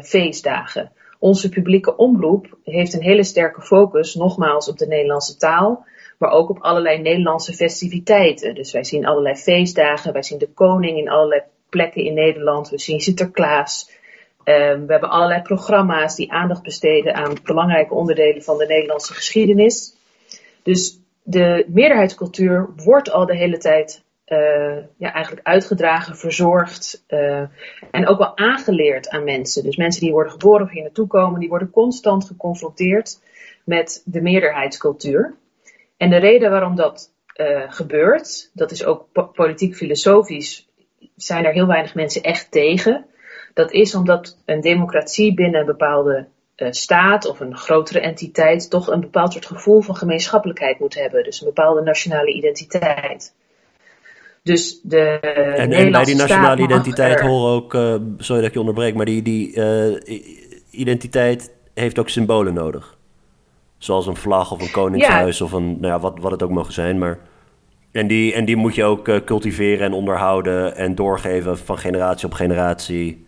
feestdagen. 0.00 0.92
Onze 1.18 1.48
publieke 1.48 1.96
omroep 1.96 2.58
heeft 2.64 2.94
een 2.94 3.02
hele 3.02 3.24
sterke 3.24 3.60
focus, 3.60 4.14
nogmaals, 4.14 4.68
op 4.68 4.78
de 4.78 4.86
Nederlandse 4.86 5.36
taal, 5.36 5.84
maar 6.18 6.30
ook 6.30 6.48
op 6.48 6.58
allerlei 6.60 7.02
Nederlandse 7.02 7.52
festiviteiten. 7.52 8.54
Dus 8.54 8.72
wij 8.72 8.84
zien 8.84 9.06
allerlei 9.06 9.36
feestdagen, 9.36 10.12
wij 10.12 10.22
zien 10.22 10.38
de 10.38 10.52
koning 10.54 10.98
in 10.98 11.08
allerlei 11.08 11.42
plekken 11.68 12.04
in 12.04 12.14
Nederland, 12.14 12.68
we 12.68 12.78
zien 12.78 13.00
Sinterklaas. 13.00 13.90
Um, 14.44 14.86
we 14.86 14.92
hebben 14.92 15.10
allerlei 15.10 15.42
programma's 15.42 16.16
die 16.16 16.32
aandacht 16.32 16.62
besteden 16.62 17.14
aan 17.14 17.36
belangrijke 17.42 17.94
onderdelen 17.94 18.42
van 18.42 18.58
de 18.58 18.66
Nederlandse 18.66 19.14
geschiedenis. 19.14 19.94
Dus 20.62 21.00
de 21.22 21.66
meerderheidscultuur 21.68 22.68
wordt 22.84 23.10
al 23.10 23.26
de 23.26 23.36
hele 23.36 23.58
tijd 23.58 24.04
uh, 24.26 24.76
ja, 24.96 25.12
eigenlijk 25.12 25.46
uitgedragen, 25.46 26.16
verzorgd 26.16 27.04
uh, 27.08 27.42
en 27.90 28.06
ook 28.06 28.18
wel 28.18 28.36
aangeleerd 28.36 29.08
aan 29.08 29.24
mensen. 29.24 29.62
Dus 29.62 29.76
mensen 29.76 30.02
die 30.02 30.12
worden 30.12 30.32
geboren 30.32 30.62
of 30.62 30.70
hier 30.70 30.82
naartoe 30.82 31.06
komen, 31.06 31.40
die 31.40 31.48
worden 31.48 31.70
constant 31.70 32.24
geconfronteerd 32.24 33.20
met 33.64 34.02
de 34.04 34.20
meerderheidscultuur. 34.20 35.34
En 35.96 36.10
de 36.10 36.16
reden 36.16 36.50
waarom 36.50 36.76
dat 36.76 37.12
uh, 37.36 37.62
gebeurt, 37.68 38.50
dat 38.52 38.70
is 38.70 38.84
ook 38.84 39.06
po 39.12 39.24
politiek-filosofisch, 39.24 40.68
zijn 41.16 41.44
er 41.44 41.52
heel 41.52 41.66
weinig 41.66 41.94
mensen 41.94 42.22
echt 42.22 42.50
tegen. 42.50 43.06
Dat 43.54 43.72
is 43.72 43.94
omdat 43.94 44.36
een 44.44 44.60
democratie 44.60 45.34
binnen 45.34 45.60
een 45.60 45.66
bepaalde 45.66 46.26
staat 46.56 47.26
of 47.26 47.40
een 47.40 47.56
grotere 47.56 48.00
entiteit 48.00 48.70
toch 48.70 48.88
een 48.88 49.00
bepaald 49.00 49.32
soort 49.32 49.46
gevoel 49.46 49.80
van 49.80 49.96
gemeenschappelijkheid 49.96 50.78
moet 50.78 50.94
hebben. 50.94 51.24
Dus 51.24 51.40
een 51.40 51.46
bepaalde 51.46 51.82
nationale 51.82 52.32
identiteit. 52.32 53.34
Dus 54.42 54.80
de 54.82 55.20
en, 55.20 55.72
en 55.72 55.90
bij 55.90 56.04
die 56.04 56.16
nationale 56.16 56.62
identiteit 56.62 57.20
horen 57.20 57.54
ook, 57.54 57.74
uh, 57.74 57.94
sorry 58.18 58.40
dat 58.40 58.48
ik 58.48 58.52
je 58.52 58.60
onderbreek, 58.60 58.94
maar 58.94 59.04
die, 59.04 59.22
die 59.22 59.60
identiteit 60.70 61.52
heeft 61.74 61.98
ook 61.98 62.08
symbolen 62.08 62.54
nodig. 62.54 62.95
Zoals 63.78 64.06
een 64.06 64.16
vlag 64.16 64.52
of 64.52 64.60
een 64.60 64.70
koningshuis 64.70 65.38
ja. 65.38 65.44
of 65.44 65.52
een, 65.52 65.80
nou 65.80 65.92
ja, 65.92 66.00
wat, 66.00 66.18
wat 66.20 66.30
het 66.30 66.42
ook 66.42 66.50
mogen 66.50 66.72
zijn. 66.72 66.98
Maar, 66.98 67.18
en, 67.92 68.06
die, 68.06 68.32
en 68.32 68.44
die 68.44 68.56
moet 68.56 68.74
je 68.74 68.84
ook 68.84 69.08
uh, 69.08 69.16
cultiveren 69.24 69.86
en 69.86 69.92
onderhouden 69.92 70.76
en 70.76 70.94
doorgeven 70.94 71.58
van 71.58 71.78
generatie 71.78 72.26
op 72.26 72.32
generatie. 72.32 73.26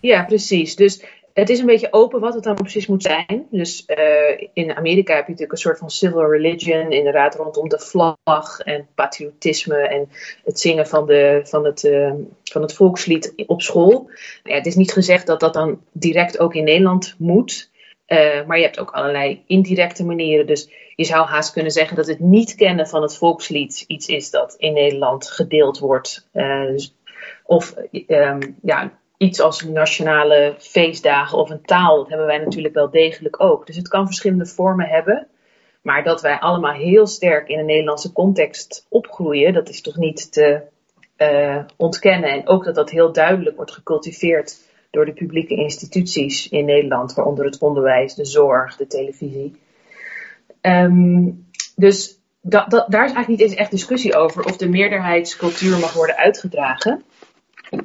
Ja, 0.00 0.24
precies. 0.24 0.76
Dus 0.76 1.04
het 1.38 1.48
is 1.48 1.58
een 1.58 1.66
beetje 1.66 1.92
open 1.92 2.20
wat 2.20 2.34
het 2.34 2.42
dan 2.42 2.54
precies 2.54 2.86
moet 2.86 3.02
zijn. 3.02 3.46
Dus 3.50 3.84
uh, 3.86 4.48
in 4.52 4.76
Amerika 4.76 5.14
heb 5.14 5.24
je 5.24 5.30
natuurlijk 5.30 5.52
een 5.52 5.58
soort 5.58 5.78
van 5.78 5.90
civil 5.90 6.30
religion, 6.30 6.92
inderdaad 6.92 7.34
rondom 7.34 7.68
de 7.68 7.78
vlag 7.78 8.60
en 8.60 8.86
patriotisme 8.94 9.76
en 9.76 10.08
het 10.44 10.60
zingen 10.60 10.86
van, 10.86 11.06
de, 11.06 11.40
van, 11.44 11.64
het, 11.64 11.84
uh, 11.84 12.12
van 12.44 12.62
het 12.62 12.74
volkslied 12.74 13.32
op 13.46 13.62
school. 13.62 14.10
Ja, 14.42 14.54
het 14.54 14.66
is 14.66 14.74
niet 14.74 14.92
gezegd 14.92 15.26
dat 15.26 15.40
dat 15.40 15.54
dan 15.54 15.80
direct 15.92 16.38
ook 16.38 16.54
in 16.54 16.64
Nederland 16.64 17.14
moet. 17.18 17.70
Uh, 18.08 18.46
maar 18.46 18.56
je 18.58 18.64
hebt 18.64 18.78
ook 18.78 18.90
allerlei 18.90 19.42
indirecte 19.46 20.04
manieren. 20.04 20.46
Dus 20.46 20.70
je 20.96 21.04
zou 21.04 21.26
haast 21.26 21.52
kunnen 21.52 21.72
zeggen 21.72 21.96
dat 21.96 22.06
het 22.06 22.20
niet 22.20 22.54
kennen 22.54 22.88
van 22.88 23.02
het 23.02 23.16
volkslied 23.16 23.84
iets 23.86 24.06
is 24.06 24.30
dat 24.30 24.54
in 24.58 24.72
Nederland 24.72 25.30
gedeeld 25.30 25.78
wordt. 25.78 26.28
Dus, 26.32 26.94
of 27.44 27.74
um, 28.06 28.56
ja, 28.62 28.92
iets 29.16 29.40
als 29.40 29.62
nationale 29.62 30.54
feestdagen 30.58 31.38
of 31.38 31.50
een 31.50 31.62
taal, 31.62 31.96
dat 31.96 32.08
hebben 32.08 32.26
wij 32.26 32.38
natuurlijk 32.38 32.74
wel 32.74 32.90
degelijk 32.90 33.40
ook. 33.42 33.66
Dus 33.66 33.76
het 33.76 33.88
kan 33.88 34.06
verschillende 34.06 34.46
vormen 34.46 34.86
hebben. 34.86 35.26
Maar 35.82 36.04
dat 36.04 36.20
wij 36.20 36.38
allemaal 36.38 36.72
heel 36.72 37.06
sterk 37.06 37.48
in 37.48 37.58
een 37.58 37.66
Nederlandse 37.66 38.12
context 38.12 38.86
opgroeien, 38.88 39.52
dat 39.52 39.68
is 39.68 39.80
toch 39.80 39.96
niet 39.96 40.32
te 40.32 40.62
uh, 41.16 41.58
ontkennen. 41.76 42.30
En 42.30 42.48
ook 42.48 42.64
dat 42.64 42.74
dat 42.74 42.90
heel 42.90 43.12
duidelijk 43.12 43.56
wordt 43.56 43.72
gecultiveerd 43.72 44.67
door 44.90 45.04
de 45.04 45.12
publieke 45.12 45.54
instituties 45.54 46.48
in 46.48 46.64
Nederland, 46.64 47.14
waaronder 47.14 47.44
het 47.44 47.58
onderwijs, 47.58 48.14
de 48.14 48.24
zorg, 48.24 48.76
de 48.76 48.86
televisie. 48.86 49.60
Um, 50.62 51.46
dus 51.76 52.20
daar 52.40 52.86
is 52.86 52.92
eigenlijk 52.92 53.28
niet 53.28 53.40
eens 53.40 53.54
echt 53.54 53.70
discussie 53.70 54.16
over 54.16 54.44
of 54.44 54.56
de 54.56 54.68
meerderheidscultuur 54.68 55.78
mag 55.78 55.92
worden 55.92 56.16
uitgedragen. 56.16 57.04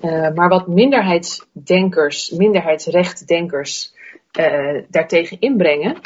Uh, 0.02 0.34
maar 0.34 0.50
wat 0.50 0.68
minderheidsdenkers, 0.68 2.30
minderheidsrechtdenkers 2.30 3.94
uh, 4.40 4.82
daartegen 4.90 5.40
inbrengen, 5.40 5.98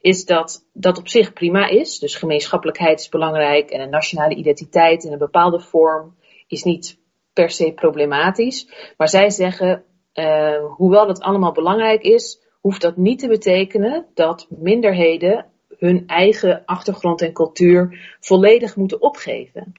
is 0.00 0.24
dat 0.24 0.64
dat 0.72 0.98
op 0.98 1.08
zich 1.08 1.32
prima 1.32 1.68
is. 1.68 1.98
Dus 1.98 2.14
gemeenschappelijkheid 2.14 3.00
is 3.00 3.08
belangrijk 3.08 3.70
en 3.70 3.80
een 3.80 3.90
nationale 3.90 4.34
identiteit 4.34 5.04
in 5.04 5.12
een 5.12 5.18
bepaalde 5.18 5.60
vorm 5.60 6.14
is 6.46 6.62
niet 6.62 6.98
per 7.32 7.50
se 7.50 7.72
problematisch. 7.72 8.68
Maar 8.96 9.08
zij 9.08 9.30
zeggen, 9.30 9.84
uh, 10.14 10.64
hoewel 10.76 11.06
dat 11.06 11.20
allemaal 11.20 11.52
belangrijk 11.52 12.02
is, 12.02 12.40
hoeft 12.60 12.80
dat 12.80 12.96
niet 12.96 13.18
te 13.18 13.28
betekenen 13.28 14.06
dat 14.14 14.46
minderheden 14.48 15.46
hun 15.78 16.06
eigen 16.06 16.62
achtergrond 16.64 17.22
en 17.22 17.32
cultuur 17.32 18.16
volledig 18.20 18.76
moeten 18.76 19.02
opgeven. 19.02 19.72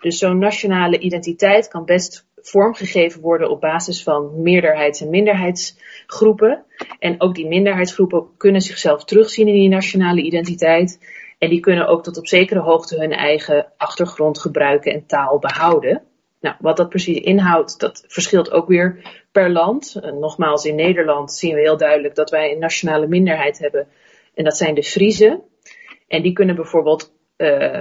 Dus 0.00 0.18
zo'n 0.18 0.38
nationale 0.38 0.98
identiteit 0.98 1.68
kan 1.68 1.84
best 1.84 2.26
vormgegeven 2.36 3.20
worden 3.20 3.50
op 3.50 3.60
basis 3.60 4.02
van 4.02 4.42
meerderheids- 4.42 5.00
en 5.00 5.10
minderheidsgroepen. 5.10 6.64
En 6.98 7.20
ook 7.20 7.34
die 7.34 7.46
minderheidsgroepen 7.46 8.26
kunnen 8.36 8.60
zichzelf 8.60 9.04
terugzien 9.04 9.46
in 9.46 9.54
die 9.54 9.68
nationale 9.68 10.22
identiteit. 10.22 10.98
En 11.38 11.48
die 11.48 11.60
kunnen 11.60 11.86
ook 11.86 12.02
tot 12.02 12.18
op 12.18 12.26
zekere 12.26 12.60
hoogte 12.60 12.96
hun 12.96 13.12
eigen 13.12 13.72
achtergrond 13.76 14.38
gebruiken 14.38 14.92
en 14.92 15.06
taal 15.06 15.38
behouden. 15.38 16.02
Nou, 16.42 16.56
wat 16.60 16.76
dat 16.76 16.88
precies 16.88 17.18
inhoudt, 17.18 17.80
dat 17.80 18.04
verschilt 18.06 18.50
ook 18.50 18.68
weer 18.68 18.98
per 19.32 19.50
land. 19.50 20.00
Nogmaals, 20.20 20.64
in 20.64 20.74
Nederland 20.74 21.32
zien 21.32 21.54
we 21.54 21.60
heel 21.60 21.76
duidelijk 21.76 22.14
dat 22.14 22.30
wij 22.30 22.52
een 22.52 22.58
nationale 22.58 23.06
minderheid 23.06 23.58
hebben. 23.58 23.86
En 24.34 24.44
dat 24.44 24.56
zijn 24.56 24.74
de 24.74 24.82
Friezen. 24.82 25.42
En 26.08 26.22
die 26.22 26.32
kunnen 26.32 26.56
bijvoorbeeld 26.56 27.12
uh, 27.36 27.80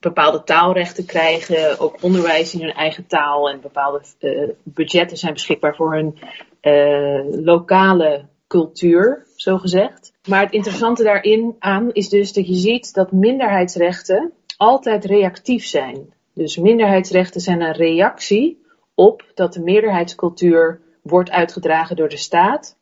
bepaalde 0.00 0.44
taalrechten 0.44 1.06
krijgen, 1.06 1.78
ook 1.78 1.96
onderwijs 2.00 2.54
in 2.54 2.60
hun 2.60 2.74
eigen 2.74 3.06
taal 3.06 3.50
en 3.50 3.60
bepaalde 3.60 4.00
uh, 4.20 4.48
budgetten 4.62 5.16
zijn 5.16 5.32
beschikbaar 5.32 5.76
voor 5.76 5.94
hun 5.94 6.18
uh, 6.62 7.44
lokale 7.44 8.24
cultuur, 8.46 9.26
zo 9.36 9.58
gezegd. 9.58 10.12
Maar 10.28 10.40
het 10.40 10.52
interessante 10.52 11.02
daarin 11.02 11.56
aan 11.58 11.92
is 11.92 12.08
dus 12.08 12.32
dat 12.32 12.46
je 12.46 12.54
ziet 12.54 12.94
dat 12.94 13.12
minderheidsrechten 13.12 14.32
altijd 14.56 15.04
reactief 15.04 15.64
zijn. 15.64 16.16
Dus 16.38 16.56
minderheidsrechten 16.56 17.40
zijn 17.40 17.60
een 17.60 17.72
reactie 17.72 18.62
op 18.94 19.24
dat 19.34 19.52
de 19.52 19.60
meerderheidscultuur 19.60 20.80
wordt 21.02 21.30
uitgedragen 21.30 21.96
door 21.96 22.08
de 22.08 22.16
staat. 22.16 22.76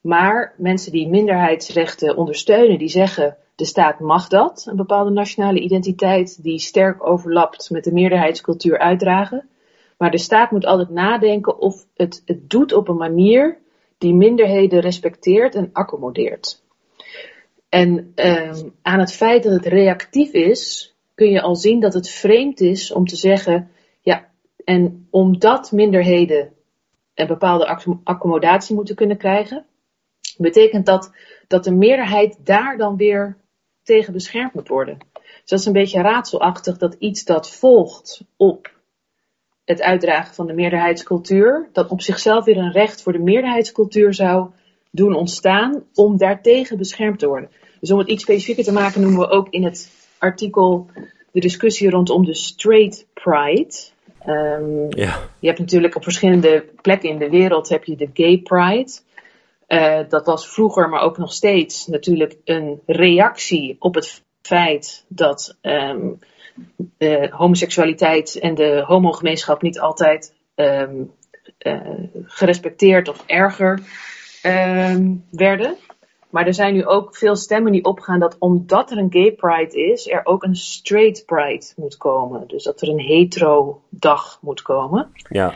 Maar 0.00 0.54
mensen 0.56 0.92
die 0.92 1.08
minderheidsrechten 1.08 2.16
ondersteunen, 2.16 2.78
die 2.78 2.88
zeggen 2.88 3.36
de 3.54 3.64
staat 3.64 4.00
mag 4.00 4.28
dat, 4.28 4.66
een 4.70 4.76
bepaalde 4.76 5.10
nationale 5.10 5.60
identiteit 5.60 6.42
die 6.42 6.58
sterk 6.58 7.06
overlapt 7.06 7.70
met 7.70 7.84
de 7.84 7.92
meerderheidscultuur 7.92 8.78
uitdragen. 8.78 9.48
Maar 9.98 10.10
de 10.10 10.18
staat 10.18 10.50
moet 10.50 10.66
altijd 10.66 10.90
nadenken 10.90 11.58
of 11.58 11.86
het 11.94 12.22
het 12.24 12.50
doet 12.50 12.72
op 12.72 12.88
een 12.88 12.96
manier 12.96 13.58
die 13.98 14.14
minderheden 14.14 14.80
respecteert 14.80 15.54
en 15.54 15.70
accommodeert. 15.72 16.62
En 17.68 18.12
ehm, 18.14 18.68
aan 18.82 18.98
het 18.98 19.12
feit 19.12 19.42
dat 19.42 19.52
het 19.52 19.66
reactief 19.66 20.32
is, 20.32 20.93
kun 21.14 21.30
je 21.30 21.40
al 21.40 21.56
zien 21.56 21.80
dat 21.80 21.94
het 21.94 22.10
vreemd 22.10 22.60
is 22.60 22.92
om 22.92 23.06
te 23.06 23.16
zeggen, 23.16 23.70
ja, 24.00 24.28
en 24.64 25.06
omdat 25.10 25.72
minderheden 25.72 26.52
een 27.14 27.26
bepaalde 27.26 27.78
accommodatie 28.04 28.74
moeten 28.74 28.94
kunnen 28.94 29.16
krijgen, 29.16 29.66
betekent 30.36 30.86
dat 30.86 31.12
dat 31.46 31.64
de 31.64 31.74
meerderheid 31.74 32.46
daar 32.46 32.76
dan 32.76 32.96
weer 32.96 33.36
tegen 33.82 34.12
beschermd 34.12 34.54
moet 34.54 34.68
worden. 34.68 34.98
Dus 35.12 35.44
dat 35.44 35.58
is 35.58 35.66
een 35.66 35.72
beetje 35.72 36.02
raadselachtig 36.02 36.78
dat 36.78 36.96
iets 36.98 37.24
dat 37.24 37.50
volgt 37.50 38.24
op 38.36 38.72
het 39.64 39.82
uitdragen 39.82 40.34
van 40.34 40.46
de 40.46 40.52
meerderheidscultuur, 40.52 41.68
dat 41.72 41.90
op 41.90 42.02
zichzelf 42.02 42.44
weer 42.44 42.56
een 42.56 42.72
recht 42.72 43.02
voor 43.02 43.12
de 43.12 43.18
meerderheidscultuur 43.18 44.14
zou 44.14 44.50
doen 44.90 45.14
ontstaan 45.14 45.84
om 45.94 46.16
daartegen 46.16 46.78
beschermd 46.78 47.18
te 47.18 47.26
worden. 47.26 47.50
Dus 47.80 47.90
om 47.90 47.98
het 47.98 48.08
iets 48.08 48.22
specifieker 48.22 48.64
te 48.64 48.72
maken 48.72 49.00
noemen 49.00 49.20
we 49.20 49.28
ook 49.28 49.48
in 49.48 49.64
het 49.64 50.03
artikel 50.24 50.86
de 51.32 51.40
discussie 51.40 51.90
rondom 51.90 52.24
de 52.24 52.34
straight 52.34 53.06
pride. 53.14 53.74
Um, 54.26 54.86
ja. 54.90 55.18
Je 55.38 55.46
hebt 55.46 55.58
natuurlijk 55.58 55.96
op 55.96 56.02
verschillende 56.02 56.64
plekken 56.82 57.08
in 57.08 57.18
de 57.18 57.30
wereld 57.30 57.68
heb 57.68 57.84
je 57.84 57.96
de 57.96 58.10
gay 58.12 58.38
pride. 58.38 58.92
Uh, 59.68 59.98
dat 60.08 60.26
was 60.26 60.48
vroeger, 60.48 60.88
maar 60.88 61.00
ook 61.00 61.18
nog 61.18 61.32
steeds 61.32 61.86
natuurlijk 61.86 62.36
een 62.44 62.80
reactie 62.86 63.76
op 63.78 63.94
het 63.94 64.22
feit 64.42 65.04
dat 65.08 65.56
um, 65.62 66.18
de 66.98 67.28
homoseksualiteit 67.30 68.38
en 68.38 68.54
de 68.54 68.82
homogemeenschap 68.86 69.62
niet 69.62 69.80
altijd 69.80 70.34
um, 70.54 71.10
uh, 71.58 71.80
gerespecteerd 72.24 73.08
of 73.08 73.22
erger 73.26 73.80
werden. 75.30 75.76
Maar 76.34 76.46
er 76.46 76.54
zijn 76.54 76.74
nu 76.74 76.86
ook 76.86 77.16
veel 77.16 77.36
stemmen 77.36 77.72
die 77.72 77.84
opgaan 77.84 78.20
dat 78.20 78.36
omdat 78.38 78.90
er 78.90 78.98
een 78.98 79.12
gay 79.12 79.32
pride 79.32 79.92
is, 79.92 80.08
er 80.08 80.20
ook 80.24 80.42
een 80.42 80.56
straight 80.56 81.26
pride 81.26 81.66
moet 81.76 81.96
komen. 81.96 82.46
Dus 82.46 82.64
dat 82.64 82.80
er 82.80 82.88
een 82.88 83.00
hetero 83.00 83.82
dag 83.90 84.38
moet 84.40 84.62
komen. 84.62 85.10
Ja. 85.28 85.54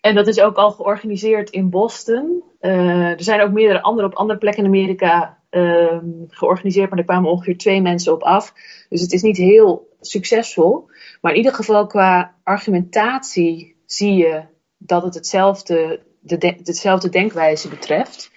En 0.00 0.14
dat 0.14 0.26
is 0.26 0.40
ook 0.40 0.56
al 0.56 0.70
georganiseerd 0.70 1.50
in 1.50 1.70
Boston. 1.70 2.42
Uh, 2.60 3.10
er 3.10 3.22
zijn 3.22 3.40
ook 3.40 3.52
meerdere 3.52 3.82
andere 3.82 4.06
op 4.06 4.14
andere 4.14 4.38
plekken 4.38 4.62
in 4.62 4.68
Amerika 4.68 5.38
uh, 5.50 5.98
georganiseerd, 6.28 6.90
maar 6.90 6.98
er 6.98 7.04
kwamen 7.04 7.30
ongeveer 7.30 7.58
twee 7.58 7.82
mensen 7.82 8.12
op 8.12 8.22
af. 8.22 8.52
Dus 8.88 9.00
het 9.00 9.12
is 9.12 9.22
niet 9.22 9.36
heel 9.36 9.96
succesvol. 10.00 10.88
Maar 11.20 11.32
in 11.32 11.38
ieder 11.38 11.54
geval 11.54 11.86
qua 11.86 12.34
argumentatie 12.42 13.76
zie 13.84 14.14
je 14.14 14.42
dat 14.78 15.02
het 15.02 15.14
hetzelfde, 15.14 16.00
de, 16.20 16.38
de, 16.38 16.54
hetzelfde 16.64 17.08
denkwijze 17.08 17.68
betreft. 17.68 18.30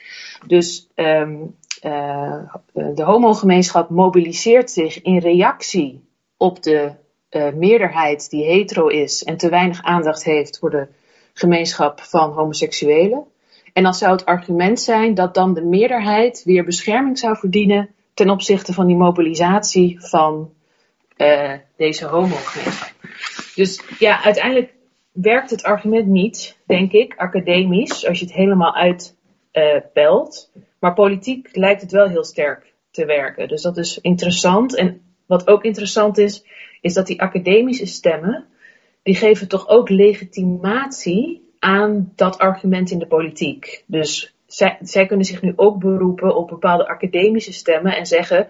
Dus 0.47 0.89
um, 0.95 1.57
uh, 1.85 2.55
de 2.73 3.03
homogemeenschap 3.03 3.89
mobiliseert 3.89 4.71
zich 4.71 5.01
in 5.01 5.17
reactie 5.17 6.07
op 6.37 6.63
de 6.63 6.91
uh, 7.31 7.53
meerderheid 7.53 8.29
die 8.29 8.45
hetero 8.45 8.87
is 8.87 9.23
en 9.23 9.37
te 9.37 9.49
weinig 9.49 9.83
aandacht 9.83 10.23
heeft 10.23 10.59
voor 10.59 10.69
de 10.69 10.87
gemeenschap 11.33 12.01
van 12.01 12.31
homoseksuelen. 12.31 13.23
En 13.73 13.83
dan 13.83 13.93
zou 13.93 14.11
het 14.11 14.25
argument 14.25 14.79
zijn 14.79 15.13
dat 15.13 15.33
dan 15.33 15.53
de 15.53 15.63
meerderheid 15.63 16.43
weer 16.43 16.63
bescherming 16.63 17.19
zou 17.19 17.37
verdienen 17.37 17.89
ten 18.13 18.29
opzichte 18.29 18.73
van 18.73 18.87
die 18.87 18.95
mobilisatie 18.95 19.97
van 19.99 20.53
uh, 21.17 21.53
deze 21.77 22.05
homogemeenschap. 22.05 22.93
Dus 23.55 23.81
ja, 23.99 24.23
uiteindelijk 24.23 24.73
werkt 25.11 25.49
het 25.49 25.63
argument 25.63 26.07
niet, 26.07 26.57
denk 26.65 26.91
ik, 26.91 27.13
academisch, 27.17 28.07
als 28.07 28.19
je 28.19 28.25
het 28.25 28.33
helemaal 28.33 28.75
uitpelt. 28.75 30.51
Maar 30.79 30.93
politiek 30.93 31.49
lijkt 31.51 31.81
het 31.81 31.91
wel 31.91 32.07
heel 32.07 32.23
sterk 32.23 32.73
te 32.91 33.05
werken. 33.05 33.47
Dus 33.47 33.61
dat 33.61 33.77
is 33.77 33.99
interessant. 34.01 34.75
En 34.75 35.01
wat 35.25 35.47
ook 35.47 35.63
interessant 35.63 36.17
is, 36.17 36.43
is 36.81 36.93
dat 36.93 37.07
die 37.07 37.21
academische 37.21 37.85
stemmen, 37.85 38.45
die 39.03 39.15
geven 39.15 39.47
toch 39.47 39.67
ook 39.67 39.89
legitimatie 39.89 41.47
aan 41.59 42.11
dat 42.15 42.37
argument 42.37 42.91
in 42.91 42.99
de 42.99 43.07
politiek. 43.07 43.83
Dus 43.87 44.35
zij, 44.47 44.77
zij 44.81 45.05
kunnen 45.05 45.25
zich 45.25 45.41
nu 45.41 45.53
ook 45.55 45.79
beroepen 45.79 46.35
op 46.35 46.47
bepaalde 46.47 46.87
academische 46.87 47.53
stemmen 47.53 47.95
en 47.97 48.05
zeggen: 48.05 48.47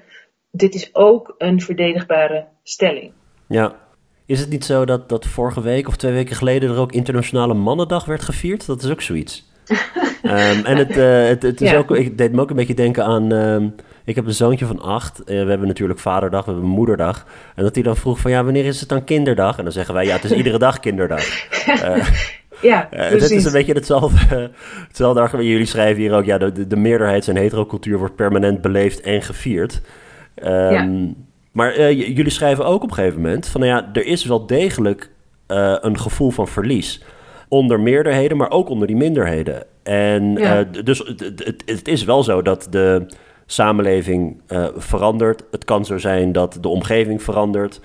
dit 0.51 0.75
is 0.75 0.95
ook 0.95 1.36
een 1.38 1.61
verdedigbare 1.61 2.47
stelling. 2.63 3.11
Ja. 3.47 3.88
Is 4.25 4.39
het 4.39 4.49
niet 4.49 4.65
zo 4.65 4.86
dat, 4.86 5.09
dat 5.09 5.25
vorige 5.25 5.61
week 5.61 5.88
of 5.88 5.95
twee 5.95 6.13
weken 6.13 6.36
geleden 6.36 6.69
er 6.69 6.77
ook 6.77 6.91
Internationale 6.91 7.53
Mannendag 7.53 8.05
werd 8.05 8.21
gevierd? 8.21 8.65
Dat 8.65 8.84
is 8.84 8.89
ook 8.89 9.01
zoiets. 9.01 9.48
Um, 10.24 10.65
en 10.72 10.78
het, 10.78 10.97
uh, 10.97 11.28
het, 11.28 11.41
het 11.41 11.61
is 11.61 11.74
ook, 11.74 11.91
ik 11.91 12.17
deed 12.17 12.32
me 12.32 12.41
ook 12.41 12.49
een 12.49 12.55
beetje 12.55 12.74
denken 12.74 13.05
aan. 13.05 13.32
Um, 13.32 13.76
ik 14.09 14.15
heb 14.15 14.26
een 14.26 14.34
zoontje 14.34 14.65
van 14.65 14.80
acht. 14.80 15.20
Uh, 15.20 15.26
we 15.26 15.49
hebben 15.49 15.67
natuurlijk 15.67 15.99
vaderdag, 15.99 16.45
we 16.45 16.51
hebben 16.51 16.70
moederdag. 16.70 17.26
En 17.55 17.63
dat 17.63 17.76
hij 17.76 17.84
dan 17.84 17.95
vroeg 17.95 18.20
van 18.20 18.32
ja, 18.32 18.43
wanneer 18.43 18.65
is 18.65 18.80
het 18.80 18.89
dan 18.89 19.03
kinderdag? 19.03 19.57
En 19.57 19.63
dan 19.63 19.74
zeggen 19.74 19.93
wij 19.93 20.05
ja, 20.05 20.15
het 20.15 20.24
is 20.24 20.32
iedere 20.41 20.57
dag 20.57 20.80
kinderdag. 20.80 21.47
Uh, 21.67 22.05
ja, 22.61 22.88
precies. 22.89 23.22
Het 23.22 23.32
is 23.32 23.45
een 23.45 23.51
beetje 23.51 23.74
hetzelfde, 23.74 24.51
hetzelfde 24.88 25.22
argument. 25.22 25.49
Jullie 25.49 25.65
schrijven 25.65 26.01
hier 26.01 26.13
ook, 26.13 26.26
ja, 26.26 26.38
de, 26.38 26.67
de 26.67 26.76
meerderheids- 26.76 27.28
en 27.28 27.36
heterocultuur 27.36 27.97
wordt 27.97 28.15
permanent 28.15 28.61
beleefd 28.61 29.01
en 29.01 29.22
gevierd. 29.22 29.82
Um, 30.43 30.72
ja. 30.72 31.13
Maar 31.51 31.93
jullie 31.93 32.30
schrijven 32.30 32.65
ook 32.65 32.84
op 32.84 32.89
een 32.89 32.95
gegeven 32.95 33.22
moment 33.22 33.47
van 33.47 33.61
nou 33.61 33.74
ja, 33.74 33.89
er 33.93 34.05
is 34.05 34.26
wel 34.26 34.45
degelijk 34.45 35.09
een 35.82 35.99
gevoel 35.99 36.30
van 36.30 36.47
verlies 36.47 37.03
onder 37.49 37.79
meerderheden, 37.79 38.37
maar 38.37 38.51
ook 38.51 38.69
onder 38.69 38.87
die 38.87 38.95
minderheden. 38.95 39.63
En 39.83 40.33
ja. 40.33 40.59
uh, 40.59 40.83
dus 40.83 40.99
het, 40.99 41.63
het, 41.65 41.87
is 41.87 42.03
wel 42.03 42.23
zo 42.23 42.41
dat 42.41 42.67
de 42.69 43.05
samenleving 43.45 44.41
uh, 44.47 44.67
verandert. 44.75 45.43
Het 45.51 45.65
kan 45.65 45.85
zo 45.85 45.97
zijn 45.97 46.31
dat 46.31 46.57
de 46.61 46.67
omgeving 46.67 47.23
verandert. 47.23 47.81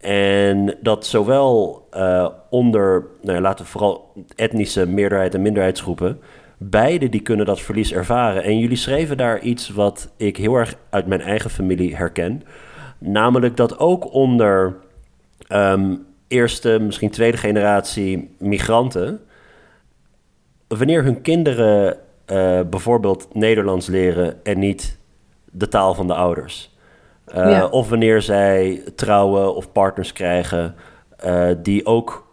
En 0.00 0.76
dat 0.80 1.06
zowel 1.06 1.86
uh, 1.96 2.28
onder, 2.50 3.04
nou 3.22 3.36
ja, 3.36 3.40
laten 3.42 3.64
we 3.64 3.70
vooral 3.70 4.12
etnische 4.36 4.86
meerderheid 4.86 5.34
en 5.34 5.42
minderheidsgroepen, 5.42 6.20
beide 6.58 7.08
die 7.08 7.20
kunnen 7.20 7.46
dat 7.46 7.60
verlies 7.60 7.92
ervaren. 7.92 8.42
En 8.42 8.58
jullie 8.58 8.76
schreven 8.76 9.16
daar 9.16 9.40
iets 9.40 9.68
wat 9.68 10.12
ik 10.16 10.36
heel 10.36 10.54
erg 10.54 10.74
uit 10.90 11.06
mijn 11.06 11.20
eigen 11.20 11.50
familie 11.50 11.96
herken. 11.96 12.42
Namelijk 12.98 13.56
dat 13.56 13.78
ook 13.78 14.12
onder 14.12 14.76
um, 15.48 16.06
eerste, 16.28 16.78
misschien 16.80 17.10
tweede 17.10 17.36
generatie 17.36 18.34
migranten, 18.38 19.20
wanneer 20.68 21.04
hun 21.04 21.20
kinderen 21.20 21.98
uh, 22.26 22.60
bijvoorbeeld 22.70 23.34
Nederlands 23.34 23.86
leren 23.86 24.44
en 24.44 24.58
niet 24.58 24.98
de 25.44 25.68
taal 25.68 25.94
van 25.94 26.06
de 26.06 26.14
ouders. 26.14 26.72
Uh, 27.28 27.34
ja. 27.34 27.66
Of 27.66 27.88
wanneer 27.88 28.22
zij 28.22 28.82
trouwen 28.96 29.54
of 29.54 29.72
partners 29.72 30.12
krijgen 30.12 30.74
uh, 31.26 31.50
die 31.62 31.86
ook 31.86 32.26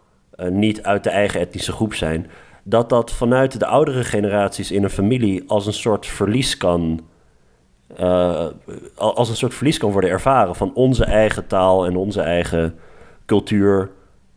niet 0.48 0.82
uit 0.82 1.04
de 1.04 1.10
eigen 1.10 1.40
etnische 1.40 1.72
groep 1.72 1.94
zijn. 1.94 2.30
Dat 2.62 2.88
dat 2.88 3.12
vanuit 3.12 3.58
de 3.58 3.66
oudere 3.66 4.04
generaties 4.04 4.70
in 4.70 4.82
een 4.82 4.90
familie 4.90 5.44
als 5.46 5.66
een 5.66 5.72
soort 5.72 6.06
verlies 6.06 6.56
kan. 6.56 7.00
als 8.96 9.28
een 9.28 9.36
soort 9.36 9.54
verlies 9.54 9.78
kan 9.78 9.92
worden 9.92 10.10
ervaren 10.10 10.54
van 10.54 10.74
onze 10.74 11.04
eigen 11.04 11.46
taal 11.46 11.86
en 11.86 11.96
onze 11.96 12.20
eigen 12.20 12.78
cultuur 13.32 13.90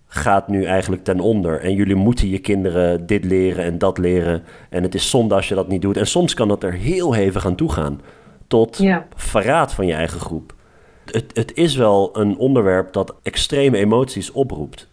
gaat 0.07 0.47
nu 0.47 0.63
eigenlijk 0.63 1.03
ten 1.03 1.19
onder. 1.19 1.61
En 1.61 1.73
jullie 1.73 1.95
moeten 1.95 2.29
je 2.29 2.39
kinderen 2.39 3.05
dit 3.05 3.23
leren 3.23 3.63
en 3.63 3.77
dat 3.77 3.97
leren. 3.97 4.43
En 4.69 4.83
het 4.83 4.95
is 4.95 5.09
zonde 5.09 5.35
als 5.35 5.47
je 5.47 5.55
dat 5.55 5.67
niet 5.67 5.81
doet. 5.81 5.97
En 5.97 6.07
soms 6.07 6.33
kan 6.33 6.47
dat 6.47 6.63
er 6.63 6.73
heel 6.73 7.13
hevig 7.13 7.45
aan 7.45 7.55
toe 7.55 7.71
gaan. 7.71 8.01
Tot 8.47 8.77
ja. 8.77 9.05
verraad 9.15 9.73
van 9.73 9.85
je 9.85 9.93
eigen 9.93 10.19
groep. 10.19 10.53
Het, 11.05 11.31
het 11.33 11.53
is 11.53 11.75
wel 11.75 12.09
een 12.17 12.37
onderwerp 12.37 12.93
dat 12.93 13.15
extreme 13.23 13.77
emoties 13.77 14.31
oproept. 14.31 14.87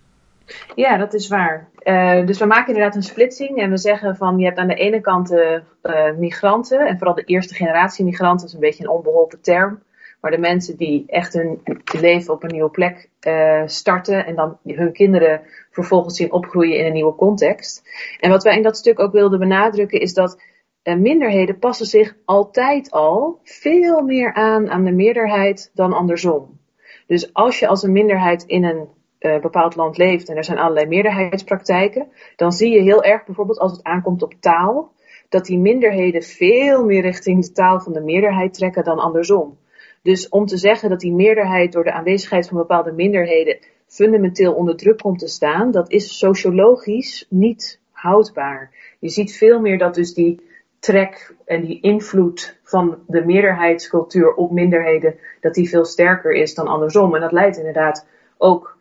Ja, 0.74 0.96
dat 0.96 1.14
is 1.14 1.28
waar. 1.28 1.68
Uh, 1.84 2.26
dus 2.26 2.38
we 2.38 2.46
maken 2.46 2.74
inderdaad 2.74 2.96
een 2.96 3.02
splitsing 3.02 3.58
en 3.58 3.70
we 3.70 3.78
zeggen 3.78 4.16
van 4.16 4.38
je 4.38 4.44
hebt 4.44 4.58
aan 4.58 4.68
de 4.68 4.74
ene 4.74 5.00
kant 5.00 5.28
de 5.28 5.62
uh, 5.82 6.12
migranten 6.18 6.86
en 6.86 6.98
vooral 6.98 7.14
de 7.14 7.24
eerste 7.24 7.54
generatie 7.54 8.04
migranten 8.04 8.46
is 8.46 8.52
een 8.52 8.60
beetje 8.60 8.84
een 8.84 8.90
onbeholpen 8.90 9.40
term. 9.40 9.82
Maar 10.22 10.30
de 10.30 10.38
mensen 10.38 10.76
die 10.76 11.04
echt 11.06 11.32
hun 11.32 11.60
leven 12.00 12.34
op 12.34 12.42
een 12.42 12.52
nieuwe 12.52 12.70
plek 12.70 13.08
uh, 13.26 13.62
starten 13.66 14.26
en 14.26 14.34
dan 14.34 14.58
hun 14.64 14.92
kinderen 14.92 15.40
vervolgens 15.70 16.16
zien 16.16 16.32
opgroeien 16.32 16.78
in 16.78 16.84
een 16.84 16.92
nieuwe 16.92 17.14
context. 17.14 17.82
En 18.20 18.30
wat 18.30 18.42
wij 18.42 18.56
in 18.56 18.62
dat 18.62 18.76
stuk 18.76 19.00
ook 19.00 19.12
wilden 19.12 19.38
benadrukken 19.38 20.00
is 20.00 20.14
dat 20.14 20.42
uh, 20.84 20.94
minderheden 20.94 21.58
passen 21.58 21.86
zich 21.86 22.16
altijd 22.24 22.90
al 22.90 23.40
veel 23.42 24.02
meer 24.02 24.34
aan 24.34 24.70
aan 24.70 24.84
de 24.84 24.92
meerderheid 24.92 25.70
dan 25.74 25.92
andersom. 25.92 26.60
Dus 27.06 27.34
als 27.34 27.58
je 27.58 27.66
als 27.66 27.82
een 27.82 27.92
minderheid 27.92 28.42
in 28.42 28.64
een 28.64 28.88
uh, 29.20 29.40
bepaald 29.40 29.76
land 29.76 29.96
leeft 29.96 30.28
en 30.28 30.36
er 30.36 30.44
zijn 30.44 30.58
allerlei 30.58 30.86
meerderheidspraktijken, 30.86 32.08
dan 32.36 32.52
zie 32.52 32.70
je 32.70 32.80
heel 32.80 33.02
erg 33.02 33.24
bijvoorbeeld 33.24 33.58
als 33.58 33.72
het 33.72 33.82
aankomt 33.82 34.22
op 34.22 34.34
taal, 34.40 34.92
dat 35.28 35.44
die 35.44 35.58
minderheden 35.58 36.22
veel 36.22 36.84
meer 36.84 37.02
richting 37.02 37.44
de 37.44 37.52
taal 37.52 37.80
van 37.80 37.92
de 37.92 38.00
meerderheid 38.00 38.54
trekken 38.54 38.84
dan 38.84 38.98
andersom. 38.98 39.58
Dus 40.02 40.28
om 40.28 40.46
te 40.46 40.56
zeggen 40.56 40.88
dat 40.88 41.00
die 41.00 41.12
meerderheid 41.12 41.72
door 41.72 41.84
de 41.84 41.92
aanwezigheid 41.92 42.48
van 42.48 42.56
bepaalde 42.56 42.92
minderheden 42.92 43.58
fundamenteel 43.86 44.52
onder 44.52 44.76
druk 44.76 44.98
komt 44.98 45.18
te 45.18 45.28
staan, 45.28 45.70
dat 45.70 45.90
is 45.90 46.18
sociologisch 46.18 47.26
niet 47.28 47.80
houdbaar. 47.90 48.70
Je 48.98 49.08
ziet 49.08 49.36
veel 49.36 49.60
meer 49.60 49.78
dat 49.78 49.94
dus 49.94 50.14
die 50.14 50.40
trek 50.78 51.34
en 51.44 51.64
die 51.64 51.80
invloed 51.80 52.58
van 52.64 52.98
de 53.06 53.24
meerderheidscultuur 53.24 54.34
op 54.34 54.50
minderheden, 54.50 55.14
dat 55.40 55.54
die 55.54 55.68
veel 55.68 55.84
sterker 55.84 56.32
is 56.32 56.54
dan 56.54 56.66
andersom. 56.66 57.14
En 57.14 57.20
dat 57.20 57.32
leidt 57.32 57.56
inderdaad 57.56 58.06
ook 58.38 58.78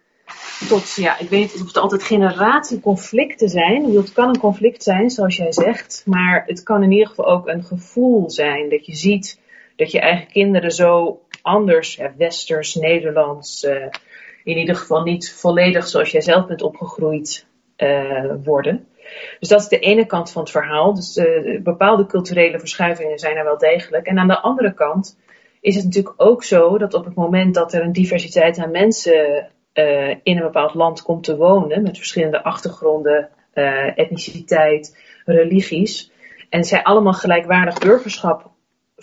tot, 0.67 0.95
ja, 0.95 1.19
ik 1.19 1.29
weet 1.29 1.41
niet 1.41 1.61
of 1.61 1.67
het 1.67 1.77
altijd 1.77 2.03
generatieconflicten 2.03 3.49
zijn. 3.49 3.95
Het 3.95 4.11
kan 4.11 4.27
een 4.27 4.39
conflict 4.39 4.83
zijn, 4.83 5.09
zoals 5.09 5.37
jij 5.37 5.51
zegt, 5.51 6.03
maar 6.05 6.43
het 6.45 6.63
kan 6.63 6.83
in 6.83 6.91
ieder 6.91 7.07
geval 7.07 7.25
ook 7.25 7.47
een 7.47 7.63
gevoel 7.63 8.29
zijn 8.29 8.69
dat 8.69 8.85
je 8.85 8.95
ziet 8.95 9.39
dat 9.81 9.91
je 9.91 9.99
eigen 9.99 10.27
kinderen 10.27 10.71
zo 10.71 11.21
anders, 11.41 11.95
ja, 11.95 12.13
westers, 12.17 12.75
Nederlands, 12.75 13.63
uh, 13.63 13.85
in 14.43 14.57
ieder 14.57 14.75
geval 14.75 15.03
niet 15.03 15.33
volledig 15.33 15.87
zoals 15.87 16.11
jij 16.11 16.21
zelf 16.21 16.47
bent 16.47 16.61
opgegroeid 16.61 17.45
uh, 17.77 18.33
worden. 18.43 18.87
Dus 19.39 19.49
dat 19.49 19.61
is 19.61 19.67
de 19.67 19.79
ene 19.79 20.05
kant 20.05 20.31
van 20.31 20.41
het 20.41 20.51
verhaal. 20.51 20.93
Dus 20.93 21.17
uh, 21.17 21.61
bepaalde 21.61 22.05
culturele 22.05 22.59
verschuivingen 22.59 23.19
zijn 23.19 23.37
er 23.37 23.43
wel 23.43 23.57
degelijk. 23.57 24.05
En 24.05 24.19
aan 24.19 24.27
de 24.27 24.41
andere 24.41 24.73
kant 24.73 25.17
is 25.61 25.75
het 25.75 25.83
natuurlijk 25.83 26.13
ook 26.17 26.43
zo 26.43 26.77
dat 26.77 26.93
op 26.93 27.05
het 27.05 27.15
moment 27.15 27.53
dat 27.53 27.73
er 27.73 27.81
een 27.81 27.91
diversiteit 27.91 28.57
aan 28.57 28.71
mensen 28.71 29.49
in 30.23 30.37
een 30.37 30.43
bepaald 30.43 30.73
land 30.73 31.01
komt 31.01 31.23
te 31.23 31.37
wonen, 31.37 31.81
met 31.81 31.97
verschillende 31.97 32.43
achtergronden, 32.43 33.29
etniciteit, 33.95 34.97
religies, 35.25 36.11
en 36.49 36.63
zij 36.63 36.83
allemaal 36.83 37.13
gelijkwaardig 37.13 37.79
burgerschap 37.79 38.51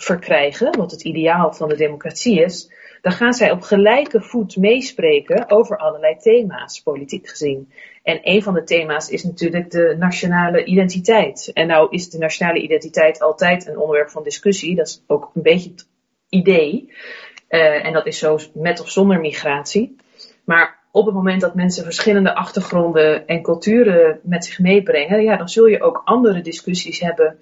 verkrijgen, 0.03 0.77
wat 0.77 0.91
het 0.91 1.03
ideaal 1.03 1.53
van 1.53 1.69
de 1.69 1.75
democratie 1.75 2.41
is, 2.41 2.71
dan 3.01 3.11
gaan 3.11 3.33
zij 3.33 3.51
op 3.51 3.61
gelijke 3.61 4.21
voet 4.21 4.57
meespreken 4.57 5.49
over 5.49 5.77
allerlei 5.77 6.17
thema's, 6.17 6.81
politiek 6.81 7.27
gezien. 7.27 7.71
En 8.03 8.19
een 8.23 8.43
van 8.43 8.53
de 8.53 8.63
thema's 8.63 9.09
is 9.09 9.23
natuurlijk 9.23 9.71
de 9.71 9.95
nationale 9.99 10.63
identiteit. 10.63 11.51
En 11.53 11.67
nou 11.67 11.87
is 11.91 12.09
de 12.09 12.17
nationale 12.17 12.61
identiteit 12.61 13.21
altijd 13.21 13.67
een 13.67 13.77
onderwerp 13.77 14.09
van 14.09 14.23
discussie. 14.23 14.75
Dat 14.75 14.87
is 14.87 15.03
ook 15.07 15.31
een 15.33 15.41
beetje 15.41 15.69
het 15.69 15.87
idee. 16.29 16.93
Uh, 17.49 17.85
en 17.85 17.93
dat 17.93 18.05
is 18.05 18.19
zo 18.19 18.39
met 18.53 18.81
of 18.81 18.89
zonder 18.89 19.19
migratie. 19.19 19.95
Maar 20.43 20.79
op 20.91 21.05
het 21.05 21.15
moment 21.15 21.41
dat 21.41 21.55
mensen 21.55 21.83
verschillende 21.83 22.35
achtergronden 22.35 23.27
en 23.27 23.41
culturen 23.41 24.19
met 24.23 24.45
zich 24.45 24.59
meebrengen, 24.59 25.23
ja, 25.23 25.37
dan 25.37 25.49
zul 25.49 25.65
je 25.65 25.81
ook 25.81 26.01
andere 26.05 26.41
discussies 26.41 26.99
hebben 26.99 27.39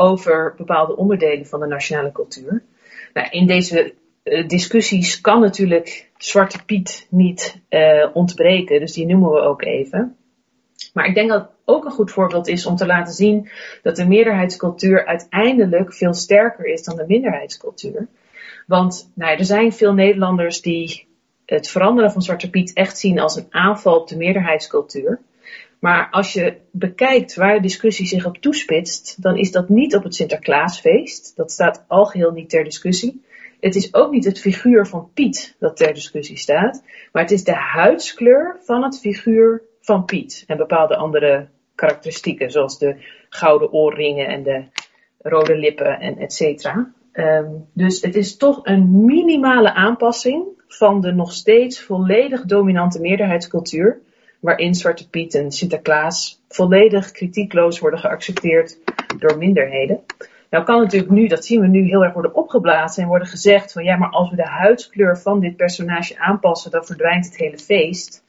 over 0.00 0.54
bepaalde 0.56 0.96
onderdelen 0.96 1.46
van 1.46 1.60
de 1.60 1.66
nationale 1.66 2.12
cultuur. 2.12 2.62
Nou, 3.14 3.28
in 3.30 3.46
deze 3.46 3.94
uh, 4.24 4.48
discussies 4.48 5.20
kan 5.20 5.40
natuurlijk 5.40 6.10
Zwarte 6.16 6.64
Piet 6.64 7.06
niet 7.10 7.60
uh, 7.70 8.08
ontbreken, 8.12 8.80
dus 8.80 8.92
die 8.92 9.06
noemen 9.06 9.30
we 9.30 9.40
ook 9.40 9.62
even. 9.62 10.16
Maar 10.94 11.06
ik 11.06 11.14
denk 11.14 11.28
dat 11.28 11.40
het 11.40 11.50
ook 11.64 11.84
een 11.84 11.90
goed 11.90 12.10
voorbeeld 12.10 12.48
is 12.48 12.66
om 12.66 12.76
te 12.76 12.86
laten 12.86 13.14
zien 13.14 13.48
dat 13.82 13.96
de 13.96 14.08
meerderheidscultuur 14.08 15.06
uiteindelijk 15.06 15.94
veel 15.94 16.14
sterker 16.14 16.64
is 16.64 16.82
dan 16.82 16.96
de 16.96 17.04
minderheidscultuur. 17.06 18.08
Want 18.66 19.10
nou, 19.14 19.38
er 19.38 19.44
zijn 19.44 19.72
veel 19.72 19.92
Nederlanders 19.92 20.60
die 20.60 21.08
het 21.46 21.68
veranderen 21.68 22.12
van 22.12 22.22
Zwarte 22.22 22.50
Piet 22.50 22.72
echt 22.72 22.98
zien 22.98 23.18
als 23.20 23.36
een 23.36 23.46
aanval 23.50 24.00
op 24.00 24.08
de 24.08 24.16
meerderheidscultuur. 24.16 25.20
Maar 25.80 26.08
als 26.10 26.32
je 26.32 26.56
bekijkt 26.70 27.34
waar 27.34 27.54
de 27.54 27.60
discussie 27.60 28.06
zich 28.06 28.26
op 28.26 28.36
toespitst, 28.36 29.22
dan 29.22 29.36
is 29.36 29.50
dat 29.52 29.68
niet 29.68 29.96
op 29.96 30.02
het 30.02 30.14
Sinterklaasfeest. 30.14 31.36
Dat 31.36 31.50
staat 31.50 31.84
algeheel 31.88 32.30
niet 32.30 32.50
ter 32.50 32.64
discussie. 32.64 33.24
Het 33.60 33.74
is 33.74 33.94
ook 33.94 34.10
niet 34.10 34.24
het 34.24 34.40
figuur 34.40 34.86
van 34.86 35.10
Piet 35.14 35.56
dat 35.58 35.76
ter 35.76 35.94
discussie 35.94 36.36
staat, 36.36 36.82
maar 37.12 37.22
het 37.22 37.32
is 37.32 37.44
de 37.44 37.54
huidskleur 37.54 38.56
van 38.60 38.82
het 38.82 39.00
figuur 39.00 39.62
van 39.80 40.04
Piet. 40.04 40.44
En 40.46 40.56
bepaalde 40.56 40.96
andere 40.96 41.48
karakteristieken, 41.74 42.50
zoals 42.50 42.78
de 42.78 42.96
gouden 43.28 43.72
oorringen 43.72 44.26
en 44.26 44.42
de 44.42 44.64
rode 45.18 45.56
lippen 45.56 46.00
en 46.00 46.18
et 46.18 46.32
cetera. 46.32 46.92
Um, 47.12 47.66
dus 47.72 48.00
het 48.00 48.16
is 48.16 48.36
toch 48.36 48.60
een 48.62 49.04
minimale 49.04 49.72
aanpassing 49.74 50.44
van 50.68 51.00
de 51.00 51.12
nog 51.12 51.32
steeds 51.32 51.82
volledig 51.82 52.44
dominante 52.44 53.00
meerderheidscultuur, 53.00 54.00
waarin 54.40 54.74
Zwarte 54.74 55.08
Piet 55.08 55.34
en 55.34 55.52
Sinterklaas 55.52 56.42
volledig 56.48 57.10
kritiekloos 57.10 57.78
worden 57.78 58.00
geaccepteerd 58.00 58.78
door 59.18 59.38
minderheden. 59.38 60.00
Nou 60.50 60.64
kan 60.64 60.80
natuurlijk 60.80 61.12
nu, 61.12 61.26
dat 61.26 61.44
zien 61.44 61.60
we 61.60 61.66
nu 61.66 61.86
heel 61.86 62.04
erg 62.04 62.12
worden 62.12 62.34
opgeblazen 62.34 63.02
en 63.02 63.08
worden 63.08 63.28
gezegd 63.28 63.72
van 63.72 63.84
ja, 63.84 63.96
maar 63.96 64.10
als 64.10 64.30
we 64.30 64.36
de 64.36 64.46
huidskleur 64.46 65.18
van 65.18 65.40
dit 65.40 65.56
personage 65.56 66.18
aanpassen, 66.18 66.70
dan 66.70 66.84
verdwijnt 66.84 67.24
het 67.24 67.36
hele 67.36 67.58
feest. 67.58 68.24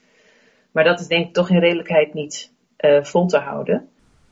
Maar 0.72 0.84
dat 0.84 1.00
is 1.00 1.08
denk 1.08 1.28
ik 1.28 1.34
toch 1.34 1.50
in 1.50 1.60
redelijkheid 1.60 2.14
niet 2.14 2.52
uh, 2.80 3.04
vol 3.04 3.26
te 3.26 3.38
houden. 3.38 3.88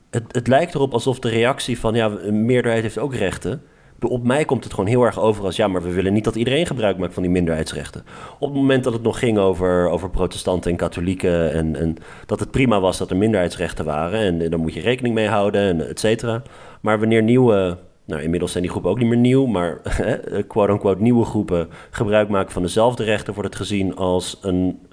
Het, 0.09 0.23
het 0.27 0.47
lijkt 0.47 0.75
erop 0.75 0.93
alsof 0.93 1.19
de 1.19 1.29
reactie 1.29 1.79
van 1.79 1.95
ja, 1.95 2.05
een 2.05 2.45
meerderheid 2.45 2.83
heeft 2.83 2.97
ook 2.97 3.15
rechten 3.15 3.61
op 3.99 4.23
mij 4.23 4.45
komt 4.45 4.63
het 4.63 4.73
gewoon 4.73 4.89
heel 4.89 5.03
erg 5.03 5.19
over 5.19 5.43
als 5.43 5.55
ja, 5.55 5.67
maar 5.67 5.81
we 5.81 5.91
willen 5.91 6.13
niet 6.13 6.23
dat 6.23 6.35
iedereen 6.35 6.65
gebruik 6.65 6.97
maakt 6.97 7.13
van 7.13 7.23
die 7.23 7.31
minderheidsrechten. 7.31 8.05
Op 8.39 8.47
het 8.47 8.57
moment 8.57 8.83
dat 8.83 8.93
het 8.93 9.01
nog 9.01 9.19
ging 9.19 9.37
over, 9.37 9.89
over 9.89 10.09
protestanten 10.09 10.71
en 10.71 10.77
katholieken 10.77 11.51
en, 11.51 11.75
en 11.75 11.97
dat 12.25 12.39
het 12.39 12.51
prima 12.51 12.79
was 12.79 12.97
dat 12.97 13.09
er 13.09 13.17
minderheidsrechten 13.17 13.85
waren 13.85 14.19
en, 14.19 14.41
en 14.41 14.49
daar 14.49 14.59
moet 14.59 14.73
je 14.73 14.79
rekening 14.79 15.15
mee 15.15 15.27
houden 15.27 15.61
en 15.61 15.87
et 15.89 15.99
cetera. 15.99 16.41
Maar 16.81 16.99
wanneer 16.99 17.23
nieuwe, 17.23 17.77
nou 18.05 18.21
inmiddels 18.21 18.51
zijn 18.51 18.63
die 18.63 18.71
groepen 18.71 18.91
ook 18.91 18.99
niet 18.99 19.07
meer 19.07 19.17
nieuw, 19.17 19.45
maar 19.45 19.77
quote-unquote 20.47 21.01
nieuwe 21.01 21.25
groepen 21.25 21.69
gebruik 21.89 22.29
maken 22.29 22.51
van 22.51 22.61
dezelfde 22.61 23.03
rechten, 23.03 23.33
wordt 23.33 23.49
het 23.49 23.57
gezien 23.57 23.95
als, 23.95 24.39
een, 24.41 24.87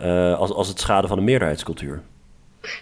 uh, 0.00 0.38
als, 0.38 0.52
als 0.52 0.68
het 0.68 0.80
schaden 0.80 1.08
van 1.08 1.18
de 1.18 1.24
meerderheidscultuur. 1.24 2.02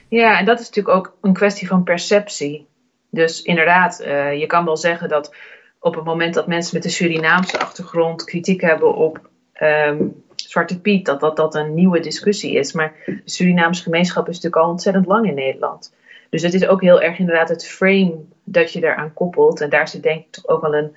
Ja, 0.09 0.39
en 0.39 0.45
dat 0.45 0.61
is 0.61 0.67
natuurlijk 0.67 0.97
ook 0.97 1.17
een 1.21 1.33
kwestie 1.33 1.69
van 1.69 1.83
perceptie. 1.83 2.67
Dus 3.15 3.43
inderdaad, 3.43 4.03
uh, 4.07 4.39
je 4.39 4.47
kan 4.47 4.65
wel 4.65 4.77
zeggen 4.77 5.09
dat 5.09 5.35
op 5.81 5.95
het 5.95 6.05
moment 6.05 6.35
dat 6.35 6.47
mensen 6.47 6.77
met 6.77 6.85
een 6.85 6.91
Surinaamse 6.91 7.59
achtergrond 7.59 8.25
kritiek 8.25 8.61
hebben 8.61 8.95
op 8.95 9.31
um, 9.63 10.25
Zwarte 10.35 10.81
Piet, 10.81 11.07
dat, 11.07 11.21
dat 11.21 11.37
dat 11.37 11.55
een 11.55 11.75
nieuwe 11.75 12.01
discussie 12.01 12.55
is. 12.55 12.73
Maar 12.73 12.93
de 13.07 13.23
Surinaamse 13.25 13.83
gemeenschap 13.83 14.29
is 14.29 14.35
natuurlijk 14.35 14.63
al 14.63 14.71
ontzettend 14.71 15.07
lang 15.07 15.27
in 15.27 15.35
Nederland. 15.35 15.95
Dus 16.31 16.43
het 16.43 16.55
is 16.55 16.67
ook 16.67 16.81
heel 16.81 17.03
erg 17.03 17.19
inderdaad 17.19 17.49
het 17.49 17.67
frame 17.67 18.15
dat 18.45 18.73
je 18.73 18.81
daaraan 18.81 19.13
koppelt. 19.15 19.61
En 19.61 19.71
daar 19.71 19.89
zit 19.89 20.03
denk 20.03 20.25
ik 20.25 20.31
toch 20.33 20.49
ook 20.49 20.61
wel 20.61 20.75
een 20.75 20.97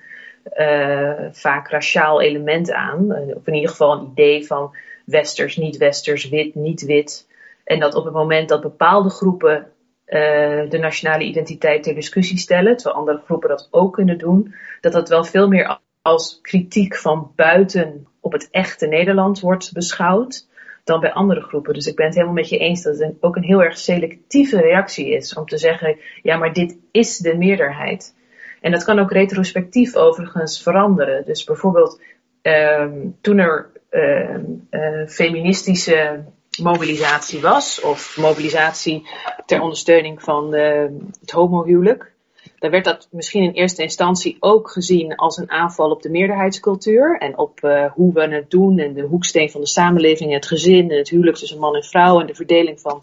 uh, 0.58 1.28
vaak 1.32 1.70
raciaal 1.70 2.20
element 2.20 2.72
aan. 2.72 3.12
Of 3.34 3.46
in 3.46 3.54
ieder 3.54 3.70
geval 3.70 3.92
een 3.92 4.08
idee 4.10 4.46
van 4.46 4.76
westers, 5.04 5.56
niet-westers, 5.56 6.28
wit, 6.28 6.54
niet-wit. 6.54 7.26
En 7.64 7.80
dat 7.80 7.94
op 7.94 8.04
het 8.04 8.14
moment 8.14 8.48
dat 8.48 8.60
bepaalde 8.60 9.10
groepen 9.10 9.66
uh, 10.08 10.70
de 10.70 10.78
nationale 10.78 11.24
identiteit 11.24 11.82
ter 11.82 11.94
discussie 11.94 12.38
stellen, 12.38 12.76
terwijl 12.76 12.96
andere 12.96 13.22
groepen 13.24 13.48
dat 13.48 13.68
ook 13.70 13.92
kunnen 13.92 14.18
doen, 14.18 14.54
dat 14.80 14.92
dat 14.92 15.08
wel 15.08 15.24
veel 15.24 15.48
meer 15.48 15.78
als 16.02 16.38
kritiek 16.42 16.96
van 16.96 17.32
buiten 17.36 18.06
op 18.20 18.32
het 18.32 18.48
echte 18.50 18.86
Nederland 18.86 19.40
wordt 19.40 19.72
beschouwd 19.72 20.46
dan 20.84 21.00
bij 21.00 21.12
andere 21.12 21.40
groepen. 21.40 21.74
Dus 21.74 21.86
ik 21.86 21.96
ben 21.96 22.06
het 22.06 22.14
helemaal 22.14 22.34
met 22.34 22.48
je 22.48 22.58
eens 22.58 22.82
dat 22.82 22.98
het 22.98 23.16
ook 23.20 23.36
een 23.36 23.44
heel 23.44 23.62
erg 23.62 23.78
selectieve 23.78 24.60
reactie 24.60 25.10
is 25.10 25.34
om 25.34 25.46
te 25.46 25.58
zeggen, 25.58 25.98
ja, 26.22 26.36
maar 26.36 26.52
dit 26.52 26.78
is 26.90 27.18
de 27.18 27.36
meerderheid. 27.36 28.14
En 28.60 28.70
dat 28.70 28.84
kan 28.84 28.98
ook 28.98 29.12
retrospectief 29.12 29.96
overigens 29.96 30.62
veranderen. 30.62 31.24
Dus 31.24 31.44
bijvoorbeeld 31.44 32.00
um, 32.42 33.16
toen 33.20 33.38
er 33.38 33.70
uh, 33.90 34.38
uh, 34.70 35.06
feministische 35.06 36.24
mobilisatie 36.58 37.40
was, 37.40 37.80
of 37.80 38.16
mobilisatie 38.16 39.08
ter 39.46 39.60
ondersteuning 39.60 40.22
van 40.22 40.50
de, 40.50 40.96
het 41.20 41.30
homohuwelijk, 41.30 42.12
dan 42.58 42.70
werd 42.70 42.84
dat 42.84 43.08
misschien 43.10 43.42
in 43.42 43.50
eerste 43.50 43.82
instantie 43.82 44.36
ook 44.40 44.70
gezien 44.70 45.16
als 45.16 45.36
een 45.36 45.50
aanval 45.50 45.90
op 45.90 46.02
de 46.02 46.10
meerderheidscultuur 46.10 47.18
en 47.18 47.38
op 47.38 47.60
uh, 47.62 47.92
hoe 47.92 48.12
we 48.12 48.34
het 48.34 48.50
doen 48.50 48.78
en 48.78 48.94
de 48.94 49.02
hoeksteen 49.02 49.50
van 49.50 49.60
de 49.60 49.66
samenleving, 49.66 50.32
het 50.32 50.46
gezin 50.46 50.90
en 50.90 50.96
het 50.96 51.08
huwelijk 51.08 51.36
tussen 51.36 51.58
man 51.58 51.74
en 51.74 51.84
vrouw 51.84 52.20
en 52.20 52.26
de 52.26 52.34
verdeling 52.34 52.80
van 52.80 53.02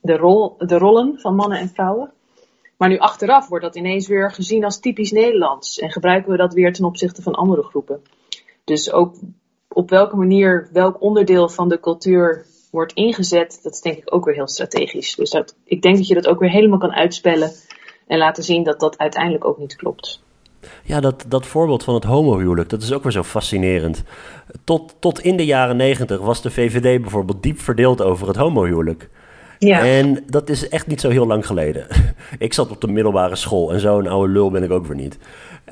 de, 0.00 0.16
rol, 0.16 0.54
de 0.58 0.78
rollen 0.78 1.18
van 1.18 1.34
mannen 1.34 1.58
en 1.58 1.68
vrouwen. 1.68 2.12
Maar 2.76 2.88
nu 2.88 2.98
achteraf 2.98 3.48
wordt 3.48 3.64
dat 3.64 3.76
ineens 3.76 4.08
weer 4.08 4.32
gezien 4.32 4.64
als 4.64 4.80
typisch 4.80 5.12
Nederlands 5.12 5.78
en 5.78 5.90
gebruiken 5.90 6.30
we 6.30 6.36
dat 6.36 6.54
weer 6.54 6.72
ten 6.72 6.84
opzichte 6.84 7.22
van 7.22 7.34
andere 7.34 7.62
groepen. 7.62 8.02
Dus 8.64 8.92
ook 8.92 9.14
op 9.68 9.90
welke 9.90 10.16
manier 10.16 10.68
welk 10.72 11.02
onderdeel 11.02 11.48
van 11.48 11.68
de 11.68 11.80
cultuur 11.80 12.46
wordt 12.70 12.92
ingezet, 12.92 13.60
dat 13.62 13.72
is 13.72 13.80
denk 13.80 13.96
ik 13.96 14.14
ook 14.14 14.24
weer 14.24 14.34
heel 14.34 14.48
strategisch. 14.48 15.14
Dus 15.14 15.30
dat, 15.30 15.54
ik 15.64 15.82
denk 15.82 15.96
dat 15.96 16.06
je 16.06 16.14
dat 16.14 16.26
ook 16.26 16.40
weer 16.40 16.50
helemaal 16.50 16.78
kan 16.78 16.92
uitspellen 16.92 17.52
en 18.06 18.18
laten 18.18 18.42
zien 18.42 18.62
dat 18.62 18.80
dat 18.80 18.98
uiteindelijk 18.98 19.44
ook 19.44 19.58
niet 19.58 19.76
klopt. 19.76 20.22
Ja, 20.84 21.00
dat, 21.00 21.24
dat 21.28 21.46
voorbeeld 21.46 21.84
van 21.84 21.94
het 21.94 22.04
homohuwelijk, 22.04 22.68
dat 22.68 22.82
is 22.82 22.92
ook 22.92 23.02
weer 23.02 23.12
zo 23.12 23.22
fascinerend. 23.22 24.02
Tot, 24.64 24.94
tot 24.98 25.20
in 25.20 25.36
de 25.36 25.44
jaren 25.44 25.76
negentig 25.76 26.20
was 26.20 26.42
de 26.42 26.50
VVD 26.50 27.00
bijvoorbeeld 27.00 27.42
diep 27.42 27.60
verdeeld 27.60 28.02
over 28.02 28.26
het 28.26 28.36
homohuwelijk. 28.36 29.08
Ja. 29.58 29.84
En 29.84 30.24
dat 30.26 30.48
is 30.48 30.68
echt 30.68 30.86
niet 30.86 31.00
zo 31.00 31.08
heel 31.08 31.26
lang 31.26 31.46
geleden. 31.46 31.86
ik 32.38 32.52
zat 32.52 32.70
op 32.70 32.80
de 32.80 32.88
middelbare 32.88 33.36
school 33.36 33.72
en 33.72 33.80
zo'n 33.80 34.06
oude 34.06 34.32
lul 34.32 34.50
ben 34.50 34.62
ik 34.62 34.70
ook 34.70 34.86
weer 34.86 34.96
niet. 34.96 35.18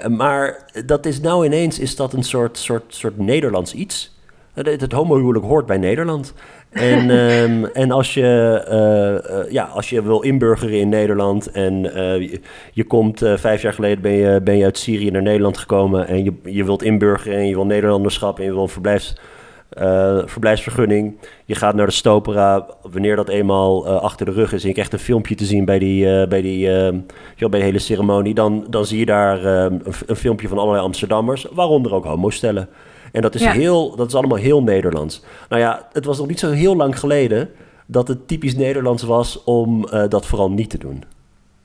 Maar 0.09 0.71
dat 0.87 1.07
is 1.07 1.21
nou 1.21 1.47
ineens 1.47 1.79
is 1.79 1.97
dat 1.97 2.13
een 2.13 2.23
soort, 2.23 2.59
soort, 2.59 2.95
soort 2.95 3.19
Nederlands 3.19 3.75
iets. 3.75 4.18
Het, 4.67 4.81
het 4.81 4.93
homohuwelijk 4.93 5.45
hoort 5.45 5.67
bij 5.67 5.79
Nederland. 5.79 6.35
En, 6.71 7.11
um, 7.11 7.65
en 7.83 7.91
als, 7.91 8.15
je, 8.15 8.65
uh, 8.69 9.37
uh, 9.37 9.53
ja, 9.53 9.65
als 9.65 9.91
je 9.91 10.03
wil 10.03 10.21
inburgeren 10.21 10.79
in 10.79 10.89
Nederland 10.89 11.51
en 11.51 11.85
uh, 11.85 12.21
je, 12.21 12.41
je, 12.73 12.85
komt 12.85 13.23
vijf 13.35 13.63
jaar 13.63 13.73
geleden 13.73 14.03
ben 14.03 14.13
je, 14.13 14.41
ben 14.41 14.57
je 14.57 14.65
uit 14.65 14.79
Syrië 14.79 15.11
naar 15.11 15.23
Nederland 15.23 15.59
gekomen 15.59 16.07
en 16.07 16.25
je, 16.25 16.33
je 16.45 16.65
wilt 16.65 16.83
inburgeren 16.83 17.39
en 17.39 17.47
je 17.47 17.55
wil 17.55 17.67
Nederlanderschap 17.67 18.39
en 18.39 18.45
je 18.45 18.53
wil 18.53 18.63
een 18.63 18.69
verblijfs, 18.69 19.17
verblijfsvergunning. 20.25 21.17
Je 21.45 21.55
gaat 21.55 21.75
naar 21.75 21.87
de 21.87 21.93
Stopera, 21.93 22.67
wanneer 22.83 23.17
dat 23.17 23.29
eenmaal 23.29 23.89
achter 23.89 24.27
de 24.27 24.33
rug 24.33 24.53
is 24.53 24.63
en 24.63 24.69
je 24.69 24.75
krijgt 24.75 24.93
een 24.93 24.99
filmpje 24.99 25.35
te 25.35 25.45
zien 25.45 25.65
bij, 25.65 25.79
die, 25.79 26.27
bij, 26.27 26.43
die, 26.43 26.69
bij 27.39 27.49
de 27.51 27.57
hele 27.57 27.79
ceremonie, 27.79 28.35
dan, 28.35 28.67
dan 28.71 28.85
zie 28.87 28.99
je 28.99 29.07
daar 29.07 29.45
een, 29.45 29.83
een 30.07 30.17
filmpje 30.17 30.49
van 30.49 30.59
allerlei 30.59 30.85
Amsterdammers, 30.85 31.47
waaronder 31.53 31.95
ook 31.95 32.05
homostellen. 32.05 32.69
En 33.13 33.23
dat 33.23 33.35
is, 33.35 33.45
heel, 33.45 33.97
dat 33.97 34.07
is 34.07 34.15
allemaal 34.15 34.39
heel 34.39 34.63
Nederlands. 34.63 35.25
Nou 35.49 35.63
ja, 35.63 35.89
het 35.93 36.05
was 36.05 36.19
nog 36.19 36.27
niet 36.27 36.39
zo 36.39 36.51
heel 36.51 36.77
lang 36.77 36.99
geleden 36.99 37.51
dat 37.87 38.09
het 38.09 38.29
typisch 38.29 38.57
Nederlands 38.57 39.03
was 39.03 39.45
om 39.45 39.87
uh, 39.93 40.05
dat 40.09 40.27
vooral 40.27 40.51
niet 40.51 40.71
te 40.71 40.79
doen. 40.79 41.05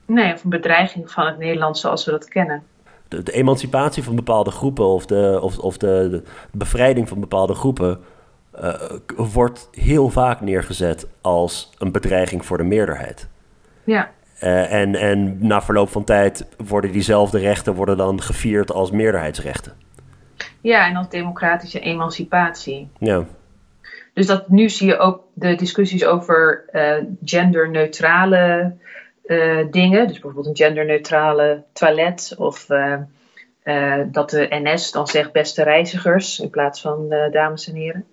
Nee, 0.06 0.32
of 0.32 0.44
een 0.44 0.50
bedreiging 0.50 1.10
van 1.10 1.26
het 1.26 1.38
Nederlands 1.38 1.80
zoals 1.80 2.04
we 2.04 2.10
dat 2.10 2.28
kennen. 2.28 2.62
De, 3.08 3.22
de 3.22 3.32
emancipatie 3.32 4.02
van 4.02 4.16
bepaalde 4.16 4.50
groepen 4.50 4.86
of 4.86 5.06
de, 5.06 5.38
of, 5.42 5.58
of 5.58 5.76
de, 5.76 6.08
de 6.10 6.22
bevrijding 6.58 7.08
van 7.08 7.20
bepaalde 7.20 7.54
groepen 7.54 8.00
uh, 8.62 8.74
wordt 9.16 9.68
heel 9.72 10.08
vaak 10.08 10.40
neergezet 10.40 11.06
als 11.20 11.70
een 11.78 11.92
bedreiging 11.92 12.46
voor 12.46 12.56
de 12.56 12.64
meerderheid. 12.64 13.28
Ja. 13.84 14.10
Uh, 14.42 14.72
en, 14.72 14.94
en 14.94 15.46
na 15.46 15.62
verloop 15.62 15.88
van 15.88 16.04
tijd 16.04 16.46
worden 16.66 16.92
diezelfde 16.92 17.38
rechten 17.38 17.74
worden 17.74 17.96
dan 17.96 18.22
gevierd 18.22 18.72
als 18.72 18.90
meerderheidsrechten. 18.90 19.72
Ja, 20.64 20.86
en 20.86 20.96
als 20.96 21.08
democratische 21.08 21.80
emancipatie. 21.80 22.88
Ja. 22.98 23.24
Dus 24.12 24.26
dat, 24.26 24.48
nu 24.48 24.68
zie 24.68 24.86
je 24.86 24.98
ook 24.98 25.22
de 25.32 25.54
discussies 25.54 26.04
over 26.04 26.64
uh, 26.72 26.96
genderneutrale 27.24 28.74
uh, 29.26 29.66
dingen. 29.70 30.06
Dus 30.06 30.12
bijvoorbeeld 30.12 30.46
een 30.46 30.64
genderneutrale 30.64 31.62
toilet. 31.72 32.34
Of 32.38 32.68
uh, 32.70 34.00
dat 34.06 34.30
de 34.30 34.46
NS 34.50 34.92
dan 34.92 35.06
zegt 35.06 35.32
beste 35.32 35.62
reizigers 35.62 36.40
in 36.40 36.50
plaats 36.50 36.80
van 36.80 37.08
dames 37.30 37.68
en 37.68 37.74
heren. 37.74 38.04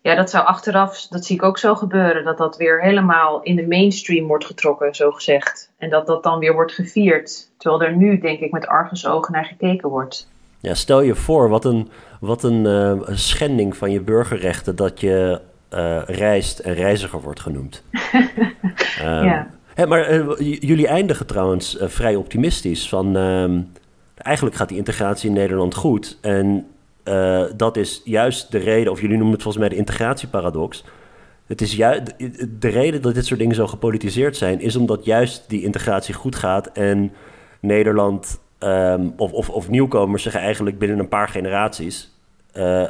Ja, 0.00 0.14
dat 0.14 0.30
zou 0.30 0.46
achteraf, 0.46 1.06
dat 1.06 1.24
zie 1.24 1.36
ik 1.36 1.42
ook 1.42 1.58
zo 1.58 1.74
gebeuren. 1.74 2.24
Dat 2.24 2.38
dat 2.38 2.56
weer 2.56 2.82
helemaal 2.82 3.42
in 3.42 3.56
de 3.56 3.66
mainstream 3.66 4.26
wordt 4.26 4.44
getrokken, 4.44 4.94
zo 4.94 5.10
gezegd. 5.10 5.70
En 5.78 5.90
dat 5.90 6.06
dat 6.06 6.22
dan 6.22 6.38
weer 6.38 6.52
wordt 6.52 6.72
gevierd. 6.72 7.50
Terwijl 7.58 7.82
er 7.82 7.96
nu, 7.96 8.18
denk 8.18 8.40
ik, 8.40 8.52
met 8.52 8.66
argusogen 8.66 9.32
naar 9.32 9.44
gekeken 9.44 9.88
wordt. 9.88 10.32
Ja, 10.64 10.74
stel 10.74 11.00
je 11.00 11.14
voor, 11.14 11.48
wat 11.48 11.64
een, 11.64 11.88
wat 12.20 12.42
een, 12.42 12.64
uh, 12.64 13.16
schending 13.16 13.76
van 13.76 13.90
je 13.90 14.00
burgerrechten 14.00 14.76
dat 14.76 15.00
je 15.00 15.40
uh, 15.74 16.02
reist 16.06 16.58
en 16.58 16.74
reiziger 16.74 17.20
wordt 17.20 17.40
genoemd. 17.40 17.82
um, 17.92 19.24
ja. 19.24 19.50
Hè, 19.74 19.86
maar 19.86 20.12
uh, 20.12 20.30
jullie 20.60 20.86
eindigen 20.86 21.26
trouwens 21.26 21.76
vrij 21.80 22.14
optimistisch. 22.16 22.88
Van, 22.88 23.16
ehm, 23.16 23.60
eigenlijk 24.16 24.56
gaat 24.56 24.68
die 24.68 24.78
integratie 24.78 25.28
in 25.28 25.34
Nederland 25.34 25.74
goed. 25.74 26.18
En 26.20 26.66
dat 27.56 27.76
is 27.76 28.00
juist 28.04 28.52
de 28.52 28.58
reden, 28.58 28.92
of 28.92 29.00
jullie 29.00 29.16
noemen 29.16 29.34
het 29.34 29.42
volgens 29.42 29.64
mij 29.64 29.72
de 29.72 29.80
integratieparadox. 29.80 30.84
Het 31.46 31.60
is 31.60 31.74
juist 31.74 32.14
de 32.60 32.68
reden 32.68 33.02
dat 33.02 33.14
dit 33.14 33.26
soort 33.26 33.40
dingen 33.40 33.54
zo 33.54 33.66
gepolitiseerd 33.66 34.36
zijn, 34.36 34.60
is 34.60 34.76
omdat 34.76 35.04
juist 35.04 35.44
die 35.48 35.62
integratie 35.62 36.14
goed 36.14 36.36
gaat 36.36 36.66
en 36.66 37.12
Nederland 37.60 38.42
um, 38.58 39.12
of, 39.16 39.32
of, 39.32 39.50
of, 39.50 39.68
nieuwkomers 39.68 40.22
zich 40.22 40.34
eigenlijk 40.34 40.78
binnen 40.78 40.98
een 40.98 41.08
paar 41.08 41.28
generaties 41.28 42.12
uh, 42.54 42.88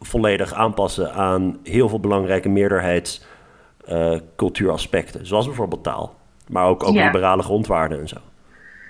volledig 0.00 0.54
aanpassen 0.54 1.12
aan 1.12 1.58
heel 1.64 1.88
veel 1.88 2.00
belangrijke 2.00 2.48
meerderheidscultuuraspecten, 2.48 5.20
uh, 5.20 5.26
zoals 5.26 5.46
bijvoorbeeld 5.46 5.84
taal, 5.84 6.14
maar 6.48 6.64
ook, 6.64 6.84
ook 6.84 6.94
ja. 6.94 7.04
liberale 7.04 7.42
grondwaarden 7.42 8.00
en 8.00 8.08
zo. 8.08 8.16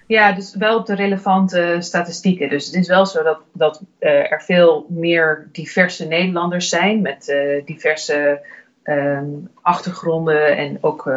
Ja, 0.07 0.33
dus 0.33 0.55
wel 0.55 0.79
op 0.79 0.87
de 0.87 0.95
relevante 0.95 1.77
statistieken. 1.79 2.49
Dus 2.49 2.67
het 2.67 2.75
is 2.75 2.89
wel 2.89 3.07
zo 3.07 3.23
dat, 3.23 3.39
dat 3.53 3.83
uh, 4.01 4.33
er 4.33 4.43
veel 4.43 4.87
meer 4.89 5.49
diverse 5.53 6.07
Nederlanders 6.07 6.69
zijn 6.69 7.01
met 7.01 7.37
diverse 7.65 8.41
um, 8.85 9.49
achtergronden 9.63 10.57
en 10.57 10.79
ook 10.81 11.13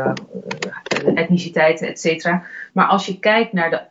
etniciteiten, 1.16 1.88
et 1.88 2.00
cetera. 2.00 2.44
Maar 2.74 2.86
als 2.86 3.06
je 3.06 3.20
kijkt 3.20 3.54
naar 3.54 3.70
de 3.70 3.82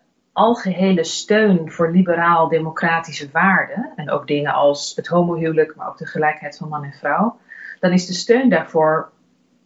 algehele 0.41 1.05
steun 1.05 1.70
voor 1.70 1.91
liberaal-democratische 1.91 3.28
waarden, 3.32 3.93
en 3.97 4.11
ook 4.11 4.26
dingen 4.26 4.53
als 4.53 4.93
het 4.97 5.07
homohuwelijk, 5.07 5.76
maar 5.76 5.88
ook 5.88 5.99
de 5.99 6.07
gelijkheid 6.07 6.57
van 6.57 6.68
man 6.68 6.84
en 6.84 6.93
vrouw, 6.93 7.38
dan 7.80 7.93
is 7.93 8.07
de 8.07 8.12
steun 8.12 8.49
daarvoor 8.49 9.11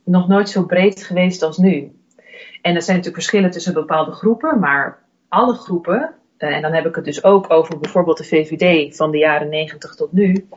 nog 0.04 0.28
nooit 0.28 0.48
zo 0.48 0.64
breed 0.64 1.04
geweest 1.04 1.42
als 1.42 1.58
nu. 1.58 1.98
En 2.62 2.74
er 2.74 2.82
zijn 2.82 2.96
natuurlijk 2.96 3.22
verschillen 3.22 3.50
tussen 3.50 3.74
bepaalde 3.74 4.12
groepen, 4.12 4.58
maar 4.58 4.98
alle 5.28 5.54
groepen, 5.54 6.14
eh, 6.36 6.56
en 6.56 6.62
dan 6.62 6.72
heb 6.72 6.86
ik 6.86 6.94
het 6.94 7.04
dus 7.04 7.24
ook 7.24 7.50
over 7.50 7.78
bijvoorbeeld 7.78 8.18
de 8.18 8.24
VVD 8.24 8.96
van 8.96 9.10
de 9.10 9.18
jaren 9.18 9.48
90 9.48 9.94
tot 9.94 10.12
nu, 10.12 10.48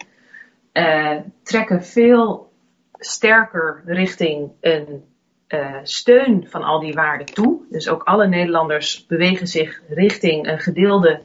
uh, 0.74 1.15
trekken 1.43 1.84
veel 1.84 2.51
sterker 2.93 3.82
richting 3.86 4.51
een 4.61 5.03
uh, 5.47 5.75
steun 5.83 6.47
van 6.49 6.63
al 6.63 6.79
die 6.79 6.93
waarden 6.93 7.25
toe. 7.25 7.61
Dus 7.69 7.89
ook 7.89 8.03
alle 8.03 8.27
Nederlanders 8.27 9.05
bewegen 9.05 9.47
zich 9.47 9.81
richting 9.89 10.47
een 10.47 10.59
gedeelde 10.59 11.21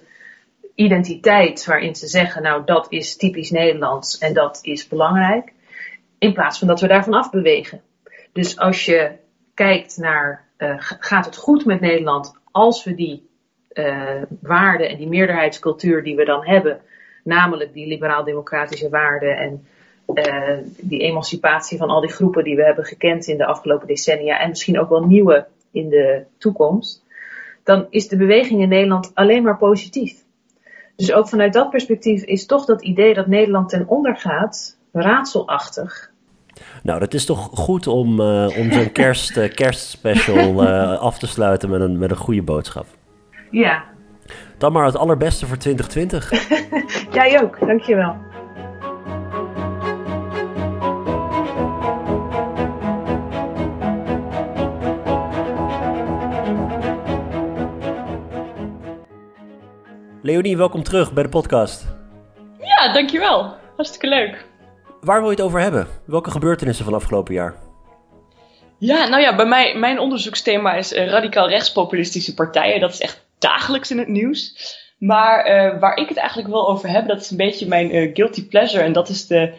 identiteit 0.74 1.64
waarin 1.64 1.94
ze 1.94 2.06
zeggen, 2.06 2.42
nou 2.42 2.64
dat 2.64 2.86
is 2.88 3.16
typisch 3.16 3.50
Nederlands 3.50 4.18
en 4.18 4.34
dat 4.34 4.58
is 4.62 4.88
belangrijk. 4.88 5.52
In 6.18 6.32
plaats 6.32 6.58
van 6.58 6.68
dat 6.68 6.80
we 6.80 6.86
daarvan 6.86 7.14
afbewegen. 7.14 7.82
Dus 8.32 8.58
als 8.58 8.84
je 8.84 9.12
kijkt 9.54 9.96
naar, 9.96 10.48
uh, 10.58 10.74
gaat 10.78 11.24
het 11.24 11.36
goed 11.36 11.64
met 11.64 11.80
Nederland 11.80 12.34
als 12.50 12.84
we 12.84 12.94
die 12.94 13.30
uh, 13.72 14.22
waarden 14.40 14.88
en 14.88 14.96
die 14.96 15.08
meerderheidscultuur 15.08 16.02
die 16.02 16.16
we 16.16 16.24
dan 16.24 16.46
hebben, 16.46 16.80
namelijk 17.24 17.72
die 17.72 17.86
liberaal-democratische 17.86 18.88
waarden 18.88 19.36
en 19.36 19.66
uh, 20.14 20.58
die 20.80 21.00
emancipatie 21.00 21.78
van 21.78 21.88
al 21.88 22.00
die 22.00 22.10
groepen 22.10 22.44
die 22.44 22.56
we 22.56 22.64
hebben 22.64 22.84
gekend 22.84 23.26
in 23.26 23.38
de 23.38 23.46
afgelopen 23.46 23.86
decennia 23.86 24.38
en 24.38 24.48
misschien 24.48 24.80
ook 24.80 24.88
wel 24.88 25.04
nieuwe 25.04 25.46
in 25.70 25.88
de 25.88 26.24
toekomst, 26.38 27.02
dan 27.64 27.86
is 27.90 28.08
de 28.08 28.16
beweging 28.16 28.60
in 28.60 28.68
Nederland 28.68 29.10
alleen 29.14 29.42
maar 29.42 29.58
positief. 29.58 30.20
Dus 30.96 31.12
ook 31.12 31.28
vanuit 31.28 31.52
dat 31.52 31.70
perspectief 31.70 32.22
is 32.22 32.46
toch 32.46 32.64
dat 32.64 32.82
idee 32.82 33.14
dat 33.14 33.26
Nederland 33.26 33.68
ten 33.68 33.88
onder 33.88 34.16
gaat 34.16 34.78
raadselachtig. 34.92 36.10
Nou, 36.82 37.00
dat 37.00 37.14
is 37.14 37.24
toch 37.24 37.50
goed 37.52 37.86
om, 37.86 38.20
uh, 38.20 38.58
om 38.58 38.72
zo'n 38.72 38.92
kerst, 38.92 39.36
uh, 39.36 39.54
kerstspecial 39.54 40.66
af 41.08 41.18
te 41.18 41.26
sluiten 41.26 41.70
met 41.70 41.80
een, 41.80 41.98
met 41.98 42.10
een 42.10 42.16
goede 42.16 42.42
boodschap. 42.42 42.86
Ja. 43.50 43.84
Dan 44.58 44.72
maar 44.72 44.84
het 44.84 44.96
allerbeste 44.96 45.46
voor 45.46 45.56
2020. 45.56 46.30
Jij 47.14 47.42
ook, 47.42 47.66
dankjewel. 47.66 48.16
Leonie, 60.24 60.56
welkom 60.56 60.82
terug 60.82 61.12
bij 61.12 61.22
de 61.22 61.28
podcast. 61.28 61.86
Ja, 62.60 62.92
dankjewel. 62.92 63.54
Hartstikke 63.76 64.08
leuk. 64.08 64.46
Waar 65.00 65.20
wil 65.20 65.30
je 65.30 65.36
het 65.36 65.44
over 65.44 65.60
hebben? 65.60 65.86
Welke 66.06 66.30
gebeurtenissen 66.30 66.84
van 66.84 66.94
afgelopen 66.94 67.34
jaar? 67.34 67.54
Ja, 68.78 69.08
nou 69.08 69.22
ja, 69.22 69.36
bij 69.36 69.46
mij, 69.46 69.76
mijn 69.76 69.98
onderzoeksthema 69.98 70.74
is 70.74 70.92
uh, 70.92 71.06
radicaal 71.06 71.48
rechtspopulistische 71.48 72.34
partijen. 72.34 72.80
Dat 72.80 72.92
is 72.92 73.00
echt 73.00 73.26
dagelijks 73.38 73.90
in 73.90 73.98
het 73.98 74.08
nieuws. 74.08 74.54
Maar 74.98 75.46
uh, 75.46 75.80
waar 75.80 75.96
ik 75.96 76.08
het 76.08 76.18
eigenlijk 76.18 76.48
wil 76.48 76.68
over 76.68 76.88
hebben, 76.88 77.08
dat 77.08 77.20
is 77.20 77.30
een 77.30 77.36
beetje 77.36 77.66
mijn 77.66 77.94
uh, 77.94 78.10
guilty 78.14 78.48
pleasure. 78.48 78.82
En 78.82 78.92
dat 78.92 79.08
is 79.08 79.26
de, 79.26 79.52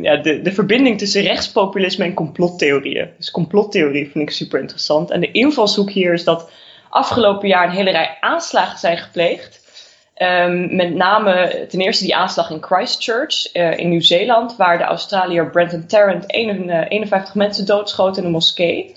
ja, 0.00 0.16
de, 0.16 0.42
de 0.42 0.52
verbinding 0.52 0.98
tussen 0.98 1.22
rechtspopulisme 1.22 2.04
en 2.04 2.14
complottheorieën. 2.14 3.10
Dus 3.16 3.30
complottheorie 3.30 4.10
vind 4.10 4.28
ik 4.28 4.30
super 4.30 4.60
interessant. 4.60 5.10
En 5.10 5.20
de 5.20 5.30
invalshoek 5.30 5.90
hier 5.90 6.12
is 6.12 6.24
dat 6.24 6.50
afgelopen 6.90 7.48
jaar 7.48 7.64
een 7.64 7.74
hele 7.74 7.90
rij 7.90 8.16
aanslagen 8.20 8.78
zijn 8.78 8.98
gepleegd. 8.98 9.59
Um, 10.22 10.76
met 10.76 10.94
name 10.94 11.66
ten 11.68 11.80
eerste 11.80 12.04
die 12.04 12.16
aanslag 12.16 12.50
in 12.50 12.62
Christchurch 12.62 13.54
uh, 13.54 13.78
in 13.78 13.88
Nieuw-Zeeland, 13.88 14.56
waar 14.56 14.78
de 14.78 14.84
Australiër 14.84 15.50
Brenton 15.50 15.86
Tarrant 15.86 16.32
51 16.32 17.28
eh, 17.28 17.34
mensen 17.34 17.66
doodschoot 17.66 18.16
in 18.16 18.24
een 18.24 18.30
moskee. 18.30 18.96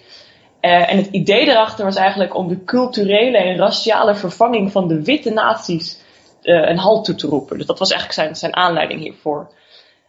Uh, 0.61 0.91
en 0.91 0.97
het 0.97 1.07
idee 1.07 1.47
erachter 1.47 1.85
was 1.85 1.95
eigenlijk 1.95 2.35
om 2.35 2.47
de 2.47 2.63
culturele 2.63 3.37
en 3.37 3.57
raciale 3.57 4.15
vervanging 4.15 4.71
van 4.71 4.87
de 4.87 5.03
witte 5.03 5.29
naties 5.29 6.01
een 6.41 6.77
halt 6.77 7.05
toe 7.05 7.15
te 7.15 7.27
roepen. 7.27 7.57
Dus 7.57 7.67
dat 7.67 7.79
was 7.79 7.91
eigenlijk 7.91 8.19
zijn, 8.19 8.35
zijn 8.35 8.55
aanleiding 8.55 8.99
hiervoor. 8.99 9.51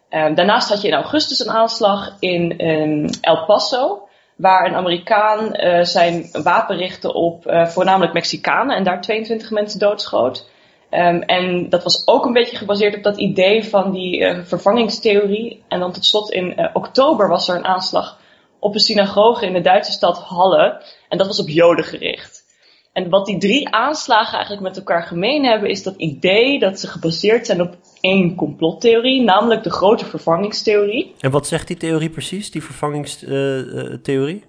Ehm, 0.09 0.33
daarnaast 0.33 0.69
had 0.69 0.81
je 0.81 0.87
in 0.87 0.93
augustus 0.93 1.39
een 1.39 1.53
aanslag 1.53 2.15
in 2.19 2.57
ehm, 2.57 3.07
El 3.21 3.45
Paso, 3.45 4.07
waar 4.35 4.65
een 4.65 4.75
Amerikaan 4.75 5.55
zijn 5.85 6.29
wapen 6.43 6.77
richtte 6.77 7.13
op 7.13 7.43
voornamelijk 7.67 8.13
Mexicanen 8.13 8.75
en 8.75 8.83
daar 8.83 9.01
22 9.01 9.51
mensen 9.51 9.79
doodschoot. 9.79 10.53
Um, 10.97 11.21
en 11.21 11.69
dat 11.69 11.83
was 11.83 12.07
ook 12.07 12.25
een 12.25 12.33
beetje 12.33 12.57
gebaseerd 12.57 12.95
op 12.95 13.03
dat 13.03 13.17
idee 13.17 13.63
van 13.63 13.91
die 13.91 14.19
uh, 14.19 14.39
vervangingstheorie. 14.43 15.63
En 15.67 15.79
dan 15.79 15.91
tot 15.91 16.05
slot 16.05 16.31
in 16.31 16.69
oktober 16.73 17.27
was 17.27 17.47
er 17.47 17.55
een 17.55 17.65
aanslag 17.65 18.19
op 18.59 18.73
een 18.73 18.79
synagoge 18.79 19.45
in 19.45 19.53
de 19.53 19.61
Duitse 19.61 19.91
stad 19.91 20.17
Halle. 20.17 20.81
En 21.09 21.17
dat 21.17 21.27
was 21.27 21.39
op 21.39 21.49
Joden 21.49 21.85
gericht. 21.85 22.43
En 22.93 23.09
wat 23.09 23.25
die 23.25 23.37
drie 23.37 23.69
aanslagen 23.69 24.33
eigenlijk 24.33 24.67
met 24.67 24.77
elkaar 24.77 25.03
gemeen 25.03 25.45
hebben, 25.45 25.69
is 25.69 25.83
dat 25.83 25.95
idee 25.97 26.59
dat 26.59 26.79
ze 26.79 26.87
gebaseerd 26.87 27.45
zijn 27.45 27.61
op 27.61 27.77
één 28.01 28.35
complottheorie, 28.35 29.21
namelijk 29.21 29.63
de 29.63 29.71
grote 29.71 30.05
vervangingstheorie. 30.05 31.13
En 31.19 31.31
wat 31.31 31.47
zegt 31.47 31.67
die 31.67 31.77
theorie 31.77 32.09
precies, 32.09 32.51
die 32.51 32.63
vervangingstheorie? 32.63 34.43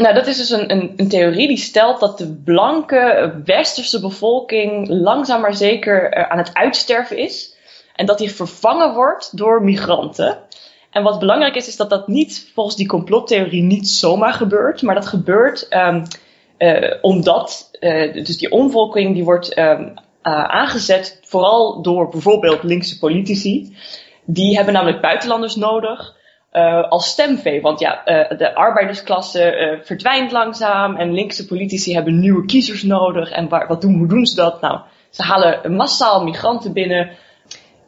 Nou, 0.00 0.14
dat 0.14 0.26
is 0.26 0.36
dus 0.36 0.50
een, 0.50 0.70
een, 0.70 0.92
een, 0.96 1.08
theorie 1.08 1.48
die 1.48 1.56
stelt 1.56 2.00
dat 2.00 2.18
de 2.18 2.34
blanke 2.44 3.34
westerse 3.44 4.00
bevolking 4.00 4.88
langzaam 4.88 5.40
maar 5.40 5.54
zeker 5.54 6.28
aan 6.28 6.38
het 6.38 6.54
uitsterven 6.54 7.16
is. 7.16 7.54
En 7.94 8.06
dat 8.06 8.18
die 8.18 8.34
vervangen 8.34 8.94
wordt 8.94 9.36
door 9.36 9.62
migranten. 9.62 10.38
En 10.90 11.02
wat 11.02 11.18
belangrijk 11.18 11.54
is, 11.54 11.68
is 11.68 11.76
dat 11.76 11.90
dat 11.90 12.08
niet 12.08 12.50
volgens 12.54 12.76
die 12.76 12.86
complottheorie 12.86 13.62
niet 13.62 13.88
zomaar 13.88 14.32
gebeurt, 14.32 14.82
maar 14.82 14.94
dat 14.94 15.06
gebeurt 15.06 15.66
um, 15.70 16.02
uh, 16.58 16.94
omdat 17.00 17.70
uh, 17.80 18.12
dus 18.12 18.36
die 18.36 18.50
omvolking 18.50 19.14
die 19.14 19.24
wordt 19.24 19.58
uh, 19.58 19.80
aangezet 20.22 21.20
vooral 21.22 21.82
door 21.82 22.08
bijvoorbeeld 22.08 22.62
linkse 22.62 22.98
politici. 22.98 23.76
Die 24.24 24.56
hebben 24.56 24.74
namelijk 24.74 25.00
buitenlanders 25.00 25.56
nodig 25.56 26.18
als 26.88 27.08
stemvee. 27.08 27.60
Want 27.60 27.80
ja, 27.80 28.02
de 28.36 28.54
arbeidersklasse 28.54 29.78
verdwijnt 29.84 30.32
langzaam 30.32 30.96
en 30.96 31.12
linkse 31.12 31.46
politici 31.46 31.94
hebben 31.94 32.20
nieuwe 32.20 32.44
kiezers 32.44 32.82
nodig. 32.82 33.30
En 33.30 33.48
waar, 33.48 33.66
wat 33.66 33.80
doen, 33.80 33.94
hoe 33.94 34.08
doen 34.08 34.26
ze 34.26 34.34
dat? 34.34 34.60
Nou, 34.60 34.80
ze 35.10 35.22
halen 35.22 35.76
massaal 35.76 36.24
migranten 36.24 36.72
binnen 36.72 37.10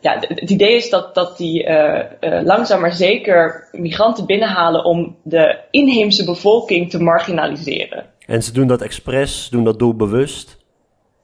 ja, 0.02 0.16
het 0.18 0.50
idee 0.50 0.76
is 0.76 0.90
dat, 0.90 1.14
dat 1.14 1.36
die 1.36 1.64
uh, 1.64 2.00
uh, 2.20 2.42
langzaam 2.42 2.80
maar 2.80 2.92
zeker 2.92 3.68
migranten 3.72 4.26
binnenhalen 4.26 4.84
om 4.84 5.16
de 5.22 5.58
inheemse 5.70 6.24
bevolking 6.24 6.90
te 6.90 7.02
marginaliseren. 7.02 8.06
En 8.26 8.42
ze 8.42 8.52
doen 8.52 8.66
dat 8.66 8.82
expres, 8.82 9.48
doen 9.48 9.64
dat 9.64 9.78
doelbewust? 9.78 10.60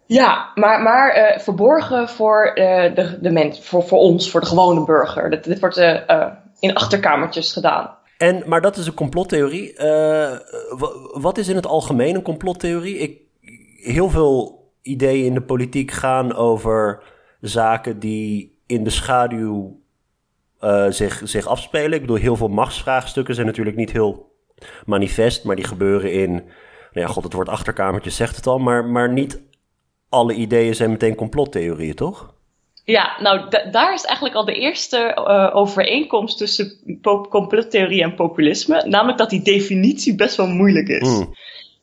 Ja, 0.07 0.51
maar, 0.55 0.83
maar 0.83 1.17
uh, 1.17 1.39
verborgen 1.39 2.09
voor, 2.09 2.53
de, 2.55 3.19
de 3.21 3.31
mens, 3.31 3.61
voor, 3.61 3.83
voor 3.83 3.99
ons, 3.99 4.31
voor 4.31 4.41
de 4.41 4.47
gewone 4.47 4.85
burger. 4.85 5.31
Dit, 5.31 5.45
dit 5.45 5.61
wordt 5.61 5.77
in 6.59 6.75
achterkamertjes 6.75 7.53
gedaan. 7.53 7.97
En, 8.19 8.43
maar 8.47 8.61
dat 8.61 8.77
is 8.77 8.87
een 8.87 8.95
complottheorie. 8.95 9.75
wat 11.13 11.39
is 11.39 11.49
in 11.49 11.57
het 11.57 11.67
algemeen 11.67 12.15
een 12.15 12.23
complottheorie? 12.23 12.99
Ik, 12.99 13.21
heel 13.77 14.11
veel 14.11 14.67
ideeën 14.83 15.25
in 15.25 15.35
de 15.35 15.43
politiek 15.43 15.91
gaan 15.91 16.35
over 16.35 17.03
zaken 17.41 17.99
die 17.99 18.59
in 18.67 18.85
de 18.85 18.91
schaduw 18.91 19.81
uh, 20.61 20.87
zich, 20.89 21.21
zich 21.25 21.47
afspelen. 21.47 21.93
Ik 21.93 22.01
bedoel, 22.01 22.17
heel 22.17 22.37
veel 22.37 22.49
machtsvraagstukken 22.49 23.35
zijn 23.35 23.47
natuurlijk 23.47 23.77
niet 23.77 23.93
heel 23.93 24.37
manifest, 24.87 25.45
maar 25.45 25.57
die 25.57 25.65
gebeuren 25.65 26.13
in, 26.13 26.33
nou 26.33 26.43
ja, 26.93 27.07
god, 27.07 27.25
het 27.25 27.33
woord 27.33 27.49
achterkamertjes 27.49 28.17
zegt 28.17 28.37
het 28.37 28.47
al, 28.47 28.59
maar, 28.59 28.85
maar 28.85 29.13
niet 29.13 29.43
alle 30.09 30.35
ideeën 30.35 30.75
zijn 30.75 30.91
meteen 30.91 31.15
complottheorieën, 31.15 31.95
toch? 31.95 32.35
Ja, 32.91 33.17
nou 33.21 33.49
daar 33.71 33.95
is 33.95 34.05
eigenlijk 34.05 34.37
al 34.37 34.45
de 34.45 34.55
eerste 34.55 35.17
uh, 35.17 35.57
overeenkomst 35.57 36.39
tussen 36.39 36.73
complottheorie 37.29 38.03
en 38.03 38.15
populisme. 38.15 38.85
Namelijk 38.87 39.19
dat 39.19 39.31
die 39.31 39.43
definitie 39.43 40.15
best 40.15 40.37
wel 40.37 40.47
moeilijk 40.47 40.89
is. 40.89 41.09
Mm. 41.09 41.35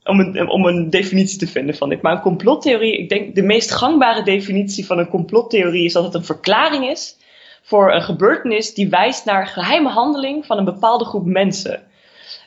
Om, 0.04 0.20
een, 0.20 0.50
om 0.50 0.66
een 0.66 0.90
definitie 0.90 1.40
te 1.40 1.48
vinden 1.48 1.76
van 1.76 1.90
dit. 1.90 2.02
Maar 2.02 2.12
een 2.12 2.22
complottheorie, 2.22 2.98
ik 2.98 3.10
denk 3.10 3.36
de 3.36 3.42
meest 3.42 3.72
gangbare 3.72 4.24
definitie 4.24 4.86
van 4.86 4.98
een 4.98 5.08
complottheorie 5.08 5.86
is 5.86 5.94
dat 5.94 6.04
het 6.04 6.14
een 6.14 6.26
verklaring 6.26 6.90
is 6.90 7.18
voor 7.62 7.94
een 7.94 8.04
gebeurtenis 8.04 8.74
die 8.74 8.90
wijst 8.90 9.26
naar 9.26 9.48
geheime 9.48 9.90
handeling 9.90 10.46
van 10.46 10.58
een 10.58 10.66
bepaalde 10.66 11.06
groep 11.06 11.26
mensen. 11.26 11.84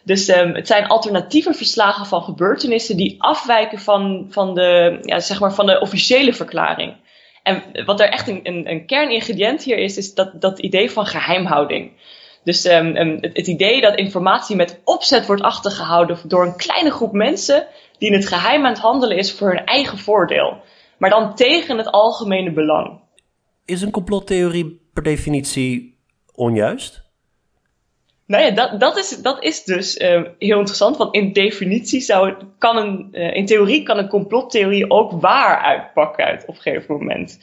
Dus 0.03 0.29
um, 0.29 0.55
het 0.55 0.67
zijn 0.67 0.87
alternatieve 0.87 1.55
verslagen 1.55 2.07
van 2.07 2.23
gebeurtenissen 2.23 2.97
die 2.97 3.15
afwijken 3.19 3.79
van, 3.79 4.27
van, 4.31 4.55
de, 4.55 4.99
ja, 5.03 5.21
zeg 5.21 5.41
maar 5.41 5.55
van 5.55 5.67
de 5.67 5.81
officiële 5.81 6.33
verklaring. 6.33 6.95
En 7.49 7.85
wat 7.85 8.01
er 8.01 8.09
echt 8.09 8.29
een, 8.29 8.41
een, 8.43 8.71
een 8.71 8.87
kerningrediënt 8.87 9.63
hier 9.63 9.79
is, 9.79 9.97
is 9.97 10.15
dat, 10.15 10.41
dat 10.41 10.59
idee 10.59 10.91
van 10.91 11.07
geheimhouding. 11.07 11.91
Dus 12.45 12.65
um, 12.65 12.97
um, 12.97 13.19
het, 13.21 13.37
het, 13.37 13.47
idee 13.47 13.81
dat 13.81 13.97
informatie 13.97 14.57
met 14.57 14.81
opzet 14.85 15.27
wordt 15.27 15.43
achtergehouden 15.43 16.19
door 16.25 16.47
een 16.47 16.57
kleine 16.57 16.91
groep 16.91 17.13
mensen 17.13 17.67
die 17.99 18.09
in 18.09 18.15
het 18.15 18.27
geheim 18.27 18.65
aan 18.65 18.73
het 18.73 18.81
handelen 18.81 19.17
is 19.17 19.33
voor 19.33 19.49
hun 19.49 19.65
eigen 19.65 19.99
voordeel, 19.99 20.61
maar 20.99 21.11
dan 21.11 21.35
tegen 21.35 21.79
het 21.79 21.87
algemene 21.87 22.53
belang. 22.53 23.01
Is 23.65 23.83
een 23.83 23.91
complottheorie 23.91 24.81
per 24.93 25.03
definitie 25.03 25.99
onjuist? 26.35 27.08
Nou 28.29 28.45
ja, 28.45 28.51
dat, 28.51 28.81
dat, 28.81 28.97
is, 28.97 29.09
dat 29.23 29.45
is 29.45 29.65
dus 29.65 29.97
uh, 29.97 30.23
heel 30.39 30.59
interessant, 30.59 30.97
want 30.97 31.15
in 31.15 31.33
definitie 31.33 32.01
zou 32.01 32.29
het, 32.29 32.45
kan 32.59 32.77
een, 32.77 33.09
uh, 33.13 33.35
in 33.35 33.47
theorie 33.47 33.83
kan 33.83 33.99
een 33.99 34.09
complottheorie 34.09 34.91
ook 34.91 35.13
waar 35.21 35.59
uitpakken 35.59 36.25
uit 36.25 36.43
op 36.47 36.55
een 36.55 36.61
gegeven 36.61 36.95
moment. 36.95 37.39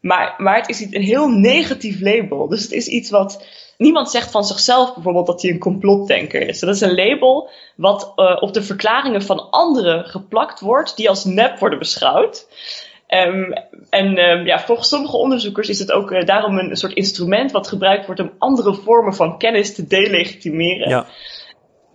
Maar, 0.00 0.34
maar 0.38 0.56
het 0.56 0.68
is 0.68 0.80
een 0.80 1.02
heel 1.02 1.28
negatief 1.28 2.00
label. 2.00 2.48
Dus 2.48 2.62
het 2.62 2.72
is 2.72 2.86
iets 2.86 3.10
wat 3.10 3.46
niemand 3.78 4.10
zegt 4.10 4.30
van 4.30 4.44
zichzelf 4.44 4.94
bijvoorbeeld 4.94 5.26
dat 5.26 5.42
hij 5.42 5.50
een 5.50 5.58
complotdenker 5.58 6.48
is. 6.48 6.60
Dat 6.60 6.74
is 6.74 6.80
een 6.80 6.94
label 6.94 7.50
wat 7.76 8.12
uh, 8.16 8.36
op 8.40 8.52
de 8.52 8.62
verklaringen 8.62 9.22
van 9.22 9.50
anderen 9.50 10.04
geplakt 10.04 10.60
wordt, 10.60 10.96
die 10.96 11.08
als 11.08 11.24
nep 11.24 11.58
worden 11.58 11.78
beschouwd. 11.78 12.46
Um, 13.14 13.52
en 13.90 14.18
um, 14.18 14.46
ja, 14.46 14.60
volgens 14.60 14.88
sommige 14.88 15.16
onderzoekers 15.16 15.68
is 15.68 15.78
het 15.78 15.92
ook 15.92 16.10
uh, 16.10 16.24
daarom 16.24 16.58
een, 16.58 16.76
soort 16.76 16.92
instrument 16.92 17.52
wat 17.52 17.68
gebruikt 17.68 18.06
wordt 18.06 18.20
om 18.20 18.32
andere 18.38 18.74
vormen 18.74 19.14
van 19.14 19.38
kennis 19.38 19.74
te 19.74 19.86
delegitimeren. 19.86 20.88
Ja. 20.88 21.06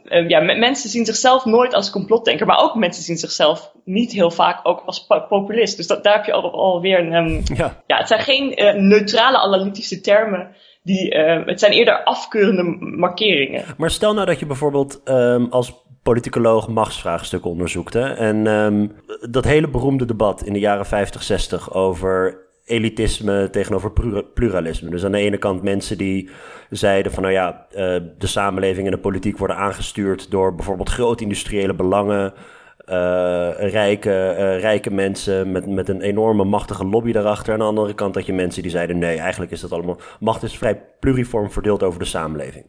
Um, 0.09 0.29
ja, 0.29 0.39
mensen 0.39 0.89
zien 0.89 1.05
zichzelf 1.05 1.45
nooit 1.45 1.73
als 1.73 1.89
complotdenker, 1.89 2.45
maar 2.45 2.57
ook 2.57 2.75
mensen 2.75 3.03
zien 3.03 3.17
zichzelf 3.17 3.71
niet 3.83 4.11
heel 4.11 4.31
vaak 4.31 4.59
ook 4.63 4.83
als 4.85 5.07
populist. 5.29 5.77
Dus 5.77 5.87
dat, 5.87 6.03
daar 6.03 6.15
heb 6.15 6.25
je 6.25 6.33
al, 6.33 6.51
alweer 6.51 6.99
een. 6.99 7.45
ja. 7.55 7.83
ja, 7.87 7.97
het 7.97 8.07
zijn 8.07 8.21
geen 8.21 8.63
uh, 8.63 8.73
neutrale 8.73 9.37
analytische 9.37 10.01
termen 10.01 10.55
die, 10.83 11.15
uh, 11.15 11.45
het 11.45 11.59
zijn 11.59 11.71
eerder 11.71 12.03
afkeurende 12.03 12.63
markeringen. 12.79 13.63
Maar 13.77 13.91
stel 13.91 14.13
nou 14.13 14.25
dat 14.25 14.39
je 14.39 14.45
bijvoorbeeld 14.45 15.01
als 15.49 15.73
politicoloog 16.07 16.67
machtsvraagstukken 16.67 17.51
onderzoekt. 17.51 17.93
Hè? 17.93 18.13
En 18.13 18.47
um, 18.47 18.91
dat 19.29 19.45
hele 19.45 19.69
beroemde 19.69 20.05
debat 20.05 20.43
in 20.43 20.53
de 20.53 20.59
jaren 20.59 20.85
50, 20.85 21.23
60 21.23 21.73
over 21.73 22.37
elitisme 22.65 23.49
tegenover 23.49 23.91
pluralisme. 24.33 24.89
Dus 24.89 25.05
aan 25.05 25.11
de 25.11 25.17
ene 25.17 25.37
kant 25.37 25.63
mensen 25.63 25.97
die 25.97 26.29
zeiden 26.69 27.11
van 27.11 27.23
nou 27.23 27.33
ja, 27.33 27.67
uh, 27.71 27.77
de 28.17 28.27
samenleving 28.27 28.85
en 28.85 28.91
de 28.91 28.99
politiek 28.99 29.37
worden 29.37 29.57
aangestuurd 29.57 30.31
door 30.31 30.55
bijvoorbeeld 30.55 30.89
grote 30.89 31.23
industriële 31.23 31.73
belangen 31.73 32.33
rijke, 33.57 34.09
uh, 34.09 34.59
rijke 34.59 34.91
mensen 34.91 35.51
met, 35.51 35.67
met 35.67 35.89
een 35.89 36.01
enorme 36.01 36.43
machtige 36.43 36.85
lobby 36.85 37.11
daarachter. 37.11 37.53
Aan 37.53 37.59
de 37.59 37.65
andere 37.65 37.93
kant 37.93 38.15
had 38.15 38.25
je 38.25 38.33
mensen 38.33 38.61
die 38.61 38.71
zeiden: 38.71 38.97
nee, 38.97 39.17
eigenlijk 39.17 39.51
is 39.51 39.61
dat 39.61 39.71
allemaal. 39.71 39.97
Macht 40.19 40.43
is 40.43 40.57
vrij 40.57 40.81
pluriform 40.99 41.51
verdeeld 41.51 41.83
over 41.83 41.99
de 41.99 42.05
samenleving. 42.05 42.65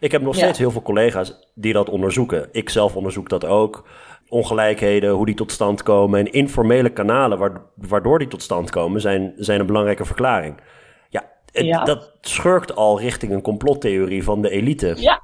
Ik 0.00 0.12
heb 0.12 0.22
nog 0.22 0.34
steeds 0.34 0.58
heel 0.58 0.70
veel 0.70 0.82
collega's 0.82 1.50
die 1.54 1.72
dat 1.72 1.88
onderzoeken. 1.88 2.48
Ik 2.52 2.70
zelf 2.70 2.96
onderzoek 2.96 3.28
dat 3.28 3.44
ook. 3.44 3.88
Ongelijkheden, 4.28 5.10
hoe 5.10 5.26
die 5.26 5.34
tot 5.34 5.52
stand 5.52 5.82
komen. 5.82 6.20
En 6.20 6.32
informele 6.32 6.90
kanalen 6.90 7.62
waardoor 7.74 8.18
die 8.18 8.28
tot 8.28 8.42
stand 8.42 8.70
komen, 8.70 9.00
zijn, 9.00 9.32
zijn 9.36 9.60
een 9.60 9.66
belangrijke 9.66 10.04
verklaring. 10.04 10.60
Ja, 11.08 11.24
het, 11.52 11.86
dat 11.86 12.16
schurkt 12.20 12.76
al 12.76 13.00
richting 13.00 13.32
een 13.32 13.42
complottheorie 13.42 14.24
van 14.24 14.42
de 14.42 14.50
elite. 14.50 14.94
Ja. 14.96 15.22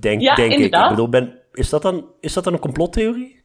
Denk, 0.00 0.36
denk 0.36 0.52
ik. 0.52 0.74
Ik 0.74 0.88
bedoel, 0.88 1.08
ben, 1.08 1.38
is, 1.52 1.68
dat 1.68 1.82
dan, 1.82 2.06
is 2.20 2.32
dat 2.32 2.44
dan 2.44 2.52
een 2.52 2.58
complottheorie? 2.58 3.43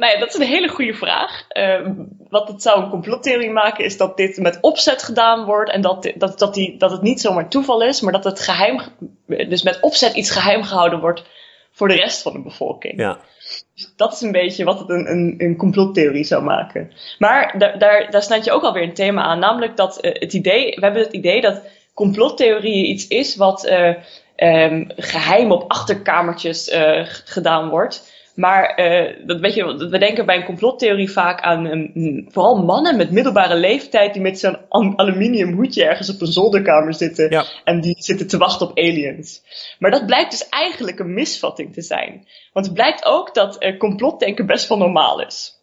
Nou 0.00 0.12
ja, 0.12 0.18
dat 0.18 0.28
is 0.28 0.34
een 0.34 0.46
hele 0.46 0.68
goede 0.68 0.94
vraag. 0.94 1.44
Uh, 1.52 1.90
wat 2.28 2.48
het 2.48 2.62
zou 2.62 2.82
een 2.82 2.90
complottheorie 2.90 3.50
maken, 3.50 3.84
is 3.84 3.96
dat 3.96 4.16
dit 4.16 4.36
met 4.36 4.58
opzet 4.60 5.02
gedaan 5.02 5.44
wordt 5.44 5.70
en 5.70 5.80
dat, 5.80 6.12
dat, 6.14 6.38
dat, 6.38 6.54
die, 6.54 6.76
dat 6.76 6.90
het 6.90 7.02
niet 7.02 7.20
zomaar 7.20 7.48
toeval 7.48 7.82
is, 7.82 8.00
maar 8.00 8.12
dat 8.12 8.24
het 8.24 8.40
geheim, 8.40 8.80
dus 9.26 9.62
met 9.62 9.80
opzet 9.80 10.14
iets 10.14 10.30
geheim 10.30 10.62
gehouden 10.62 11.00
wordt 11.00 11.24
voor 11.72 11.88
de 11.88 11.94
rest 11.94 12.22
van 12.22 12.32
de 12.32 12.42
bevolking. 12.42 13.00
Ja. 13.00 13.18
Dus 13.74 13.92
dat 13.96 14.12
is 14.12 14.20
een 14.20 14.32
beetje 14.32 14.64
wat 14.64 14.78
het 14.78 14.88
een, 14.88 15.10
een, 15.10 15.34
een 15.38 15.56
complottheorie 15.56 16.24
zou 16.24 16.42
maken. 16.42 16.92
Maar 17.18 17.58
daar, 17.58 17.78
daar, 17.78 18.10
daar 18.10 18.22
snijd 18.22 18.44
je 18.44 18.52
ook 18.52 18.62
alweer 18.62 18.82
een 18.82 18.94
thema 18.94 19.22
aan, 19.22 19.38
namelijk 19.38 19.76
dat 19.76 20.04
uh, 20.04 20.12
het 20.12 20.32
idee, 20.32 20.74
we 20.74 20.80
hebben 20.80 21.02
het 21.02 21.12
idee 21.12 21.40
dat 21.40 21.62
complottheorieën 21.94 22.90
iets 22.90 23.08
is 23.08 23.36
wat 23.36 23.66
uh, 23.66 23.94
um, 24.36 24.90
geheim 24.96 25.52
op 25.52 25.70
achterkamertjes 25.70 26.68
uh, 26.68 27.00
gedaan 27.04 27.68
wordt. 27.68 28.18
Maar 28.34 28.80
uh, 28.80 29.26
dat 29.26 29.40
weet 29.40 29.54
je, 29.54 29.76
we 29.76 29.98
denken 29.98 30.26
bij 30.26 30.36
een 30.36 30.44
complottheorie 30.44 31.10
vaak 31.10 31.40
aan 31.40 31.66
um, 31.66 32.26
vooral 32.28 32.64
mannen 32.64 32.96
met 32.96 33.10
middelbare 33.10 33.56
leeftijd 33.56 34.12
die 34.12 34.22
met 34.22 34.38
zo'n 34.38 34.58
aluminium 34.96 35.52
hoedje 35.52 35.84
ergens 35.84 36.10
op 36.10 36.20
een 36.20 36.26
zolderkamer 36.26 36.94
zitten 36.94 37.30
ja. 37.30 37.44
en 37.64 37.80
die 37.80 37.96
zitten 37.98 38.26
te 38.26 38.38
wachten 38.38 38.68
op 38.68 38.78
aliens. 38.78 39.42
Maar 39.78 39.90
dat 39.90 40.06
blijkt 40.06 40.30
dus 40.30 40.48
eigenlijk 40.48 40.98
een 40.98 41.14
misvatting 41.14 41.72
te 41.72 41.82
zijn. 41.82 42.26
Want 42.52 42.66
het 42.66 42.74
blijkt 42.74 43.04
ook 43.04 43.34
dat 43.34 43.62
uh, 43.62 43.78
complotdenken 43.78 44.46
best 44.46 44.68
wel 44.68 44.78
normaal 44.78 45.20
is. 45.20 45.58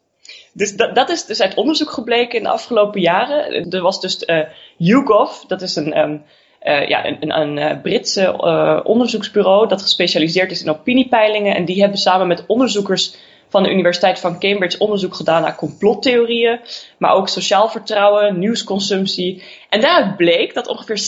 Dus 0.54 0.76
dat, 0.76 0.96
dat 0.96 1.10
is 1.10 1.26
dus 1.26 1.42
uit 1.42 1.56
onderzoek 1.56 1.90
gebleken 1.90 2.38
in 2.38 2.44
de 2.44 2.50
afgelopen 2.50 3.02
jaren. 3.02 3.70
Er 3.72 3.82
was 3.82 4.02
dus 4.02 4.24
uh, 4.26 4.48
YouGov, 4.78 5.44
dat 5.48 5.62
is 5.62 5.76
een, 5.76 5.98
um, 5.98 6.24
uh, 6.64 6.88
ja, 6.88 7.06
een, 7.06 7.18
een, 7.20 7.58
een 7.58 7.82
Britse 7.82 8.22
uh, 8.22 8.80
onderzoeksbureau 8.84 9.68
dat 9.68 9.82
gespecialiseerd 9.82 10.52
is 10.52 10.64
in 10.64 10.70
opiniepeilingen. 10.70 11.56
En 11.56 11.66
die 11.66 11.80
hebben 11.80 11.98
samen 11.98 12.28
met 12.28 12.44
onderzoekers 12.48 13.16
van 13.50 13.64
de 13.64 13.72
Universiteit 13.72 14.20
van 14.20 14.40
Cambridge 14.40 14.80
onderzoek 14.80 15.16
gedaan 15.16 15.42
naar 15.42 15.56
complottheorieën, 15.56 16.60
maar 16.98 17.14
ook 17.14 17.28
sociaal 17.28 17.70
vertrouwen, 17.70 18.40
nieuwsconsumptie. 18.40 19.44
En 19.70 19.82
daaruit 19.82 20.18
bleek 20.18 20.54
dat 20.54 20.68
ongeveer 20.68 21.00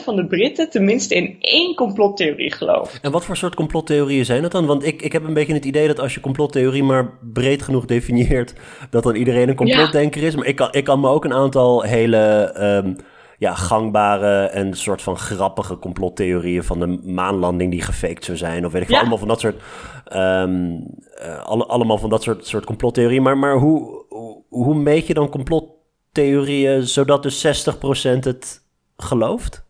60% 0.00 0.04
van 0.04 0.16
de 0.16 0.26
Britten 0.26 0.70
tenminste 0.70 1.14
in 1.14 1.36
één 1.40 1.74
complottheorie 1.74 2.52
gelooft. 2.52 2.98
En 3.02 3.10
wat 3.10 3.24
voor 3.24 3.36
soort 3.36 3.54
complottheorieën 3.54 4.24
zijn 4.24 4.42
dat 4.42 4.52
dan? 4.52 4.66
Want 4.66 4.86
ik, 4.86 5.02
ik 5.02 5.12
heb 5.12 5.24
een 5.24 5.34
beetje 5.34 5.54
het 5.54 5.64
idee 5.64 5.86
dat 5.86 6.00
als 6.00 6.14
je 6.14 6.20
complottheorie 6.20 6.82
maar 6.82 7.10
breed 7.32 7.62
genoeg 7.62 7.84
definieert, 7.84 8.54
dat 8.90 9.02
dan 9.02 9.14
iedereen 9.14 9.48
een 9.48 9.54
complotdenker 9.54 10.22
is. 10.22 10.34
Maar 10.34 10.46
ik 10.46 10.56
kan, 10.56 10.68
ik 10.70 10.84
kan 10.84 11.00
me 11.00 11.08
ook 11.08 11.24
een 11.24 11.34
aantal 11.34 11.82
hele. 11.82 12.52
Um, 12.84 12.96
ja, 13.38 13.54
gangbare 13.54 14.46
en 14.46 14.74
soort 14.74 15.02
van 15.02 15.18
grappige 15.18 15.78
complottheorieën 15.78 16.64
van 16.64 16.78
de 16.78 16.86
maanlanding 17.02 17.70
die 17.70 17.82
gefaked 17.82 18.24
zou 18.24 18.36
zijn. 18.36 18.66
Of 18.66 18.72
weet 18.72 18.82
ik 18.82 18.88
veel, 18.88 18.98
allemaal 18.98 19.18
van 19.18 19.28
dat 19.28 19.40
soort. 19.40 19.62
Um, 20.12 20.86
uh, 21.22 21.44
alle, 21.44 21.66
allemaal 21.66 21.98
van 21.98 22.10
dat 22.10 22.22
soort, 22.22 22.46
soort 22.46 22.64
complottheorieën. 22.64 23.22
Maar, 23.22 23.38
maar 23.38 23.56
hoe, 23.56 24.04
hoe, 24.08 24.42
hoe 24.48 24.74
meet 24.74 25.06
je 25.06 25.14
dan 25.14 25.28
complottheorieën 25.28 26.82
zodat 26.86 27.22
dus 27.22 27.66
60% 27.66 28.18
het 28.20 28.60
gelooft? 28.96 29.66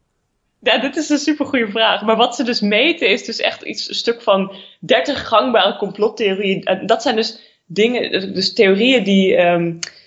Ja, 0.61 0.79
dit 0.79 0.97
is 0.97 1.09
een 1.09 1.19
super 1.19 1.47
goede 1.47 1.71
vraag. 1.71 2.03
Maar 2.03 2.17
wat 2.17 2.35
ze 2.35 2.45
dus 2.45 2.61
meten 2.61 3.09
is 3.09 3.25
dus 3.25 3.41
echt 3.41 3.63
iets, 3.63 3.89
een 3.89 3.95
stuk 3.95 4.23
van 4.23 4.53
30 4.81 5.29
gangbare 5.29 5.77
complottheorieën. 5.77 6.83
Dat 6.87 7.03
zijn 7.03 7.17
dus 7.17 7.61
dingen, 7.67 8.35
dus 8.35 8.53
theorieën 8.53 9.05
die. 9.05 9.37
Um, 9.37 9.67
uh, 9.67 9.98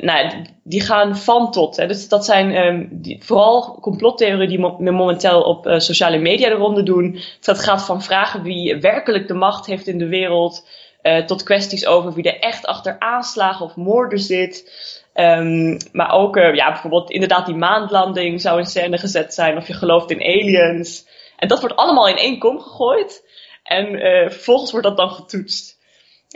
nou, 0.00 0.44
die 0.62 0.80
gaan 0.80 1.16
van 1.16 1.50
tot. 1.50 1.76
Hè. 1.76 1.86
Dus 1.86 2.08
dat 2.08 2.24
zijn 2.24 2.56
um, 2.56 2.88
die, 2.90 3.22
vooral 3.24 3.78
complottheorieën 3.80 4.48
die 4.48 4.58
mo 4.58 4.76
momenteel 4.78 5.42
op 5.42 5.66
uh, 5.66 5.78
sociale 5.78 6.18
media 6.18 6.48
de 6.48 6.54
ronde 6.54 6.82
doen. 6.82 7.18
Dat 7.40 7.58
gaat 7.58 7.84
van 7.84 8.02
vragen 8.02 8.42
wie 8.42 8.80
werkelijk 8.80 9.28
de 9.28 9.34
macht 9.34 9.66
heeft 9.66 9.86
in 9.86 9.98
de 9.98 10.08
wereld. 10.08 10.68
Uh, 11.02 11.24
tot 11.24 11.42
kwesties 11.42 11.86
over 11.86 12.12
wie 12.12 12.32
er 12.32 12.40
echt 12.40 12.66
achter 12.66 12.96
aanslagen 12.98 13.64
of 13.64 13.76
moorden 13.76 14.18
zit. 14.18 14.70
Um, 15.14 15.76
maar 15.92 16.12
ook 16.12 16.36
ja, 16.36 16.70
bijvoorbeeld 16.72 17.10
inderdaad 17.10 17.46
die 17.46 17.54
maandlanding 17.54 18.40
zou 18.40 18.58
in 18.58 18.66
scène 18.66 18.98
gezet 18.98 19.34
zijn. 19.34 19.56
Of 19.56 19.66
je 19.66 19.74
gelooft 19.74 20.10
in 20.10 20.20
aliens. 20.20 21.06
En 21.36 21.48
dat 21.48 21.60
wordt 21.60 21.76
allemaal 21.76 22.08
in 22.08 22.16
één 22.16 22.38
kom 22.38 22.60
gegooid. 22.60 23.24
En 23.62 23.86
vervolgens 24.30 24.70
wordt 24.70 24.86
dat 24.86 24.96
dan 24.96 25.10
getoetst. 25.10 25.75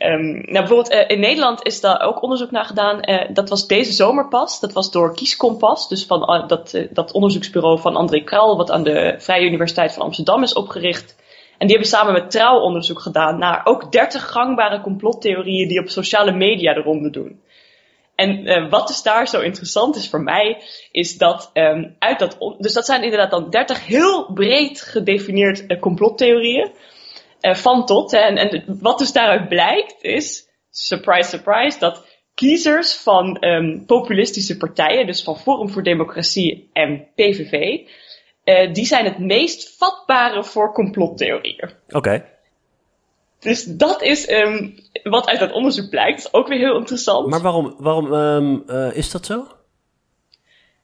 Um, 0.02 0.32
nou, 0.32 0.52
bijvoorbeeld 0.52 0.92
uh, 0.92 1.04
in 1.06 1.20
Nederland 1.20 1.66
is 1.66 1.80
daar 1.80 2.00
ook 2.00 2.22
onderzoek 2.22 2.50
naar 2.50 2.64
gedaan. 2.64 3.10
Uh, 3.10 3.20
dat 3.32 3.48
was 3.48 3.66
deze 3.66 3.92
zomer 3.92 4.28
pas. 4.28 4.60
Dat 4.60 4.72
was 4.72 4.90
door 4.90 5.14
Kieskompas, 5.14 5.88
dus 5.88 6.06
van 6.06 6.34
uh, 6.34 6.48
dat, 6.48 6.86
dat 6.90 7.12
onderzoeksbureau 7.12 7.80
van 7.80 7.96
André 7.96 8.24
Kruil, 8.24 8.56
wat 8.56 8.70
aan 8.70 8.82
de 8.82 9.14
Vrije 9.18 9.46
Universiteit 9.46 9.92
van 9.92 10.02
Amsterdam 10.02 10.42
is 10.42 10.52
opgericht. 10.52 11.16
En 11.58 11.66
die 11.66 11.76
hebben 11.76 11.88
samen 11.88 12.12
met 12.12 12.30
Trouw 12.30 12.60
onderzoek 12.60 13.00
gedaan 13.00 13.38
naar 13.38 13.60
ook 13.64 13.92
30 13.92 14.30
gangbare 14.30 14.80
complottheorieën 14.80 15.68
die 15.68 15.80
op 15.80 15.88
sociale 15.88 16.32
media 16.32 16.74
de 16.74 16.80
ronde 16.80 17.10
doen. 17.10 17.40
En 18.14 18.68
wat 18.68 18.86
dus 18.86 19.02
daar 19.02 19.28
zo 19.28 19.40
interessant 19.40 19.96
is 19.96 20.08
voor 20.10 20.22
mij, 20.22 20.62
is 20.92 21.18
dat 21.18 21.50
um, 21.54 21.96
uit 21.98 22.18
dat. 22.18 22.36
Dus 22.58 22.72
dat 22.72 22.86
zijn 22.86 23.02
inderdaad 23.02 23.30
dan 23.30 23.50
30 23.50 23.86
heel 23.86 24.32
breed 24.32 24.80
gedefinieerd 24.80 25.78
complottheorieën. 25.78 26.70
Uh, 27.40 27.54
van 27.54 27.86
tot. 27.86 28.10
Hè. 28.10 28.18
En, 28.18 28.36
en 28.36 28.78
wat 28.80 28.98
dus 28.98 29.12
daaruit 29.12 29.48
blijkt 29.48 30.02
is, 30.02 30.48
surprise, 30.70 31.28
surprise, 31.28 31.78
dat 31.78 32.06
kiezers 32.34 32.94
van 32.94 33.44
um, 33.44 33.86
populistische 33.86 34.56
partijen, 34.56 35.06
dus 35.06 35.22
van 35.22 35.38
Forum 35.38 35.70
voor 35.70 35.82
Democratie 35.82 36.70
en 36.72 37.06
PVV, 37.14 37.52
uh, 37.52 37.88
eh, 38.44 38.74
die 38.74 38.84
zijn 38.84 39.04
het 39.04 39.18
meest 39.18 39.76
vatbare 39.78 40.44
voor 40.44 40.72
complottheorieën. 40.72 41.70
Oké. 41.86 41.96
Okay. 41.96 42.24
Dus 43.40 43.64
dat 43.64 44.02
is 44.02 44.30
um, 44.30 44.74
wat 45.02 45.26
uit 45.26 45.38
dat 45.38 45.52
onderzoek 45.52 45.90
blijkt. 45.90 46.34
Ook 46.34 46.48
weer 46.48 46.58
heel 46.58 46.76
interessant. 46.76 47.26
Maar 47.26 47.40
waarom, 47.40 47.74
waarom 47.78 48.12
um, 48.12 48.62
uh, 48.66 48.96
is 48.96 49.10
dat 49.10 49.26
zo? 49.26 49.46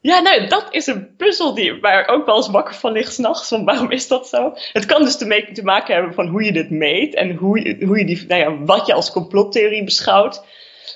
Ja, 0.01 0.19
nou, 0.19 0.47
dat 0.47 0.67
is 0.69 0.87
een 0.87 1.15
puzzel 1.15 1.53
die, 1.53 1.79
waar 1.79 2.07
ook 2.07 2.25
wel 2.25 2.35
eens 2.35 2.49
wakker 2.49 2.75
van 2.75 2.91
ligt 2.91 3.13
s'nachts. 3.13 3.49
Waarom 3.49 3.91
is 3.91 4.07
dat 4.07 4.27
zo? 4.27 4.53
Het 4.73 4.85
kan 4.85 5.03
dus 5.03 5.17
te, 5.17 5.49
te, 5.53 5.63
maken 5.63 5.93
hebben 5.93 6.13
van 6.13 6.27
hoe 6.27 6.43
je 6.43 6.51
dit 6.51 6.69
meet 6.69 7.15
en 7.15 7.35
hoe 7.35 7.59
je, 7.63 7.85
hoe 7.85 7.97
je 7.97 8.05
die, 8.05 8.25
nou 8.27 8.41
ja, 8.41 8.65
wat 8.65 8.85
je 8.85 8.93
als 8.93 9.11
complottheorie 9.11 9.83
beschouwt. 9.83 10.37
Uh, 10.37 10.43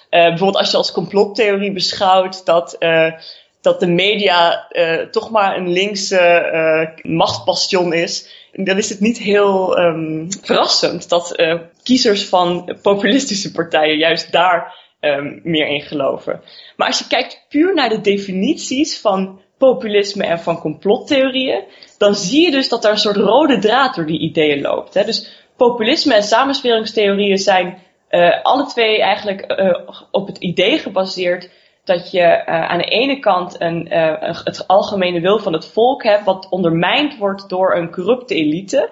bijvoorbeeld 0.10 0.58
als 0.58 0.72
je 0.72 0.78
als 0.78 0.92
complottheorie 0.92 1.72
beschouwt 1.72 2.46
dat, 2.46 2.76
uh, 2.80 3.12
dat 3.62 3.80
de 3.80 3.88
media 3.88 4.68
uh, 4.72 4.98
toch 4.98 5.30
maar 5.30 5.58
een 5.58 5.70
linkse 5.70 7.00
machtsbastion 7.02 7.94
is. 7.94 8.40
Dan 8.54 8.78
is 8.78 8.90
het 8.90 9.00
niet 9.00 9.18
heel 9.18 9.80
um, 9.80 10.28
verrassend 10.42 11.10
dat 11.10 11.36
kiezers 11.84 12.26
van 12.26 12.78
populistische 12.82 13.52
partijen 13.52 13.98
juist 13.98 14.32
daar 14.32 14.76
um, 15.02 15.40
meer 15.44 15.68
in 15.68 15.82
geloven. 15.82 16.42
Maar 16.76 16.88
als 16.88 17.00
je 17.00 17.08
kijkt 17.08 17.46
puur 17.50 17.74
naar 17.74 17.90
de 17.90 18.02
definities 18.02 19.00
van 19.00 19.42
populisme 19.58 20.26
en 20.26 20.40
van 20.40 20.60
complottheorieën, 20.60 21.64
dan 21.98 22.16
zie 22.16 22.46
je 22.46 22.52
dus 22.52 22.70
dat 22.70 22.86
er 22.86 22.92
een 22.92 22.98
soort 22.98 23.16
rode 23.16 23.60
draad 23.60 23.96
door 23.96 24.06
die 24.06 24.20
ideeën 24.20 24.62
loopt. 24.62 24.94
Hè? 24.94 25.04
Dus 25.04 25.46
populisme 25.58 26.14
en 26.14 26.24
samensweringstheorieën 26.24 27.38
zijn 27.38 27.78
uh, 28.10 28.44
alle 28.44 28.66
twee 28.66 29.02
eigenlijk 29.02 29.60
uh, 29.60 29.90
op 30.12 30.28
het 30.28 30.38
idee 30.38 30.78
gebaseerd 30.78 31.50
dat 31.84 32.12
je 32.12 32.20
uh, 32.20 32.44
aan 32.46 32.78
de 32.78 32.84
ene 32.84 33.20
kant 33.20 33.62
een, 33.62 33.88
het 34.44 34.68
algemene 34.68 35.20
wil 35.20 35.40
van 35.40 35.54
het 35.54 35.66
volk 35.66 36.04
hebt, 36.04 36.26
wat 36.26 36.50
ondermijnd 36.50 37.18
wordt 37.18 37.50
door 37.50 37.76
een 37.76 37.92
corrupte 37.92 38.36
elite. 38.36 38.90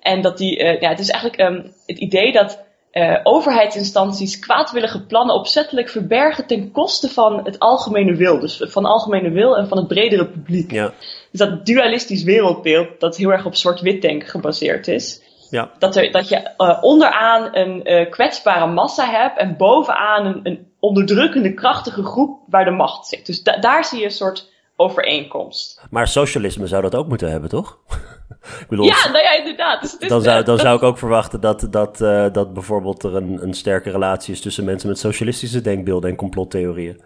En 0.00 0.22
dat 0.22 0.38
die, 0.38 0.64
ja, 0.64 0.88
het 0.88 0.98
is 0.98 1.10
eigenlijk 1.10 1.50
um, 1.50 1.72
het 1.86 1.98
idee 1.98 2.32
dat 2.32 2.65
uh, 2.92 3.20
overheidsinstanties 3.22 4.38
kwaadwillige 4.38 5.06
plannen 5.06 5.34
opzettelijk 5.34 5.88
verbergen 5.88 6.46
ten 6.46 6.72
koste 6.72 7.08
van 7.08 7.44
het 7.44 7.58
algemene 7.58 8.14
wil. 8.14 8.40
Dus 8.40 8.62
van 8.64 8.84
algemene 8.84 9.30
wil 9.30 9.56
en 9.56 9.68
van 9.68 9.78
het 9.78 9.88
bredere 9.88 10.26
publiek. 10.26 10.70
Ja. 10.70 10.92
Dus 11.30 11.40
dat 11.40 11.66
dualistisch 11.66 12.22
wereldbeeld 12.22 13.00
dat 13.00 13.16
heel 13.16 13.30
erg 13.30 13.46
op 13.46 13.54
zwart-wit 13.54 14.02
denken 14.02 14.28
gebaseerd 14.28 14.88
is. 14.88 15.22
Ja. 15.50 15.70
Dat, 15.78 15.96
er, 15.96 16.10
dat 16.10 16.28
je 16.28 16.50
uh, 16.58 16.78
onderaan 16.80 17.56
een 17.56 17.90
uh, 17.90 18.10
kwetsbare 18.10 18.66
massa 18.66 19.10
hebt 19.10 19.38
en 19.38 19.56
bovenaan 19.56 20.26
een, 20.26 20.40
een, 20.42 20.66
onderdrukkende 20.80 21.54
krachtige 21.54 22.02
groep 22.02 22.40
waar 22.46 22.64
de 22.64 22.70
macht 22.70 23.06
zit. 23.06 23.26
Dus 23.26 23.42
da 23.42 23.58
daar 23.58 23.84
zie 23.84 23.98
je 23.98 24.04
een 24.04 24.10
soort 24.10 24.50
overeenkomst. 24.76 25.82
Maar 25.90 26.08
socialisme 26.08 26.66
zou 26.66 26.82
dat 26.82 26.94
ook 26.94 27.08
moeten 27.08 27.30
hebben, 27.30 27.50
toch? 27.50 27.78
ik 28.60 28.66
bedoel, 28.68 28.84
ja, 28.84 29.08
nou 29.10 29.22
ja, 29.22 29.32
inderdaad. 29.32 29.80
Dus 29.80 30.08
dan 30.08 30.22
zou, 30.22 30.44
dan 30.44 30.58
zou 30.58 30.76
ik 30.76 30.82
ook 30.82 30.98
verwachten 30.98 31.40
dat, 31.40 31.66
dat, 31.70 32.00
uh, 32.00 32.26
dat 32.32 32.52
bijvoorbeeld 32.52 33.02
er 33.02 33.16
een, 33.16 33.42
een 33.42 33.54
sterke 33.54 33.90
relatie 33.90 34.34
is 34.34 34.40
tussen 34.40 34.64
mensen 34.64 34.88
met 34.88 34.98
socialistische 34.98 35.60
denkbeelden 35.60 36.10
en 36.10 36.16
complottheorieën. 36.16 37.02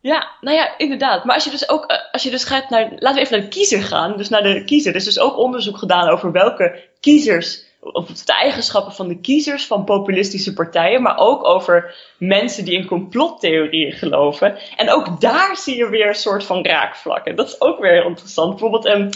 Ja, 0.00 0.30
nou 0.40 0.56
ja, 0.56 0.78
inderdaad. 0.78 1.24
Maar 1.24 1.34
als 1.34 1.44
je 1.44 1.50
dus 1.50 1.68
ook, 1.68 1.90
uh, 1.90 1.96
als 2.12 2.22
je 2.22 2.30
dus 2.30 2.44
gaat 2.44 2.70
naar, 2.70 2.92
laten 2.96 3.14
we 3.14 3.20
even 3.20 3.38
naar 3.38 3.48
de 3.48 3.54
kiezer 3.54 3.82
gaan. 3.82 4.16
Dus 4.16 4.28
naar 4.28 4.42
de 4.42 4.64
kiezer. 4.64 4.90
Er 4.90 4.96
is 4.96 5.04
dus 5.04 5.18
ook 5.18 5.36
onderzoek 5.36 5.78
gedaan 5.78 6.08
over 6.08 6.32
welke 6.32 6.88
kiezers, 7.00 7.64
of 7.82 8.06
de 8.06 8.32
eigenschappen 8.32 8.92
van 8.92 9.08
de 9.08 9.20
kiezers 9.20 9.66
van 9.66 9.84
populistische 9.84 10.52
partijen, 10.52 11.02
maar 11.02 11.18
ook 11.18 11.44
over 11.44 11.94
mensen 12.18 12.64
die 12.64 12.74
in 12.74 12.86
complottheorieën 12.86 13.92
geloven. 13.92 14.58
En 14.76 14.90
ook 14.90 15.20
daar 15.20 15.56
zie 15.56 15.76
je 15.76 15.88
weer 15.88 16.08
een 16.08 16.14
soort 16.14 16.44
van 16.44 16.64
raakvlakken. 16.64 17.36
Dat 17.36 17.48
is 17.48 17.60
ook 17.60 17.80
weer 17.80 17.92
heel 17.92 18.08
interessant. 18.08 18.50
Bijvoorbeeld, 18.50 18.86
um, 18.86 19.08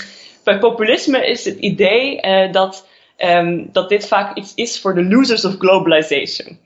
bij 0.45 0.59
populisme 0.59 1.27
is 1.27 1.45
het 1.45 1.59
idee 1.59 2.23
uh, 2.23 2.53
dat, 2.53 2.87
um, 3.19 3.69
dat 3.73 3.89
dit 3.89 4.09
vaak 4.09 4.37
iets 4.37 4.55
is 4.55 4.81
voor 4.81 4.95
de 4.95 5.05
losers 5.05 5.45
of 5.45 5.57
globalization. 5.59 6.59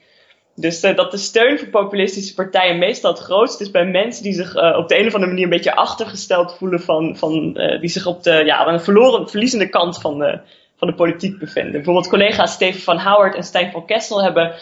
Dus 0.55 0.85
uh, 0.85 0.97
dat 0.97 1.11
de 1.11 1.17
steun 1.17 1.59
voor 1.59 1.69
populistische 1.69 2.35
partijen 2.35 2.79
meestal 2.79 3.13
het 3.13 3.21
grootst 3.21 3.61
is 3.61 3.71
bij 3.71 3.87
mensen 3.87 4.23
die 4.23 4.33
zich 4.33 4.57
uh, 4.57 4.77
op 4.77 4.89
de 4.89 4.99
een 4.99 5.07
of 5.07 5.15
andere 5.15 5.31
manier 5.31 5.45
een 5.45 5.51
beetje 5.51 5.75
achtergesteld 5.75 6.55
voelen 6.55 6.81
van, 6.81 7.17
van 7.17 7.53
die 7.81 7.89
zich 7.89 8.07
op 8.07 8.23
de, 8.23 8.43
ja, 8.45 8.81
verloren, 8.81 9.29
verliezende 9.29 9.69
kant 9.69 10.01
van 10.01 10.19
de, 10.19 10.41
van 10.81 10.89
de 10.89 10.95
politiek 10.95 11.39
bevinden. 11.39 11.73
Bijvoorbeeld 11.73 12.09
collega's 12.09 12.53
Steven 12.53 12.81
van 12.81 12.99
Howard 12.99 13.35
en 13.35 13.43
Stijn 13.43 13.71
van 13.71 13.87
Kessel 13.87 14.23
hebben 14.23 14.55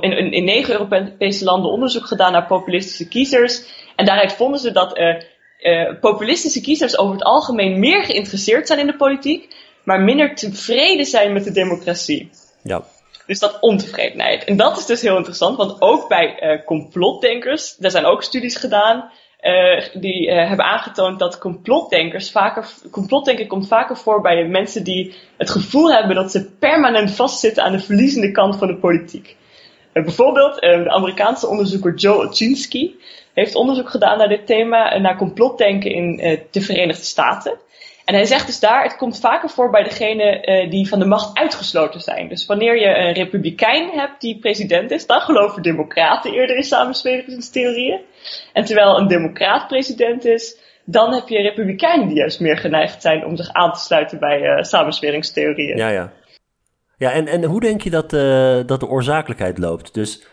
in, 0.00 0.12
in, 0.12 0.32
in 0.32 0.44
negen 0.44 0.72
Europese 0.72 1.44
landen 1.44 1.70
onderzoek 1.70 2.06
gedaan 2.06 2.32
naar 2.32 2.46
populistische 2.46 3.08
kiezers. 3.08 3.62
En 3.96 4.04
daaruit 4.04 4.32
vonden 4.32 4.60
ze 4.60 4.72
dat 4.72 4.98
uh, 4.98 6.00
populistische 6.00 6.60
kiezers 6.60 6.98
over 6.98 7.14
het 7.14 7.24
algemeen 7.24 7.78
meer 7.78 8.04
geïnteresseerd 8.04 8.66
zijn 8.66 8.78
in 8.78 8.86
de 8.86 8.96
politiek, 8.96 9.54
maar 9.84 10.00
minder 10.00 10.34
tevreden 10.34 11.06
zijn 11.06 11.32
met 11.32 11.44
de 11.44 11.52
democratie. 11.52 12.30
Ja. 12.62 12.82
Dus 13.26 13.38
dat 13.38 13.60
ontevredenheid. 13.60 14.44
En 14.44 14.56
dat 14.56 14.78
is 14.78 14.86
dus 14.86 15.00
heel 15.00 15.16
interessant, 15.16 15.56
want 15.56 15.80
ook 15.80 16.08
bij 16.08 16.62
complotdenkers, 16.64 17.76
er 17.80 17.90
zijn 17.90 18.04
ook 18.04 18.22
studies 18.22 18.56
gedaan, 18.56 19.10
uh, 19.40 19.84
die 19.92 20.26
uh, 20.26 20.48
hebben 20.48 20.66
aangetoond 20.66 21.18
dat 21.18 21.38
complotdenkers 21.38 22.30
vaker, 22.30 22.68
complotdenken 22.90 23.46
komt 23.46 23.68
vaker 23.68 23.96
voor 23.96 24.20
bij 24.20 24.48
mensen 24.48 24.84
die 24.84 25.14
het 25.36 25.50
gevoel 25.50 25.92
hebben 25.92 26.16
dat 26.16 26.30
ze 26.30 26.50
permanent 26.58 27.14
vastzitten 27.14 27.62
aan 27.62 27.72
de 27.72 27.80
verliezende 27.80 28.30
kant 28.30 28.56
van 28.56 28.68
de 28.68 28.76
politiek. 28.76 29.36
bijvoorbeeld, 29.92 30.60
de 30.60 30.90
Amerikaanse 30.90 31.46
onderzoeker 31.46 31.94
Joe 31.94 32.26
Oczynski 32.26 33.00
heeft 33.34 33.54
onderzoek 33.54 33.90
gedaan 33.90 34.18
naar 34.18 34.28
dit 34.28 34.46
thema, 34.46 34.98
naar 34.98 35.16
complotdenken 35.16 35.90
in 35.90 36.16
de 36.50 36.60
Verenigde 36.60 37.04
Staten. 37.04 37.58
En 38.06 38.14
hij 38.14 38.24
zegt 38.24 38.46
dus 38.46 38.60
daar, 38.60 38.82
het 38.82 38.96
komt 38.96 39.20
vaker 39.20 39.48
voor 39.48 39.70
bij 39.70 39.82
degenen 39.82 40.50
uh, 40.50 40.70
die 40.70 40.88
van 40.88 40.98
de 40.98 41.06
macht 41.06 41.38
uitgesloten 41.38 42.00
zijn. 42.00 42.28
Dus 42.28 42.46
wanneer 42.46 42.80
je 42.80 42.86
een 42.86 43.12
republikein 43.12 43.90
hebt 43.90 44.20
die 44.20 44.38
president 44.38 44.90
is, 44.90 45.06
dan 45.06 45.20
geloven 45.20 45.62
democraten 45.62 46.32
eerder 46.32 46.56
in 46.56 46.62
samensweringstheorieën. 46.62 48.00
En 48.52 48.64
terwijl 48.64 48.98
een 48.98 49.08
democraat 49.08 49.68
president 49.68 50.24
is, 50.24 50.58
dan 50.84 51.12
heb 51.14 51.28
je 51.28 51.42
republikeinen 51.42 52.08
die 52.08 52.16
juist 52.16 52.40
meer 52.40 52.56
geneigd 52.56 53.02
zijn 53.02 53.24
om 53.24 53.36
zich 53.36 53.52
aan 53.52 53.72
te 53.72 53.80
sluiten 53.80 54.18
bij 54.18 54.40
uh, 54.40 54.62
samensweringstheorieën. 54.62 55.76
Ja, 55.76 55.88
ja. 55.88 56.12
Ja, 56.98 57.12
en, 57.12 57.26
en 57.26 57.44
hoe 57.44 57.60
denk 57.60 57.80
je 57.80 57.90
dat, 57.90 58.12
uh, 58.12 58.60
dat 58.66 58.80
de 58.80 58.88
oorzakelijkheid 58.88 59.58
loopt? 59.58 59.94
Dus 59.94 60.26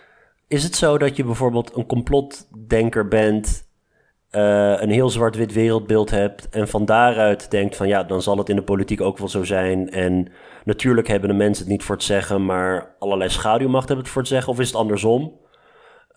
is 0.47 0.63
het 0.63 0.75
zo 0.75 0.97
dat 0.97 1.15
je 1.15 1.23
bijvoorbeeld 1.23 1.75
een 1.75 1.85
complotdenker 1.85 3.07
bent 3.07 3.71
uh, 4.35 4.81
een 4.81 4.89
heel 4.89 5.09
zwart-wit 5.09 5.53
wereldbeeld 5.53 6.09
hebt 6.09 6.49
en 6.49 6.67
van 6.67 6.85
daaruit 6.85 7.51
denkt 7.51 7.75
van 7.75 7.87
ja, 7.87 8.03
dan 8.03 8.21
zal 8.21 8.37
het 8.37 8.49
in 8.49 8.55
de 8.55 8.63
politiek 8.63 9.01
ook 9.01 9.17
wel 9.17 9.27
zo 9.27 9.43
zijn. 9.43 9.89
En 9.89 10.27
natuurlijk 10.63 11.07
hebben 11.07 11.29
de 11.29 11.35
mensen 11.35 11.63
het 11.63 11.73
niet 11.73 11.83
voor 11.83 11.95
het 11.95 12.03
zeggen, 12.03 12.45
maar 12.45 12.95
allerlei 12.99 13.29
schaduwmacht 13.29 13.87
hebben 13.87 14.03
het 14.03 14.13
voor 14.13 14.21
het 14.21 14.31
zeggen. 14.31 14.51
Of 14.51 14.59
is 14.59 14.67
het 14.67 14.75
andersom? 14.75 15.41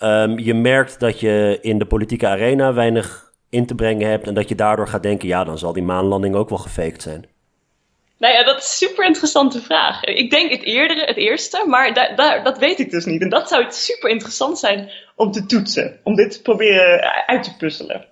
Um, 0.03 0.39
je 0.39 0.55
merkt 0.55 1.01
dat 1.01 1.21
je 1.21 1.59
in 1.61 1.79
de 1.79 1.87
politieke 1.87 2.27
arena 2.27 2.73
weinig 2.73 3.33
in 3.49 3.67
te 3.67 3.75
brengen 3.75 4.09
hebt 4.09 4.27
en 4.27 4.35
dat 4.35 4.49
je 4.49 4.55
daardoor 4.55 4.89
gaat 4.89 5.03
denken, 5.03 5.29
ja, 5.29 5.45
dan 5.45 5.59
zal 5.59 5.73
die 5.73 5.83
maanlanding 5.83 6.35
ook 6.35 6.49
wel 6.49 6.59
gefaked 6.59 7.03
zijn. 7.03 7.27
Nou 8.19 8.35
ja, 8.35 8.45
dat 8.45 8.59
is 8.59 8.65
een 8.65 8.89
super 8.89 9.07
interessante 9.07 9.61
vraag. 9.61 10.05
Ik 10.05 10.31
denk 10.31 10.51
het 10.51 10.63
eerdere, 10.63 11.05
het 11.05 11.17
eerste, 11.17 11.65
maar 11.67 11.95
da 11.95 12.15
da 12.15 12.43
dat 12.43 12.59
weet 12.59 12.79
ik 12.79 12.91
dus 12.91 13.05
niet. 13.05 13.23
En 13.23 13.29
dat 13.29 13.49
zou 13.49 13.65
super 13.69 14.11
interessant 14.11 14.59
zijn 14.59 14.91
om 15.17 15.33
te 15.33 15.47
toetsen, 15.47 16.01
om 16.03 16.15
dit 16.15 16.33
te 16.33 16.43
proberen 16.43 17.01
uit 17.27 17.43
te 17.43 17.57
puzzelen. 17.57 18.07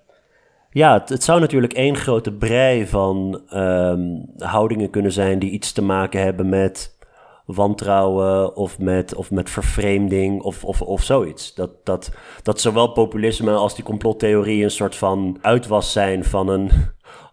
Ja, 0.69 0.93
het, 0.93 1.09
het 1.09 1.23
zou 1.23 1.39
natuurlijk 1.39 1.73
één 1.73 1.95
grote 1.95 2.33
brei 2.33 2.87
van 2.87 3.41
um, 3.53 4.25
houdingen 4.37 4.89
kunnen 4.89 5.11
zijn 5.11 5.39
die 5.39 5.51
iets 5.51 5.71
te 5.71 5.81
maken 5.81 6.21
hebben 6.21 6.49
met 6.49 6.97
wantrouwen 7.45 8.55
of 8.55 8.79
met, 8.79 9.15
of 9.15 9.31
met 9.31 9.49
vervreemding 9.49 10.41
of, 10.41 10.63
of, 10.63 10.81
of 10.81 11.03
zoiets. 11.03 11.53
Dat, 11.53 11.85
dat, 11.85 12.11
dat 12.43 12.61
zowel 12.61 12.91
populisme 12.91 13.51
als 13.51 13.75
die 13.75 13.83
complottheorie 13.83 14.63
een 14.63 14.71
soort 14.71 14.95
van 14.95 15.37
uitwas 15.41 15.91
zijn 15.91 16.23
van 16.23 16.47
een 16.47 16.71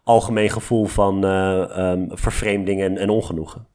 algemeen 0.05 0.51
gevoel 0.51 0.85
van 0.85 1.25
um, 1.25 2.09
vervreemding 2.11 2.83
en, 2.83 2.99
en 2.99 3.11
ongenoegen. 3.11 3.67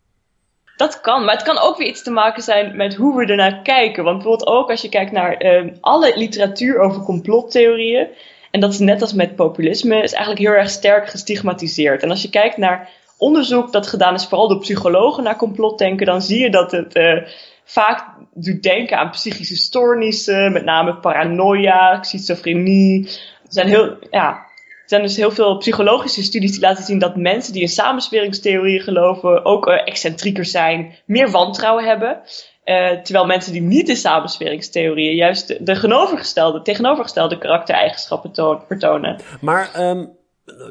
Dat 0.78 1.02
kan, 1.02 1.26
maar 1.26 1.34
het 1.34 1.44
kan 1.44 1.60
ook 1.60 1.78
weer 1.78 1.88
iets 1.88 2.04
te 2.04 2.12
maken 2.12 2.44
zijn 2.44 2.76
met 2.76 2.96
hoe 2.96 3.18
we 3.18 3.26
ernaar 3.26 3.62
kijken. 3.62 4.04
Want 4.04 4.18
bijvoorbeeld 4.18 4.50
ook 4.50 4.70
als 4.70 4.82
je 4.82 4.90
kijkt 4.90 5.12
naar 5.12 5.44
uh, 5.44 5.72
alle 5.82 6.18
literatuur 6.18 6.80
over 6.80 7.02
complottheorieën. 7.02 8.08
En 8.52 8.60
dat 8.60 8.72
is 8.74 8.80
net 8.80 9.02
als 9.02 9.14
met 9.14 9.36
populisme, 9.36 10.02
is 10.02 10.14
eigenlijk 10.14 10.46
heel 10.46 10.58
erg 10.58 10.70
sterk 10.70 11.10
gestigmatiseerd. 11.10 12.04
En 12.04 12.10
als 12.10 12.22
je 12.22 12.30
kijkt 12.30 12.58
naar 12.58 12.90
onderzoek 13.18 13.72
dat 13.72 13.88
gedaan 13.88 14.14
is, 14.14 14.26
vooral 14.26 14.48
door 14.48 14.60
psychologen 14.60 15.24
naar 15.24 15.36
complotdenken, 15.36 16.06
dan 16.06 16.22
zie 16.22 16.40
je 16.40 16.50
dat 16.50 16.72
het 16.72 16.96
uh, 16.96 17.22
vaak 17.64 18.06
doet 18.34 18.64
denken 18.64 18.98
aan 18.98 19.10
psychische 19.10 19.56
stoornissen, 19.56 20.52
met 20.52 20.64
name 20.64 20.96
paranoia, 20.96 22.04
schizofrenie. 22.04 23.06
Er 23.44 23.54
zijn 23.54 23.68
heel, 23.68 23.98
ja, 24.10 24.47
zijn 24.90 25.02
dus 25.02 25.16
heel 25.16 25.32
veel 25.32 25.58
psychologische 25.58 26.24
studies 26.24 26.52
die 26.52 26.60
laten 26.60 26.84
zien 26.84 27.00
dat 27.00 27.16
mensen 27.16 27.54
die 27.54 27.62
in 27.62 27.68
samensweringstheorieën 27.68 28.82
geloven 28.82 29.46
ook 29.46 29.68
uh, 29.68 29.88
excentrieker 29.88 30.46
zijn, 30.46 30.96
meer 31.06 31.32
wantrouwen 31.32 31.86
hebben. 31.86 32.22
Uh, 32.66 32.90
terwijl 32.90 33.26
mensen 33.26 33.52
die 33.52 33.62
niet 33.62 33.90
in 33.90 33.96
samensweringstheorieën 33.96 35.16
juist 35.16 35.48
de, 35.48 35.64
de 35.64 36.60
tegenovergestelde 36.64 37.38
karaktereigenschappen 37.38 38.32
toon, 38.32 38.64
vertonen. 38.68 39.22
Maar 39.42 39.90
um, 39.90 40.18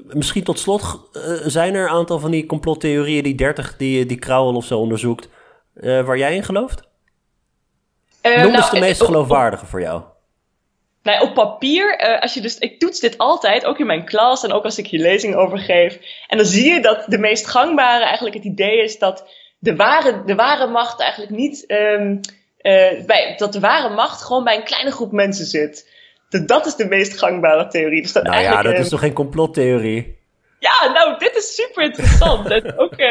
misschien 0.07 0.45
tot 0.45 0.59
slot, 0.59 0.83
uh, 1.13 1.23
zijn 1.47 1.75
er 1.75 1.83
een 1.83 1.95
aantal 1.95 2.19
van 2.19 2.31
die 2.31 2.47
complottheorieën, 2.47 3.23
die 3.23 3.35
30 3.35 3.77
die, 3.77 4.07
die 4.07 4.19
Krauwel 4.19 4.55
of 4.55 4.65
zo 4.65 4.79
onderzoekt, 4.79 5.29
waar 5.75 6.19
jij 6.19 6.35
in 6.35 6.45
gelooft? 6.45 6.83
Noem 8.23 8.35
nou, 8.35 8.55
eens 8.55 8.71
de 8.71 8.81
meest 8.81 9.03
geloofwaardige 9.03 9.67
voor 9.67 9.81
jou. 9.81 10.03
Nou, 11.07 11.23
op 11.23 11.35
papier, 11.35 12.01
uh, 12.01 12.21
als 12.21 12.35
je 12.35 12.41
dus, 12.41 12.59
ik 12.59 12.79
toets 12.79 13.01
dit 13.01 13.19
altijd, 13.19 13.65
ook 13.65 13.79
in 13.79 13.87
mijn 13.87 14.05
klas 14.05 14.45
en 14.45 14.53
ook 14.53 14.65
als 14.65 14.79
ik 14.79 14.87
hier 14.87 15.01
lezingen 15.01 15.39
over 15.39 15.59
geef. 15.59 15.99
En 16.27 16.37
dan 16.37 16.47
zie 16.47 16.73
je 16.73 16.81
dat 16.81 17.05
de 17.07 17.19
meest 17.19 17.47
gangbare 17.47 18.05
eigenlijk 18.05 18.35
het 18.35 18.45
idee 18.45 18.83
is 18.83 18.99
dat 18.99 19.29
de 19.59 19.77
ware, 19.77 20.23
de 20.25 20.35
ware 20.35 20.67
macht 20.67 21.01
eigenlijk 21.01 21.33
niet, 21.33 21.65
um, 21.69 22.21
uh, 22.63 23.05
bij, 23.07 23.35
dat 23.37 23.53
de 23.53 23.61
ware 23.61 23.95
macht 23.95 24.23
gewoon 24.23 24.45
bij 24.45 24.57
een 24.57 24.65
kleine 24.65 24.91
groep 24.91 25.13
mensen 25.13 25.47
zit. 25.47 25.91
Dat, 26.29 26.49
dat 26.49 26.67
is 26.67 26.77
de 26.77 26.87
meest 26.87 27.19
gangbare 27.19 27.67
theorie. 27.67 28.03
Dus 28.03 28.13
dat 28.13 28.23
nou 28.23 28.43
ja, 28.43 28.63
dat 28.63 28.73
is 28.73 28.79
ehm, 28.79 28.89
toch 28.89 29.01
geen 29.01 29.13
complottheorie? 29.13 30.17
Ja, 30.67 30.93
nou, 30.93 31.19
dit 31.19 31.37
is 31.37 31.55
super 31.55 31.83
interessant. 31.83 32.51
en 32.51 32.79
ook 32.79 32.95
uh, 32.97 33.09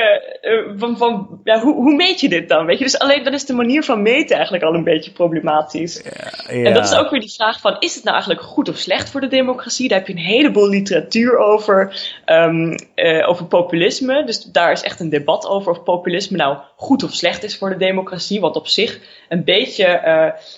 van, 0.78 0.98
van 0.98 1.40
ja, 1.44 1.60
hoe, 1.60 1.74
hoe 1.74 1.96
meet 1.96 2.20
je 2.20 2.30
dit 2.30 2.50
dan? 2.50 2.66
Weet 2.66 2.78
je? 2.78 2.84
Dus 2.84 3.00
alleen 3.00 3.24
dan 3.24 3.34
is 3.34 3.46
de 3.46 3.54
manier 3.54 3.84
van 3.84 4.02
meten 4.02 4.36
eigenlijk 4.36 4.64
al 4.64 4.74
een 4.74 4.84
beetje 4.84 5.12
problematisch. 5.12 6.02
Ja, 6.04 6.56
ja. 6.56 6.64
En 6.64 6.74
dat 6.74 6.86
is 6.86 6.96
ook 6.96 7.10
weer 7.10 7.20
die 7.20 7.34
vraag 7.34 7.60
van, 7.60 7.76
is 7.80 7.96
het 7.96 8.04
nou 8.04 8.16
eigenlijk 8.16 8.46
goed 8.46 8.70
of 8.70 8.78
slecht 8.78 9.10
voor 9.10 9.22
de 9.22 9.28
democratie? 9.28 9.88
Daar 9.88 9.98
heb 9.98 10.08
je 10.08 10.14
een 10.14 10.20
heleboel 10.20 10.70
literatuur 10.70 11.38
over, 11.38 12.10
um, 12.26 12.76
uh, 12.96 13.30
over 13.30 13.46
populisme. 13.46 14.26
Dus 14.26 14.44
daar 14.44 14.72
is 14.72 14.82
echt 14.82 15.00
een 15.00 15.10
debat 15.10 15.48
over 15.48 15.72
of 15.72 15.84
populisme 15.84 16.38
nou 16.38 16.58
goed 16.76 17.04
of 17.04 17.12
slecht 17.12 17.44
is 17.44 17.58
voor 17.58 17.70
de 17.70 17.78
democratie. 17.78 18.40
Want 18.40 18.56
op 18.56 18.68
zich 18.68 19.00
een 19.30 19.44
beetje 19.44 20.02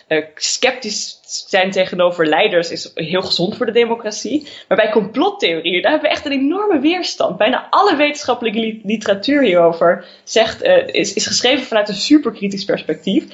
uh, 0.08 0.24
sceptisch 0.36 1.17
zijn 1.28 1.72
tegenover 1.72 2.28
leiders 2.28 2.72
is 2.72 2.92
heel 2.96 3.22
gezond 3.22 3.58
voor 3.58 3.66
de 3.66 3.72
democratie. 3.72 4.48
Maar 4.68 4.78
bij 4.78 4.92
complottheorieën, 4.92 5.82
daar 5.82 5.92
hebben 5.92 6.10
we 6.10 6.16
echt 6.16 6.26
een 6.26 6.32
enorme 6.32 6.80
weerstand. 6.80 7.38
Bijna 7.38 7.68
alle 7.70 7.96
wetenschappelijke 7.96 8.80
literatuur 8.84 9.44
hierover 9.44 10.06
zegt, 10.24 10.64
uh, 10.64 10.88
is, 10.88 11.14
is 11.14 11.28
geschreven 11.28 11.66
vanuit 11.66 11.90
een 11.90 11.96
superkritisch 11.96 12.66
perspectief. 12.66 13.26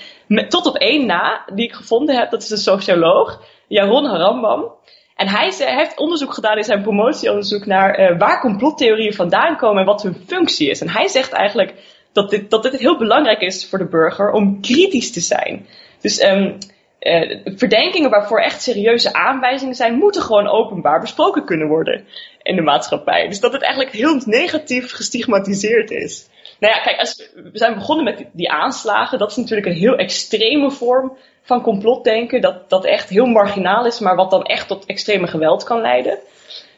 Tot 0.48 0.66
op 0.66 0.76
één 0.76 1.06
na, 1.06 1.46
die 1.54 1.66
ik 1.66 1.74
gevonden 1.74 2.16
heb, 2.16 2.32
dat 2.32 2.44
is 2.44 2.50
een 2.50 2.58
socioloog, 2.58 3.42
Jaron 3.68 4.06
Harambam. 4.06 4.72
En 5.16 5.28
hij, 5.28 5.54
heeft 5.58 6.00
onderzoek 6.00 6.34
gedaan 6.34 6.58
in 6.58 6.64
zijn 6.64 6.82
promotieonderzoek 6.82 7.66
naar 7.66 8.00
uh, 8.00 8.20
waar 8.20 8.40
complottheorieën 8.40 9.14
vandaan 9.14 9.58
komen 9.58 9.80
en 9.80 9.86
wat 9.86 10.04
hun 10.04 10.24
functie 10.28 10.70
is. 10.70 10.82
En 10.82 10.90
hij 10.90 11.08
zegt 11.08 11.32
eigenlijk 11.32 11.74
dat 12.14 12.30
dit, 12.30 12.50
dat 12.50 12.64
dit 12.64 12.80
heel 12.80 12.98
belangrijk 12.98 13.42
is 13.42 13.70
voor 13.70 13.80
de 13.80 13.88
burger 13.88 14.32
om 14.32 14.62
kritisch 14.62 15.12
te 15.12 15.20
zijn. 15.20 15.68
Dus 16.02 16.24
um, 16.24 16.58
uh, 17.04 17.40
verdenkingen 17.56 18.10
waarvoor 18.10 18.40
echt 18.40 18.62
serieuze 18.62 19.14
aanwijzingen 19.14 19.76
zijn, 19.76 19.94
moeten 19.94 20.22
gewoon 20.22 20.48
openbaar 20.48 21.00
besproken 21.00 21.46
kunnen 21.46 21.68
worden 21.68 22.06
in 22.42 22.56
de 22.56 22.62
maatschappij. 22.62 23.28
Dus 23.28 23.40
dat 23.40 23.54
het 23.54 23.62
eigenlijk 23.62 23.96
heel 23.96 24.22
negatief 24.26 24.92
gestigmatiseerd 24.92 25.92
is. 25.92 26.28
Nou 26.60 26.74
ja, 26.76 26.82
kijk, 26.82 27.00
als 27.00 27.30
we, 27.36 27.50
zijn 27.54 27.74
begonnen 27.74 28.06
met 28.06 28.26
die 28.34 28.52
aanslagen. 28.52 29.20
Dat 29.20 29.32
is 29.32 29.38
natuurlijk 29.38 29.68
een 29.68 29.74
heel 29.74 29.96
extreme 29.96 30.72
vorm 30.72 31.18
van 31.42 31.62
complotdenken. 31.62 32.42
Dat, 32.42 32.70
dat 32.70 32.86
echt 32.86 33.10
heel 33.10 33.26
marginaal 33.26 33.86
is, 33.86 34.00
maar 34.00 34.16
wat 34.16 34.32
dan 34.32 34.44
echt 34.44 34.68
tot 34.68 34.86
extreme 34.86 35.28
geweld 35.28 35.64
kan 35.64 35.82
leiden. 35.82 36.20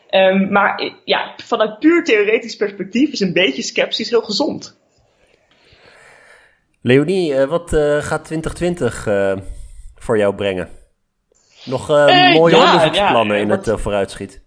Um, 0.10 0.52
maar 0.52 0.92
ja, 1.04 1.34
vanuit 1.44 1.80
puur 1.80 2.04
theoretisch 2.04 2.56
perspectief 2.56 3.12
is 3.12 3.20
een 3.20 3.34
beetje 3.34 3.62
sceptisch 3.62 4.10
heel 4.10 4.22
gezond. 4.22 4.78
Leonie, 6.82 7.34
uh, 7.34 7.44
wat 7.44 7.74
uh, 7.74 7.98
gaat 7.98 8.26
2020 8.26 9.08
voor 10.06 10.18
jou 10.18 10.36
brengen? 10.36 10.70
Nog 11.64 11.90
uh, 11.90 12.34
mooie 12.34 12.56
ja, 12.56 13.24
in 13.36 13.50
het 13.50 13.68
uh, 13.68 13.78
vooruitschiet? 13.78 14.44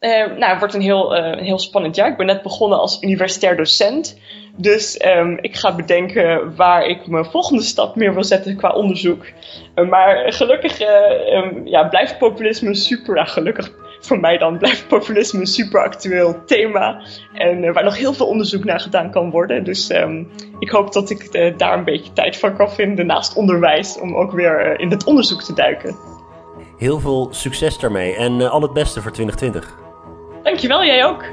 Nou, 0.00 0.44
het 0.44 0.58
wordt 0.58 0.74
een 0.74 0.80
heel, 0.80 1.16
een 1.16 1.44
heel 1.44 1.58
spannend 1.58 1.96
jaar. 1.96 2.10
Ik 2.10 2.16
ben 2.16 2.26
net 2.26 2.42
begonnen 2.42 2.78
als 2.78 3.02
universitair 3.02 3.56
docent. 3.56 4.18
Dus 4.56 5.04
um, 5.04 5.38
ik 5.40 5.56
ga 5.56 5.74
bedenken 5.74 6.56
waar 6.56 6.86
ik 6.86 7.06
mijn 7.06 7.24
volgende 7.24 7.62
stap 7.62 7.96
meer 7.96 8.14
wil 8.14 8.24
zetten 8.24 8.56
qua 8.56 8.70
onderzoek. 8.70 9.26
maar 9.88 10.32
gelukkig 10.32 10.80
um, 11.30 11.66
ja, 11.66 11.88
blijft 11.88 12.18
populisme 12.18 12.74
super. 12.74 13.16
Ja, 13.16 13.24
gelukkig 13.24 13.70
voor 14.00 14.20
mij 14.20 14.38
dan 14.38 14.58
blijft 14.58 14.88
populisme 14.88 15.40
een 15.40 15.46
super 15.46 15.84
actueel 15.84 16.44
thema. 16.44 17.02
En 17.32 17.62
uh, 17.62 17.72
waar 17.72 17.84
nog 17.84 17.96
heel 17.96 18.12
veel 18.12 18.26
onderzoek 18.26 18.64
naar 18.64 18.80
gedaan 18.80 19.10
kan 19.10 19.30
worden. 19.30 19.64
Dus 19.64 19.90
um, 19.90 20.30
ik 20.58 20.70
hoop 20.70 20.92
dat 20.92 21.10
ik 21.10 21.34
uh, 21.34 21.56
daar 21.56 21.78
een 21.78 21.84
beetje 21.84 22.12
tijd 22.12 22.36
van 22.36 22.56
kan 22.56 22.70
vinden 22.70 23.06
naast 23.06 23.36
onderwijs. 23.36 23.98
Om 24.00 24.14
ook 24.14 24.32
weer 24.32 24.66
uh, 24.66 24.78
in 24.78 24.90
het 24.90 25.04
onderzoek 25.04 25.42
te 25.42 25.54
duiken. 25.54 25.96
Heel 26.76 27.00
veel 27.00 27.28
succes 27.30 27.78
daarmee 27.78 28.14
en 28.16 28.50
al 28.50 28.62
het 28.62 28.72
beste 28.72 29.02
voor 29.02 29.12
2020. 29.12 29.76
Dankjewel, 30.42 30.84
jij 30.84 31.04
ook. 31.04 31.24